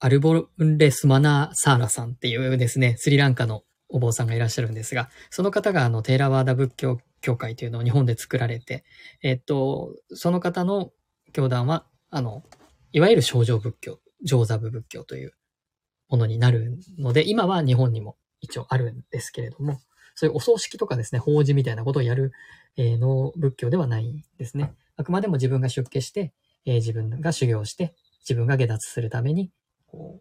[0.00, 8.84] アルボンレスマナーサーラさんっていうですね、スリランカのお坊さんがいらっしゃるんですが、その方があの、テーラワーダ仏教協会というのを日本で作られて、
[9.22, 10.90] えっと、その方の
[11.32, 12.42] 教団は、あの、
[12.92, 15.34] いわゆる少女仏教、上座部仏教という
[16.08, 19.80] ものになるので、今は日本にも一応あるんですけれども、
[20.14, 22.32] そういうお葬式とかですね、法事みたいなことをやる、
[22.76, 24.72] えー、の仏教ではないんですね。
[24.96, 26.32] あくまでも自分が出家して、
[26.66, 29.50] えー、自分が修行して、自分が下脱するために、
[29.86, 30.20] こ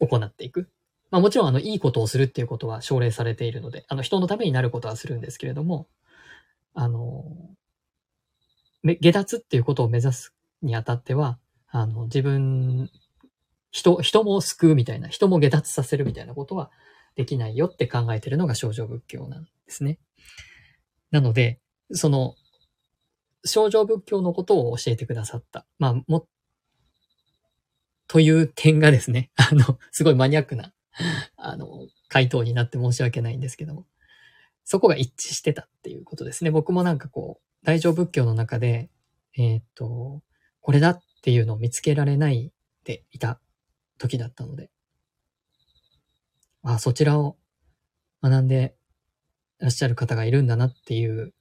[0.00, 0.68] う、行っていく。
[1.10, 5.88] まあもちろんあの、いいことをするっていうことは奨励されているので、あの、人のためになることはするんですけれども、
[6.74, 7.24] あの、
[8.82, 12.90] 下脱っていうことを目指すにあたっては、あの、自分
[13.74, 16.70] 人、人も救うみたいな、人も下脱させるみたいなことは
[17.16, 19.98] できないよって考えてるのが少女仏教なんですね。
[21.10, 21.58] なので、
[21.90, 22.36] その、
[23.44, 25.66] 少女仏教のことを教えてくださった。
[25.78, 26.26] まあ、も、
[28.06, 30.72] という点がですね、 あの、すごいマニアックな、
[31.36, 33.86] あの、回答になって申し訳ないんですけども、
[34.64, 36.50] そこが一致してたっていうことですね。
[36.50, 38.90] 僕もなんかこう、大乗仏教の中で、
[39.36, 40.22] えっ、と、
[40.60, 42.52] これだっていうのを見つけられない
[42.84, 43.40] でいた
[43.98, 44.70] 時だったので、
[46.62, 47.36] あ、そちらを
[48.22, 48.74] 学んで
[49.60, 51.34] いらっしゃる方がいるんだなっていう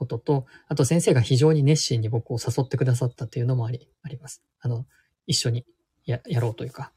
[0.00, 4.42] ことと、あと先生が非常に熱心に僕を誘ってくださったっていうのもあり、あります。
[4.58, 4.86] あの、
[5.26, 5.66] 一緒に
[6.06, 6.90] ややろうというか、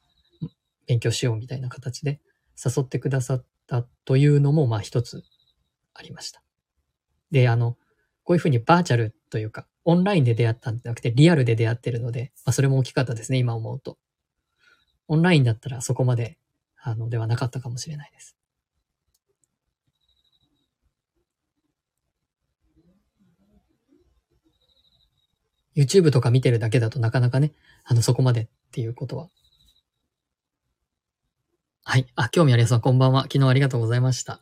[0.88, 2.22] 勉強しようみたいな形で
[2.58, 5.22] 誘ってくださったというのも、まあ一つ
[5.94, 6.42] ありました。
[7.30, 7.78] で、あの、
[8.24, 13.98] こういうふうにバーチャルというか、オンラインで出会ったんじゃなくて、リアルで出会ってるので、まあそれも大きかったですね、今思うと。
[15.10, 16.38] オンラインだったらそこまで、
[16.82, 18.38] あの、ではなかったかもしれないです。
[25.76, 29.30] YouTube とか見てるだけだとなかなかね、あの、そこまでっていうことは。
[31.84, 32.08] はい。
[32.16, 33.24] あ、興味ありますこんばんは。
[33.24, 34.42] 昨日ありがとうございました。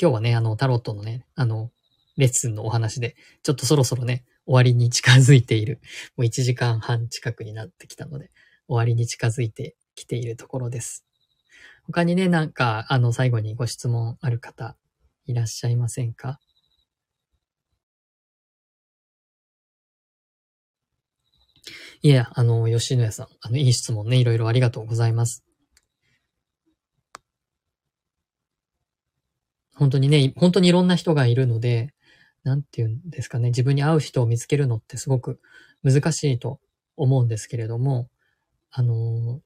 [0.00, 1.70] 今日はね、あの、タロットのね、あの、
[2.16, 5.80] レッスンのお話で、ちょっとそろそろね、終わりに近づいている。
[6.16, 8.30] もう1時間半近くになってきたので、
[8.68, 11.04] 終わりに近づいてきているところです。
[11.84, 14.76] 他にね、なんか、あの、最後にご質問ある方、
[15.26, 16.40] いらっしゃいませんか？
[22.02, 25.44] いや、あの、吉野家さん、あの、いい質問ね、いろいろありがとうございます。
[29.74, 31.92] 本当にね、本当にいろんな人がいるので、
[32.44, 35.40] なんて言うんですかね、自分に合う人を見つけるのってすごく
[35.82, 36.60] 難しいと
[36.96, 38.08] 思うんですけれども、
[38.70, 39.40] あの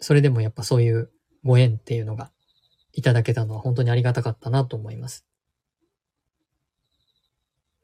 [0.00, 1.10] それでもやっぱそういう
[1.44, 2.30] ご縁っていうのが
[2.92, 5.24] いただけたのは本当にありがたかったなと思います。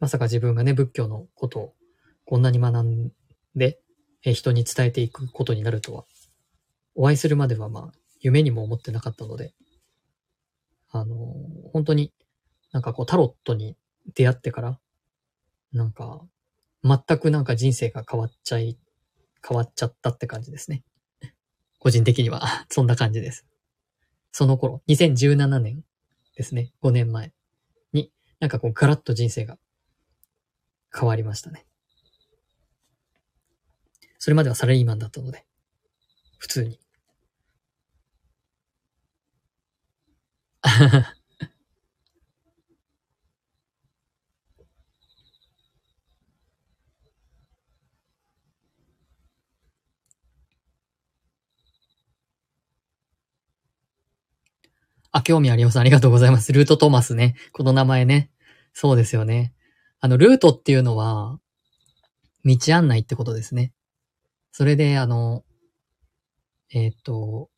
[0.04, 1.74] まさか自分がね、仏教のことを
[2.26, 3.10] こんなに学ん
[3.56, 3.80] で、
[4.22, 6.04] え人に伝えていくことになるとは、
[6.94, 9.54] お会いするまではまあ、夢にも思ってなかったので、
[10.90, 11.16] あの、
[11.72, 12.12] 本当に
[12.70, 13.78] なんかこうタロットに
[14.14, 14.78] 出会ってから、
[15.72, 16.20] なんか、
[16.82, 18.76] 全くなんか人生が変わっちゃい、
[19.42, 20.84] 変わっちゃったって感じですね。
[21.78, 23.46] 個人的には そんな感じです。
[24.32, 25.82] その頃、2017年
[26.36, 26.74] ですね。
[26.82, 27.32] 5年前
[27.94, 29.56] に、なんかこうガラッと人生が
[30.94, 31.66] 変わりましたね。
[34.18, 35.44] それまではサラリーマンだったので、
[36.38, 36.78] 普通に
[55.12, 55.78] あ、興味あります。
[55.78, 56.52] ありがとうございます。
[56.52, 57.36] ルートトーマスね。
[57.52, 58.30] この名前ね。
[58.72, 59.54] そうですよね。
[60.04, 61.40] あの、ルートっていうのは、
[62.44, 63.72] 道案内ってことですね。
[64.52, 65.44] それで、あの、
[66.68, 67.48] えっ、ー、と、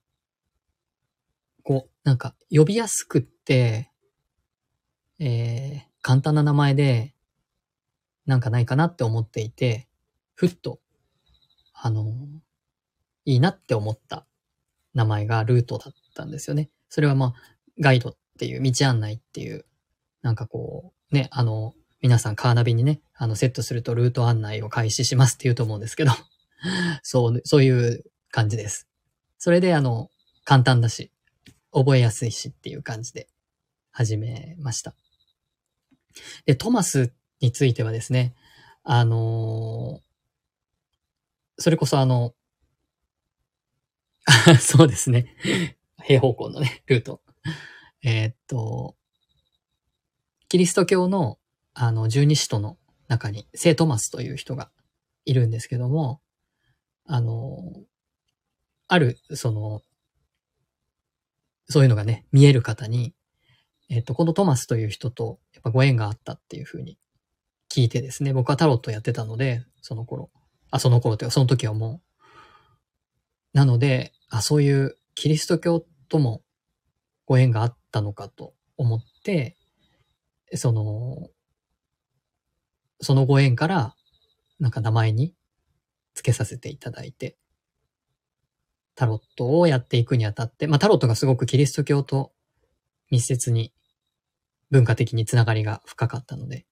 [1.64, 3.90] こう、なんか、呼びやすくって、
[5.18, 7.16] えー、簡単な名前で、
[8.26, 9.88] なんかないかなって思っていて、
[10.36, 10.78] ふっと、
[11.74, 12.04] あの、
[13.24, 14.24] いいなって思った
[14.94, 16.70] 名前がルートだったんですよね。
[16.90, 17.34] それはまあ、
[17.80, 19.66] ガイドっていう、道案内っていう、
[20.22, 21.74] なんかこう、ね、あの、
[22.06, 26.12] 皆さんカーナビにね、あの、セットするとルート案内を開始しますって言うと思うんですけど、
[27.02, 28.86] そう、そういう感じです。
[29.38, 30.08] それであの、
[30.44, 31.10] 簡単だし、
[31.72, 33.28] 覚えやすいしっていう感じで
[33.90, 34.94] 始めました。
[36.44, 38.36] で、トマスについてはですね、
[38.84, 42.36] あのー、それこそあの、
[44.60, 45.34] そうですね。
[46.04, 47.20] 平方向のね、ルート。
[48.04, 48.94] えー、っと、
[50.48, 51.40] キリスト教の
[51.78, 54.70] あの十二使徒の中に聖トマスという人が
[55.26, 56.22] いるんですけども、
[57.06, 57.60] あの、
[58.88, 59.82] ある、その、
[61.68, 63.14] そういうのがね、見える方に、
[63.90, 66.98] えっと、このトマスという人と、やっぱご縁があったっていうふうに
[67.70, 70.30] 聞いてですね、僕はタロットやってたので、その頃。
[70.70, 72.00] あ、その頃というか、その時はも
[73.52, 73.56] う。
[73.56, 76.42] なので、あ、そういうキリスト教とも
[77.26, 79.56] ご縁があったのかと思って、
[80.54, 81.28] その、
[83.00, 83.94] そのご縁から、
[84.58, 85.34] なんか名前に
[86.14, 87.36] 付けさせていただいて、
[88.94, 92.32] タロットをやっていくにあたって、まあタロットがすごくキリスト教と
[93.10, 93.72] 密接に
[94.70, 96.66] 文化的につながりが深かったので、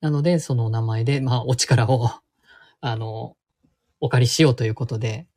[0.00, 2.10] なのでその名前で、まあお力を
[2.82, 3.36] あの、
[4.00, 5.28] お借りしようということで、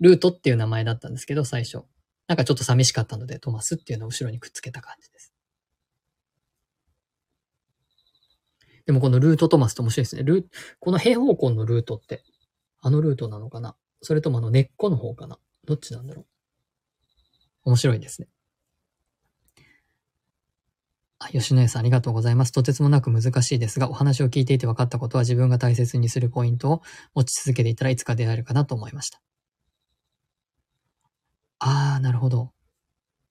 [0.00, 1.84] ルートっていう名前だったんですけど、最初。
[2.26, 5.32] なんかちょっと寂しかったので、トマスっていうのを後ろにくっつけた感じです。
[8.86, 10.22] でもこのルートトマスって面白いですね。
[10.22, 10.48] ル
[10.78, 12.22] この平方根のルートって、
[12.80, 13.76] あのルートなのかな？
[14.00, 15.38] それともあの根っこの方かな？
[15.66, 16.26] どっちなんだろう？
[17.70, 18.28] 面白いですね。
[21.18, 22.52] あ、吉野家さんありがとうございます。
[22.52, 26.82] とてつもなく難しいですが、お話を聞いていて分かったことは自分が大切にするポイントを
[27.14, 29.20] 持ち続けていたらいつか出会えるかなと思いました。
[31.58, 32.52] ああ、なるほど。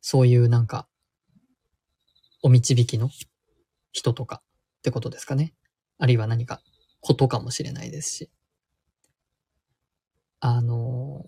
[0.01, 0.87] そういうなんか、
[2.41, 3.09] お導きの
[3.91, 4.41] 人とか
[4.85, 5.55] ってことですかね。
[5.97, 6.61] あるいは何か
[7.01, 8.29] ことかもしれないですし。
[10.39, 11.25] あの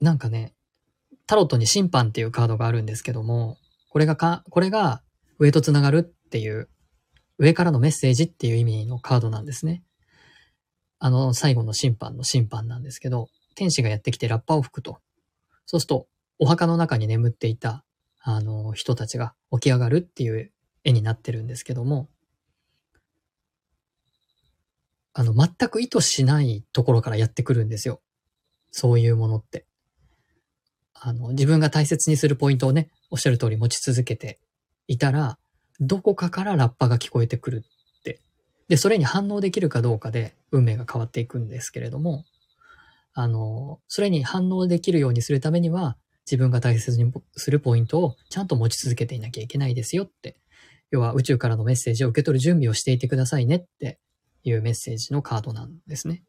[0.00, 0.54] なんかね、
[1.26, 3.56] タロットに審判っていうカードがあるんですけども、
[3.88, 5.02] これがか、これが
[5.40, 6.68] 上と繋がるっていう、
[7.38, 9.82] 上からのメッセージっていう意味のカードなんですね。
[11.00, 13.26] あの、最後の審判の審判なんですけど、
[13.56, 14.98] 天使がやってきてラッパを吹くと。
[15.66, 16.06] そうすると、
[16.38, 17.84] お墓の中に眠っていた、
[18.20, 20.52] あの、人たちが起き上がるっていう
[20.84, 22.08] 絵になってるんですけども、
[25.14, 28.00] あの、全く意図しないところからやってくるんですよ。
[28.70, 29.66] そういうものって。
[30.94, 34.38] あの、自分が大切にするポイントをね、おっしゃる通り持ち続けて
[34.86, 35.38] いたら、
[35.80, 37.64] どこかからラッパが聞こえてくる
[37.98, 38.20] って。
[38.68, 42.24] で、それに反応できるかどうかで運命が変わっていくんですけれども、
[43.12, 50.36] あの、それに反応できるようにするためには、自分が大切にするポイントをちゃんと持ち続けていなきゃいけないですよって
[50.92, 53.98] 要は宇宙からのメッセージを受け取る準備をしていてくださいねって
[54.44, 56.22] いうメッセージのカードなんですね。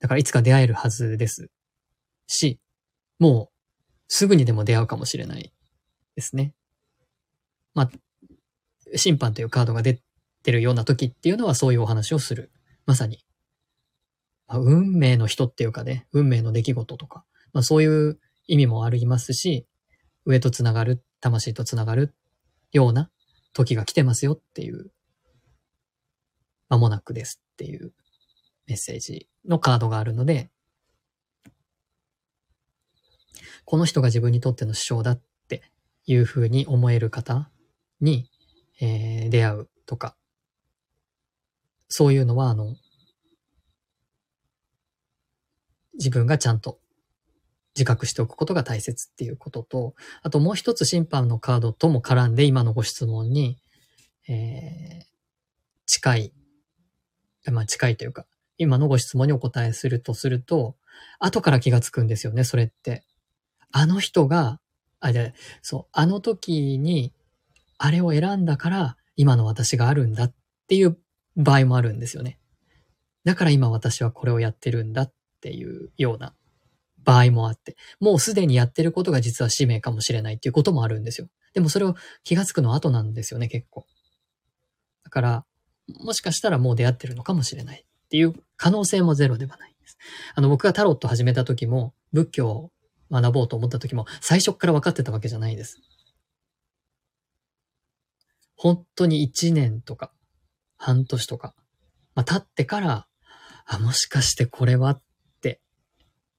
[0.00, 1.50] だからいつか出会えるはずです
[2.26, 2.60] し、
[3.18, 3.52] もう
[4.06, 5.50] すぐにでも出会うかもしれない
[6.14, 6.54] ですね。
[7.74, 7.90] まあ、
[8.96, 10.02] 審判というカードが出
[10.42, 12.52] てるような時っていうのはそういうお話をする。
[12.84, 13.24] まさに。
[14.46, 19.66] まあ、運命の人っていうかね、運命の出来事とか、まあそういう意味もありますし、
[20.26, 22.14] 上とつながる、魂とつながる
[22.72, 23.10] ような
[23.52, 24.90] 時が来てますよっていう、
[26.68, 27.92] 間もなくですっていう
[28.66, 30.50] メッセージのカードがあるので、
[33.64, 35.62] この人が自分にとっての師匠だって
[36.06, 37.50] いうふうに思える方
[38.00, 38.28] に、
[38.80, 40.16] えー、出会うとか、
[41.88, 42.74] そういうのは、あの、
[45.94, 46.80] 自分がちゃんと
[47.74, 53.58] 自覚しておくことが大切っていうことと、あともう一つ審判のカードとも絡んで今のご質問に、
[54.28, 55.04] えー、
[55.86, 56.32] 近い、
[57.50, 58.26] まあ近いというか、
[58.58, 60.76] 今のご質問にお答えするとすると、
[61.18, 63.04] 後から気がつくんですよね、それって。
[63.70, 64.60] あの人が、
[65.00, 67.12] あ、で、そう、あの時に、
[67.78, 70.34] あれを選んだから、今の私があるんだっ
[70.68, 70.98] ていう
[71.36, 72.38] 場合もあるんですよね。
[73.24, 76.34] だから今私はこれをやってるんだっていうような
[77.04, 81.28] 場合もあって、もうすでにやってることが実は使命かもしれないっていうこともあるんですよ。
[81.54, 83.86] でもそれを気がつくの後なんですよね、結構。
[85.04, 85.44] だから、
[86.00, 89.98] もしかしたらもう出会ってるのかもしれないっていう可能性もゼロではないです。
[90.34, 92.70] あの、僕がタロット始めた時も、仏教を
[93.10, 95.80] 学ぼうと思った時も、最初から分かってたわけじゃないです。
[98.56, 100.12] 本当に1年とか、
[100.76, 101.54] 半年とか、
[102.14, 103.06] まあ、経ってから、
[103.66, 105.00] あ、もしかしてこれは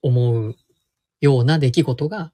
[0.03, 0.55] 思う
[1.21, 2.31] ような出来事が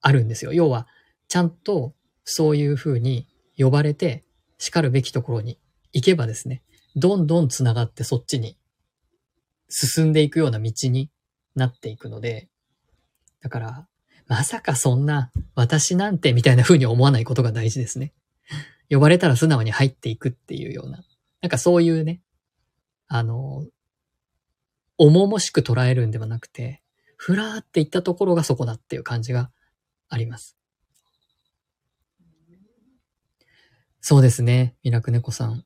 [0.00, 0.52] あるんですよ。
[0.52, 0.86] 要は、
[1.26, 1.94] ちゃんと
[2.24, 3.26] そういうふうに
[3.58, 4.22] 呼ばれて
[4.58, 5.58] 叱るべきところに
[5.92, 6.62] 行けばですね、
[6.94, 8.56] どんどん繋がってそっちに
[9.68, 11.10] 進んでいくような道に
[11.54, 12.48] なっていくので、
[13.40, 13.88] だから、
[14.28, 18.12] まさかそんな、私なんてみたいな風に思わないことが大事ですね。
[18.90, 21.02] 呼ばれたら素直に入っていくっていうような、
[21.40, 22.20] なんかそういうね、
[23.08, 23.66] あの、
[24.98, 26.81] 重々しく捉えるんではなくて、
[27.24, 29.52] ふらーっていったところがそこだっていう感じが
[30.08, 30.56] あります。
[34.00, 35.64] そうですね、ミラクネコさん。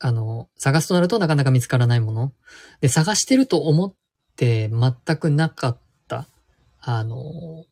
[0.00, 2.32] あの、探すとなるとなかなか見つからないもの。
[2.80, 3.94] で、探してると思っ
[4.34, 6.26] て全くなかった、
[6.80, 7.64] あの、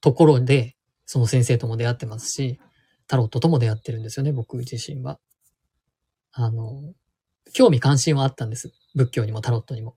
[0.00, 2.60] ところで、その先生とも出会ってますし、
[3.08, 5.18] タロットとも出会ってるんですよね、僕自身は。
[6.30, 6.94] あの、
[7.52, 8.72] 興味関心はあったんです。
[8.94, 9.96] 仏教にもタロットにも。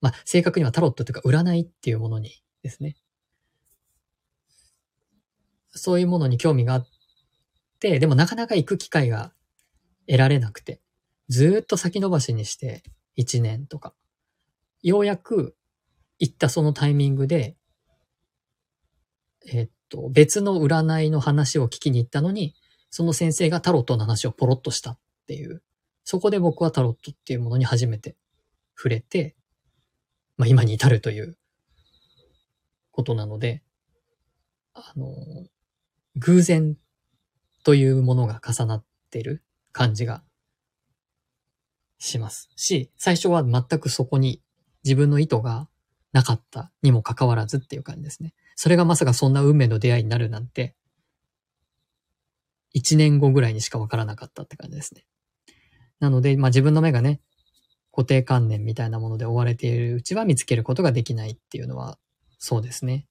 [0.00, 2.96] まあ、正確にはタロットというか占いっていうものにですね。
[5.70, 6.86] そういうものに興味があっ
[7.80, 9.32] て、でもなかなか行く機会が
[10.06, 10.80] 得られなくて、
[11.28, 12.82] ずっと先延ばしにして
[13.18, 13.94] 1年とか、
[14.82, 15.56] ようやく
[16.18, 17.56] 行ったそのタイミングで、
[19.46, 22.54] えっと、別の占いの話を聞きに行ったのに、
[22.90, 25.62] その先生がタロットの話をポロッとしたっていう、
[26.04, 28.16] そこで僕はタロットっていうものに初めて
[28.76, 29.34] 触れて、
[30.36, 31.36] まあ今に至るという
[32.90, 33.62] ことなので、
[34.74, 35.08] あの、
[36.16, 36.76] 偶然
[37.64, 40.22] というものが重なってる感じが
[41.98, 44.42] しますし、最初は全くそこに
[44.84, 45.68] 自分の意図が
[46.12, 48.34] なかったにもかかわらずっていう感じですね。
[48.56, 50.76] それがまさかそんな運命の出会いになるなんて、
[52.72, 55.06] 一年後ぐらいにしかわからなかったって感じですね。
[56.00, 57.20] なので、まあ自分の目がね、
[57.92, 61.98] 固定観念みたいなもので追われているうちは見つけることができないっていうのは、
[62.38, 63.06] そうですね。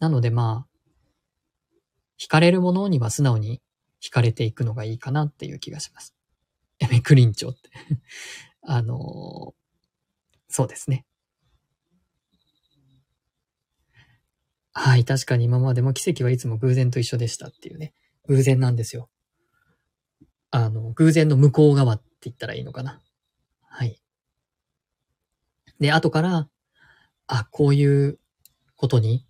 [0.00, 0.68] なのでまあ、
[2.18, 3.60] 惹かれるものには素直に
[4.02, 6.14] 惹かれていくのがいいかなっていう気がします。
[6.80, 7.70] エメクリンチョって。
[8.62, 9.58] あのー
[10.48, 11.04] そうですね。
[14.72, 17.92] はい、確かに今までも奇跡はいつも偶然と一緒でしたっていうね。
[18.26, 19.10] 偶然なんですよ。
[20.50, 23.00] あの、偶然の向こう側って言ったらいいのかな。
[23.62, 24.00] はい。
[25.78, 26.48] で、後から、
[27.26, 28.18] あ、こういう
[28.76, 29.26] ことに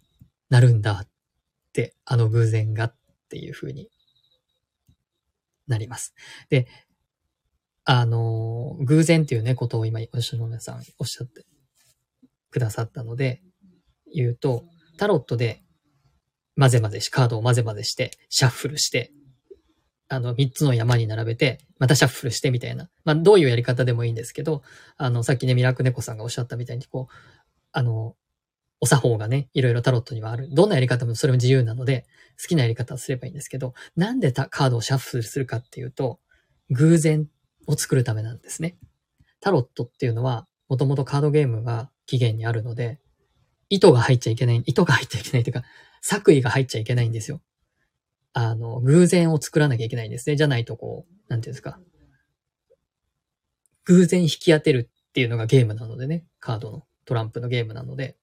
[0.49, 1.09] なるんだっ
[1.73, 2.97] て、あの偶然がっ
[3.29, 3.91] ていう風に
[5.67, 6.15] なります。
[6.49, 6.69] で、
[7.85, 11.45] あの、偶然っていうね、ことを今、吉野さんおっしゃって
[12.51, 13.43] くださったので、
[14.15, 14.65] 言うと、
[14.97, 15.63] タロットで
[16.59, 19.13] 混ぜ混ぜし、カードを混ぜ混ぜして、シャッフルして、
[20.09, 22.89] あの、三つの山に並べて、またシャッフルしてみたいな。
[23.05, 24.63] まあ、どういうやり方でもいいんですけど、
[24.97, 27.15] あの、さっきね、ミラクネコさんがおっしゃったみたいに、こう、
[27.73, 28.17] あの、
[28.81, 30.49] お作法がね、いろいろタロットにはある。
[30.51, 32.07] どんなやり方もそれも自由なので、
[32.41, 36.21] 好きなやり方をすればいいんですけど、なんでたカードをシャッフルするかっていうと、
[36.71, 37.29] 偶然
[37.67, 38.77] を作るためなんですね。
[39.41, 43.01] タロットっていうのは、もともとカードゲームが起源にあるので、
[43.69, 45.65] 意図が入っちゃいけない、意図が入っちゃいけないというか、
[46.01, 47.41] 作為が入っちゃいけないんですよ。
[48.41, 50.37] あの、偶然を作らなきゃいけないんですね。
[50.37, 51.81] じゃないとこう、なんていうんですか。
[53.85, 56.25] 偶然引き当てるっていうのがゲームなのでね。
[56.39, 58.17] カードのトランプのゲームなので。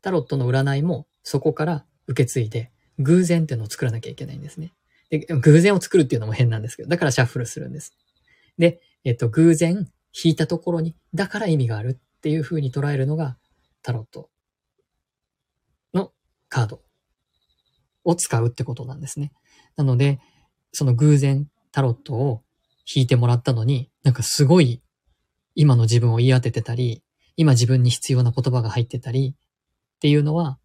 [0.00, 4.72] タロットの占いもそこから受け継いで、偶然っていうのを作らなきゃいけないんですね。
[5.10, 7.94] で、偶然を作るっていうのも変なんですけど、だからシャッフルするんです。
[8.56, 9.90] で、えっと、偶然
[10.24, 13.36] 引いたところに、だから意味があるっていう風に捉えるのが
[13.82, 14.30] タロット
[15.92, 16.12] の
[16.48, 16.80] カード
[18.04, 19.32] を使うってことなんですね。
[19.76, 20.20] なので、
[20.72, 22.42] その偶然タロットを
[22.86, 24.82] 引いてもらったのに、なんかすごい
[25.54, 27.02] 今の自分を言い当ててたり、
[27.36, 30.58] 今自分に必要な言葉が入ってたりっていうのは、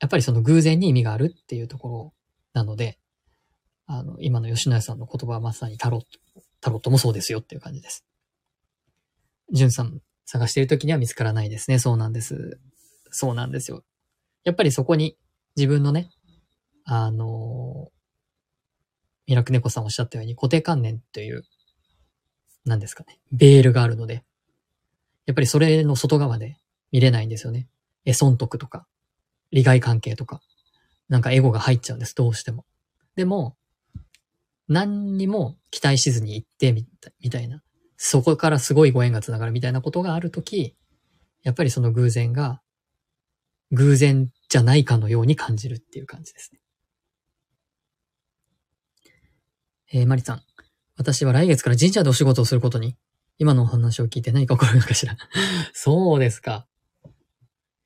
[0.00, 2.14] やっぱりその偶然に意味があるっていうところ
[2.52, 2.98] なので、
[3.86, 6.06] あの、今の吉野家さんの言葉はまさにタロット、
[6.60, 8.04] タロットもそうですよっていう感じです。
[9.52, 11.78] じゅんさん探している時には見つからないですね。
[11.80, 12.60] そうなんです。
[13.10, 13.82] そうなんですよ。
[14.44, 15.16] やっぱりそこに
[15.56, 16.10] 自分のね、
[16.92, 17.92] あの、
[19.28, 21.44] ミラクネコさんおっしゃったように固定観念という、
[22.64, 24.24] 何ですかね、ベールがあるので、
[25.24, 26.56] やっぱりそれの外側で
[26.90, 27.68] 見れないんですよね。
[28.04, 28.88] え、損得とか、
[29.52, 30.40] 利害関係とか、
[31.08, 32.66] なんかエゴが入っちゃうんです、どうしても。
[33.14, 33.56] でも、
[34.66, 37.62] 何にも期待しずに行ってみたみたいな、
[37.96, 40.74] そこからすごいご縁がつながるみたいなことがあるとき、
[41.44, 42.60] やっぱりその偶然が、
[43.70, 46.58] 偶然じゃないかのように感じるっていう感じですね。
[49.92, 50.42] えー、マリさん。
[50.96, 52.96] 私は来月から神社でお仕事をすることに、
[53.38, 55.16] 今のお話を聞いて何か起こるのかしら。
[55.74, 56.68] そうですか。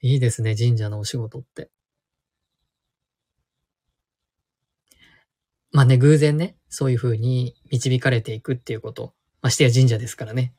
[0.02, 1.70] いいですね、神社のお仕事って。
[5.72, 9.14] まあね、偶然ね、そういう風に導かれていくっていうこと。
[9.40, 10.54] ましてや神社ですからね。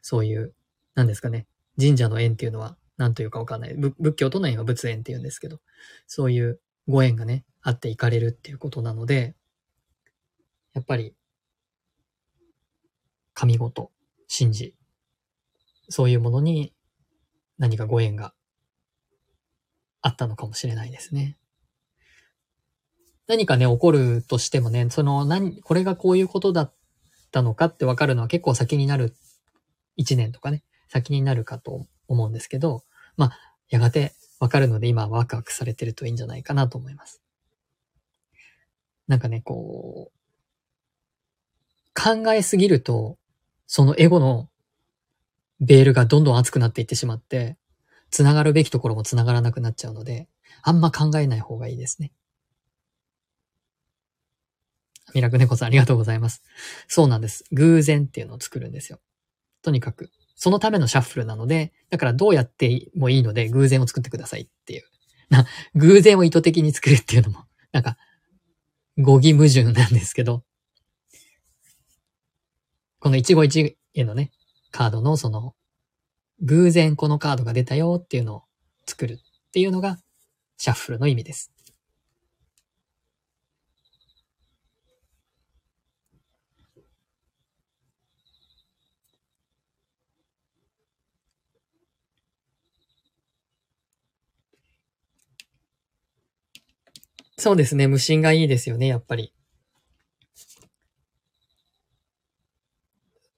[0.00, 0.54] そういう
[0.94, 1.46] 何ですかね、
[1.78, 3.74] 神社の縁っていうのは何というかわかんない。
[3.74, 5.60] 仏教との縁は仏縁っていうんですけど、
[6.06, 6.58] そういう
[6.88, 9.36] ご縁がね、あっていかれるっていうことなので、
[10.76, 11.14] やっぱり、
[13.32, 13.90] 神事、
[14.28, 14.74] 神事、
[15.88, 16.74] そういうものに
[17.56, 18.34] 何かご縁が
[20.02, 21.38] あったのかもしれないですね。
[23.26, 26.74] 何かね、起こるとしてもね、その、何、これがこういうことだっ
[27.32, 29.16] たのかってわかるのは結構先になる、
[29.96, 32.84] 1年とかね、先になるかと思うんですけど、
[33.16, 33.38] まあ、
[33.70, 37.22] やがてわかるので今ワクワクされてるといいんじゃないかなと思います。
[39.08, 40.15] なんかね、こう、
[41.96, 43.16] 考えすぎると、
[43.66, 44.48] そのエゴの
[45.60, 47.56] ベールがどんどん熱くなっていってしまって、
[48.10, 50.28] 繋がるべきところも繋がらなくなっちゃうので、
[50.62, 52.12] あんま考えない方がいいですね。
[55.14, 56.42] ミラクネコさんありがとうございます。
[56.88, 57.44] そうなんです。
[57.52, 58.98] 偶然っていうのを作るんですよ。
[59.62, 64.82] とにかく、そのためのシャッフルなので、だからどうやってもいいので偶然を作ってくださいっていう。
[65.30, 67.96] な、偶然を意図的に作るっていうのも、なんか、
[68.98, 70.44] 語義矛盾なんですけど、
[73.06, 74.32] この一期一会のね、
[74.72, 75.54] カードのその、
[76.40, 78.42] 偶然このカードが出たよっていうのを
[78.84, 79.98] 作るっていうのが、
[80.56, 81.52] シャッフルの意味です。
[97.38, 97.86] そうですね。
[97.86, 99.35] 無心がいいですよね、やっぱり。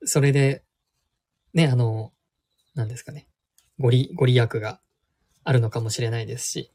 [0.09, 0.65] それで、
[1.53, 2.13] ね、あの、
[2.75, 3.29] 何ですかね。
[3.79, 4.81] ご利、ご利益が
[5.45, 6.73] あるのかもしれないですし、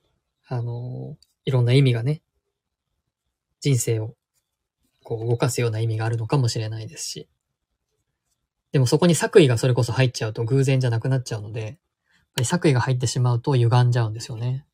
[0.47, 2.21] あの、いろんな意味がね、
[3.59, 4.15] 人生を
[5.03, 7.27] こう動かすような意味があるのかもしれないですし、
[8.71, 11.79] でもそこに作為がそれこそ入っちゃうと偶然じゃなくなっちゃうので、
[12.43, 14.65] 作為が入ってしまうと歪んじゃうんですよね。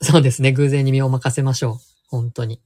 [0.00, 0.52] そうですね。
[0.52, 1.76] 偶然に身を任せましょう。
[2.08, 2.60] 本当に。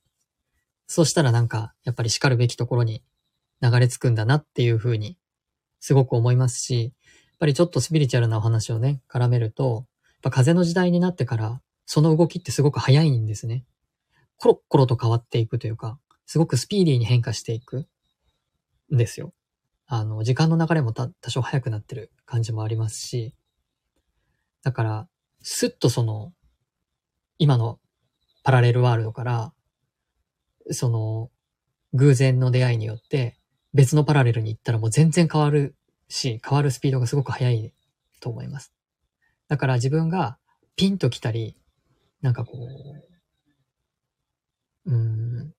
[0.92, 3.04] そうしたらなんか、やっぱり叱るべきところに
[3.62, 5.16] 流れ着くんだなっていうふうに、
[5.78, 6.92] すごく思いますし、やっ
[7.38, 13.64] ぱりちょっとスピリチュアルなお話をね、絡めると、やっぱ風の時代になってから、その動きってすごく早いんですね。
[14.36, 17.86] コロッコロと変わっていくというか、すごくスピーディーに変化していく
[18.92, 19.32] んですよ。
[19.86, 23.36] あの、時間の流れも多少早くなってる感じもありますし、
[24.64, 25.08] だから、
[25.40, 26.32] すっとその、
[27.38, 27.78] 今の
[28.42, 29.52] パラレルワールドから、
[30.70, 31.30] その、
[31.92, 33.36] 偶然の出会いによって
[33.74, 35.74] 別のパラレルに行ったらもう全然変わる
[36.08, 37.72] し、変わるスピードがすごく速い
[38.20, 38.72] と思います。
[39.48, 40.38] だから自分が
[40.76, 41.56] ピンと来たり、
[42.22, 42.52] なんかこ
[44.86, 45.54] う、うん、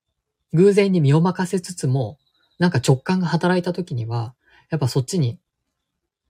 [0.54, 2.18] 偶然に身を任せつつも、
[2.60, 4.36] なんか直感が働いた時には、
[4.70, 5.40] やっぱそっちに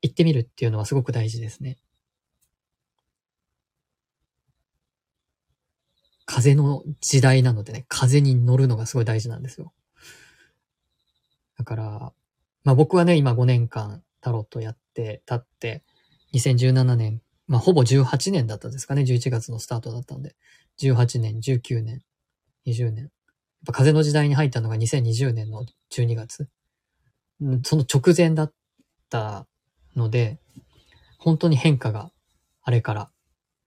[0.01, 1.77] 行ってみるっていうのはすごく大事ですね。
[6.33, 9.73] 風の時代なのでね、風に乗るのがすごい大事なんですよ。
[11.57, 12.13] だから、
[12.63, 15.83] まあ僕はね、今5年間タロットやって経って、
[16.33, 20.37] 2017年、まあほぼ18年だったんですかね、11月のスタートだったので、
[20.79, 22.01] 18年、19年、
[22.65, 23.03] 20年。
[23.03, 23.11] やっ
[23.65, 26.47] ぱ風の時代に入ったのが2020年の12月。
[27.63, 28.53] その直前だっ
[29.09, 29.47] た
[29.97, 30.39] ので、
[31.17, 32.09] 本当に変化が
[32.63, 33.11] あれから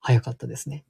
[0.00, 0.86] 早かったですね。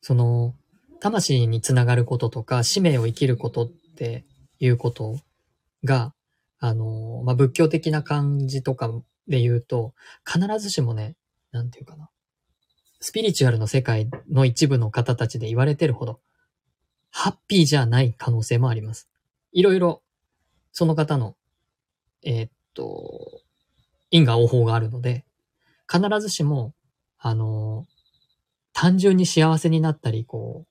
[0.00, 0.54] その、
[1.00, 4.24] 魂につながることとか、使命を生きることって
[4.58, 5.18] いうこと
[5.84, 6.12] が、
[6.58, 8.90] あの、まあ、仏教的な感じとか
[9.28, 9.94] で言うと、
[10.26, 11.14] 必ずしもね、
[11.52, 12.10] なんていうかな。
[13.00, 16.20] スピリチュアルの世界の一部の方たちで言われてるほど、
[17.10, 19.08] ハッピーじゃない可能性もあります。
[19.52, 20.02] いろいろ、
[20.72, 21.36] その方の、
[22.24, 23.40] えー、っと、
[24.10, 25.24] 因果応報があるので、
[25.90, 26.74] 必ずしも、
[27.18, 27.86] あの、
[28.80, 30.68] 単純に幸せになったり、こう、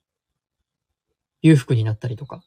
[1.42, 2.42] 裕福になったりとか、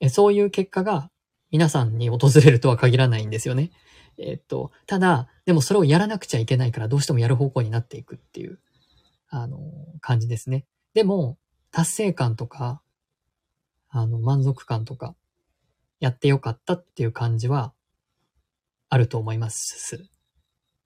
[0.00, 1.12] えそういう結果が
[1.52, 3.70] 皆さんに訪れるとは限らないんですよね。
[4.18, 8.58] えっと、ただ、でもそれをやらなくちゃいけないからどうしてもやる方向になっていくっていう、
[9.28, 9.60] あの、
[10.00, 10.66] 感じですね。
[10.92, 11.38] でも、
[11.70, 12.82] 達成感とか、
[13.90, 15.14] あの、満足感とか、
[16.00, 17.74] やってよかったっていう感じは、
[18.88, 20.08] あると思います。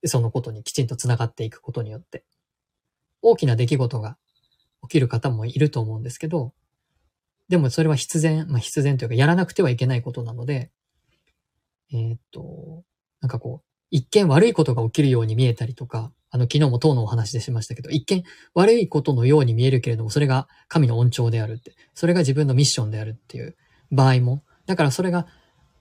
[0.04, 2.26] そのことにきちんと繋がっていくことによって。
[3.22, 4.16] 大きな出来事が
[4.82, 6.52] 起きる方もいると思うんですけど、
[7.48, 10.70] でもそれは必然、まあ必然というかやらなくてはいけないことなので、
[11.92, 12.84] えー、っと、
[13.20, 18.22] なんかこう、一見悪いことが起きるように見えたりとか、あの、昨日も当のお話でしましたけど、一見
[18.52, 23.56] 悪いことのように見えるけれども、それが神の恩寵であるって、それが自分のミッションであるっていう
[23.90, 25.26] 場合も、だからそれが、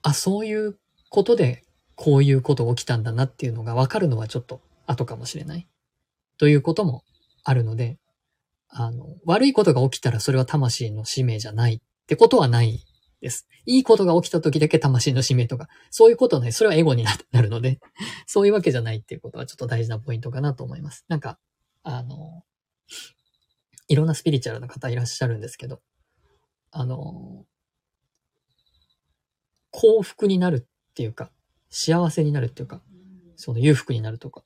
[0.00, 0.78] あ、そういう
[1.10, 1.64] ことで
[1.96, 5.68] こういうこと起きたんだなっていうのが分かるのはちょっと後かもしれない。
[6.38, 7.02] ということも
[7.44, 7.98] あるので、
[8.68, 12.84] あの、悪いことが起きたらそれは魂の使命じゃないってことはない
[13.20, 13.48] です。
[13.66, 17.80] いいことが起きた時だけ魂の使命とか、そういうことね、それはエゴになるので、
[18.26, 21.04] そういうわけじゃないっていうことはちょっと大事なポイントかなと思います。
[21.08, 21.38] なんか、
[21.82, 22.44] あの、
[23.88, 25.80] いろんなスピリチュアルな方いらっしゃるんですけど、
[26.70, 27.46] あの、
[29.70, 31.32] 幸福になるっていうか、
[31.70, 32.82] 幸せになるっていうか、
[33.36, 34.44] その裕福になるとか、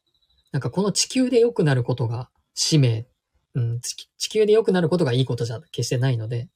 [0.52, 3.06] なんかこの地球で良くなることが使命、
[3.54, 6.48] うん、地球で良くなることがいいことじゃ決してないので、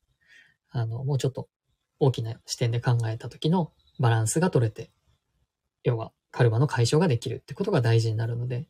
[0.70, 1.48] あの、もうちょっと
[1.98, 4.90] 大きな視点で考えた時のバランスが取れて、
[5.82, 8.68] 要はカルマの解消ができるってことが大事になるので、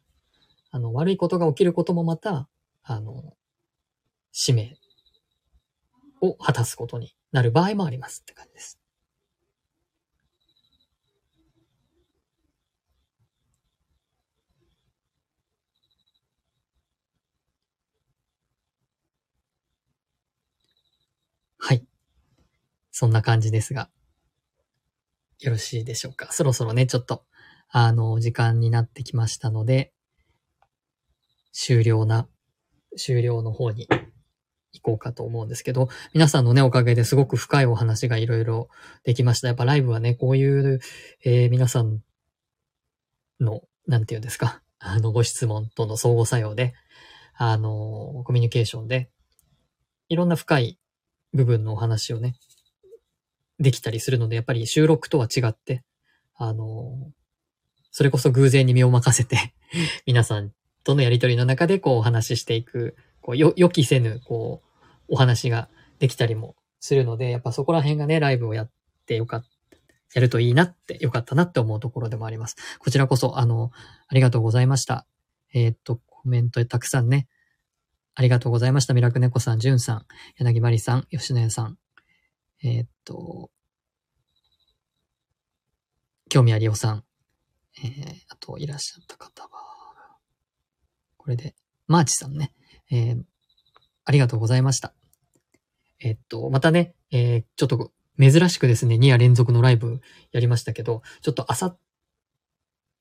[0.71, 2.49] あの、悪いことが起きることもまた、
[2.83, 3.35] あの、
[4.31, 4.77] 使命
[6.21, 8.79] を果たすことになる場合もありますって感じです。
[21.59, 21.87] はい。
[22.91, 23.91] そんな感じですが、
[25.41, 26.33] よろしいでしょうか？
[26.33, 27.25] そろそろね、ちょっと、
[27.69, 29.93] あの、時間になってきましたので、
[31.53, 32.29] 終了な、
[32.97, 33.89] 終了の方に
[34.73, 38.69] 行こうかと思うんですけど、皆さんのね、おかげですごく深いお話がいろいろ
[39.05, 39.49] できました。
[39.49, 40.81] やっぱライブはね、こういう、
[41.25, 42.03] えー、皆さん
[43.41, 46.75] の、なんて言うんですか、あの、ご質問との相互作用で、
[47.35, 49.11] あの、コミュニケーションで、
[50.09, 50.79] いろんな深い
[51.33, 52.35] 部分のお話をね、
[53.59, 55.83] できたりするので、やっぱり収録とは違って、
[56.35, 57.11] あの、
[57.91, 59.55] それこそ偶然に身を任せて
[60.05, 60.53] 皆さん
[60.85, 64.63] とのやりとりの中でこうお話ししていく、こうよ、予期せぬ、こ
[65.09, 68.71] う、お話ができたりもするので、やっぱそこら辺がね、ライブをやっ
[69.07, 69.49] てよかった。
[70.15, 72.57] やるといいなって、よかったなって思うところでもあります。
[72.79, 73.71] こちらこそ、あの、
[74.09, 75.07] ありがとうございました。
[75.53, 77.29] えー、っと、コメントたくさんね、
[78.19, 78.95] ありがとうございました。
[78.95, 80.07] ミラクネコさん、ジュンさん、
[80.39, 81.79] 柳まりさん、吉野家さん、
[82.65, 83.51] えー、っと、
[86.31, 87.05] 興味ありおさん、
[87.85, 89.49] えー、あといらっしゃった方は、
[91.19, 91.55] これで、
[91.89, 92.55] マーチさんね、
[92.91, 93.23] えー、
[94.07, 94.95] ありがとうございました。
[96.01, 100.01] えっと、またね、えー、ちょっと珍しくですね、2夜連続のライブ
[100.33, 101.77] やりましたけど、ちょっと朝、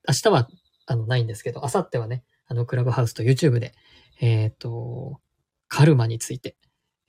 [0.06, 0.48] 明日は、
[0.84, 3.72] あの、ないんですけど、明後日はね、あの、クラブハウスと YouTube で、
[4.20, 5.20] えっ、と、
[5.68, 6.56] カルマについて、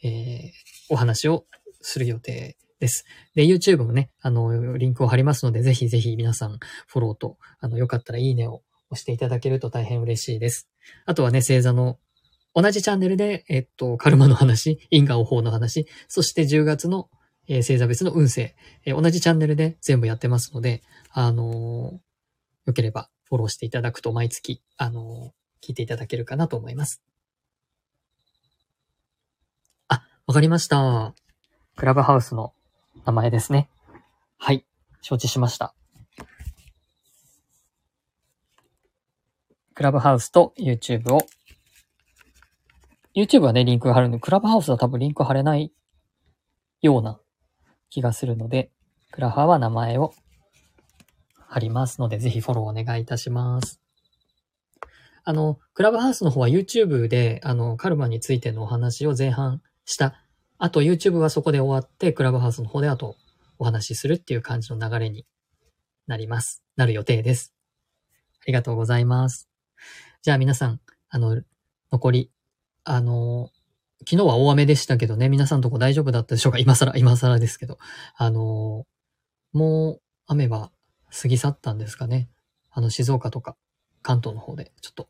[0.03, 0.51] えー、
[0.89, 1.45] お話を
[1.81, 3.05] する予定です。
[3.35, 10.69] で、YouTube もね、あの、リンクを貼りますので、ぜひぜひ皆さん、フォローと、あの、よかったらいいねを押していただけると大変嬉しいです。
[11.05, 11.99] あとはね、星座の、
[12.53, 17.09] 同じチャンネルで、えっと、カルマの話、因果応報の話、そして10月の、
[17.47, 18.55] えー、星座別の運勢、
[18.85, 20.81] えー、同じチャンネルで全部やってますので、
[21.11, 27.01] あのー、よければフォローしていただくと毎月、あの聞いていただけるかなと思います。
[29.87, 31.13] あ、わかりました。
[31.75, 32.53] クラブハウスの
[33.05, 33.69] 名前ですね。
[34.37, 34.65] はい。
[35.01, 35.73] 承知しました。
[39.73, 41.21] クラブハウスと YouTube を。
[43.15, 45.71] YouTube はね、リンクが貼るので、クラブハウスは多分リンク貼れない
[46.81, 47.19] ような
[47.89, 48.71] 気がするので、
[49.11, 50.13] クラハは名前を
[51.47, 53.79] 貼りますので、ぜひフォローお願いいたします。
[55.29, 60.15] あの、クラブハウスの方は YouTube で、あの、カルマについてのお話を前半した
[60.57, 63.17] あと YouTube はそこで終わって、クラブハウスの方であと
[63.59, 65.25] お話しするっていう感じの流れに
[66.07, 66.63] なります。
[66.77, 67.53] なる予定です。
[68.39, 69.49] ありがとうございます。
[70.21, 70.79] じゃあ皆さん、
[71.09, 71.41] あの、
[71.91, 72.31] 残り、
[72.85, 73.49] あの、
[74.09, 76.59] 昨日は大雨でしたけどね、皆さんとこ大丈夫だったでしょうか？
[76.59, 77.79] 今更、今更ですけど。
[78.15, 78.87] あの、
[79.51, 80.71] もう雨は
[81.11, 82.29] 過ぎ去ったんですかね。
[82.71, 83.57] あの、静岡とか
[84.01, 85.09] 関東の方でちょっと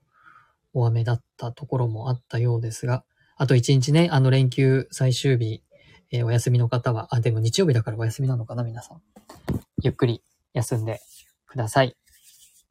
[0.78, 3.04] 大雨だったところもあったようですが、
[3.36, 5.64] あと一日ね、あの連休最終日、
[6.12, 9.02] えー、お休みの方は、あ、でも日曜日だからお休みなのかな、皆さん。
[9.82, 10.24] ゆっくり
[10.54, 11.02] 休んで
[11.46, 11.96] ください。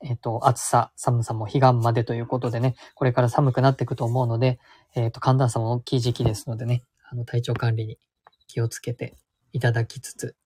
[0.03, 4.59] えっ、ー、と、暑さ、寒さも彼岸までということでね、これから寒くなっていくと思うので、
[4.95, 7.99] えっ、ー、と、寒暖差も大きい時期ですのでね、あの、体調管理に
[8.47, 9.17] 気をつけて
[9.53, 10.37] いただきつつ、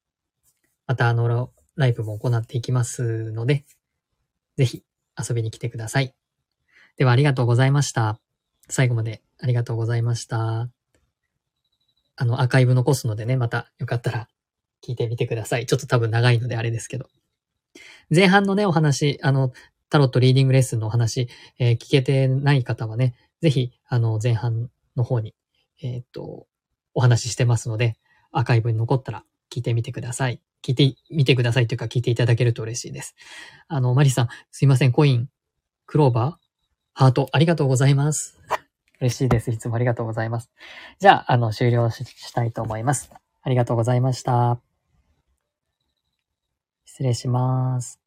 [0.87, 3.65] またあの、ライブも行っていきますので、
[4.57, 4.85] ぜひ
[5.19, 6.15] 遊びに来てください。
[7.01, 8.21] ではありがとうございました。
[8.69, 10.69] 最後までありがとうございました。
[12.15, 14.29] あの、アーカイブ残すのでね、またよかったら
[14.87, 15.65] 聞いてみてください。
[15.65, 17.09] ちょっと多分長いのであれですけど。
[18.15, 19.51] 前半のね、お話、あの、
[19.89, 25.35] タロットリーディングレッスンのお話、えー聞けてない方はね、ぜひ、あの、前半の方に、
[25.83, 26.49] えーっと、
[26.93, 27.97] お話ししてますので、
[28.31, 30.43] アーカイブに残ったら聞いてみてください。
[30.63, 33.15] 聞いてみてくださいというか聞いていただけると嬉しいです。
[33.69, 35.31] あの、マリさん、すいません、コイン、
[35.87, 36.50] クローバー、
[36.95, 38.39] ハート、ありがとうございます。
[39.01, 39.51] 嬉しいです。
[39.51, 40.51] いつもありがとうございます。
[40.99, 43.11] じゃあ、あの、終了ししたいと思います。
[43.43, 44.61] ありがとうございました。
[46.85, 48.00] 失礼します。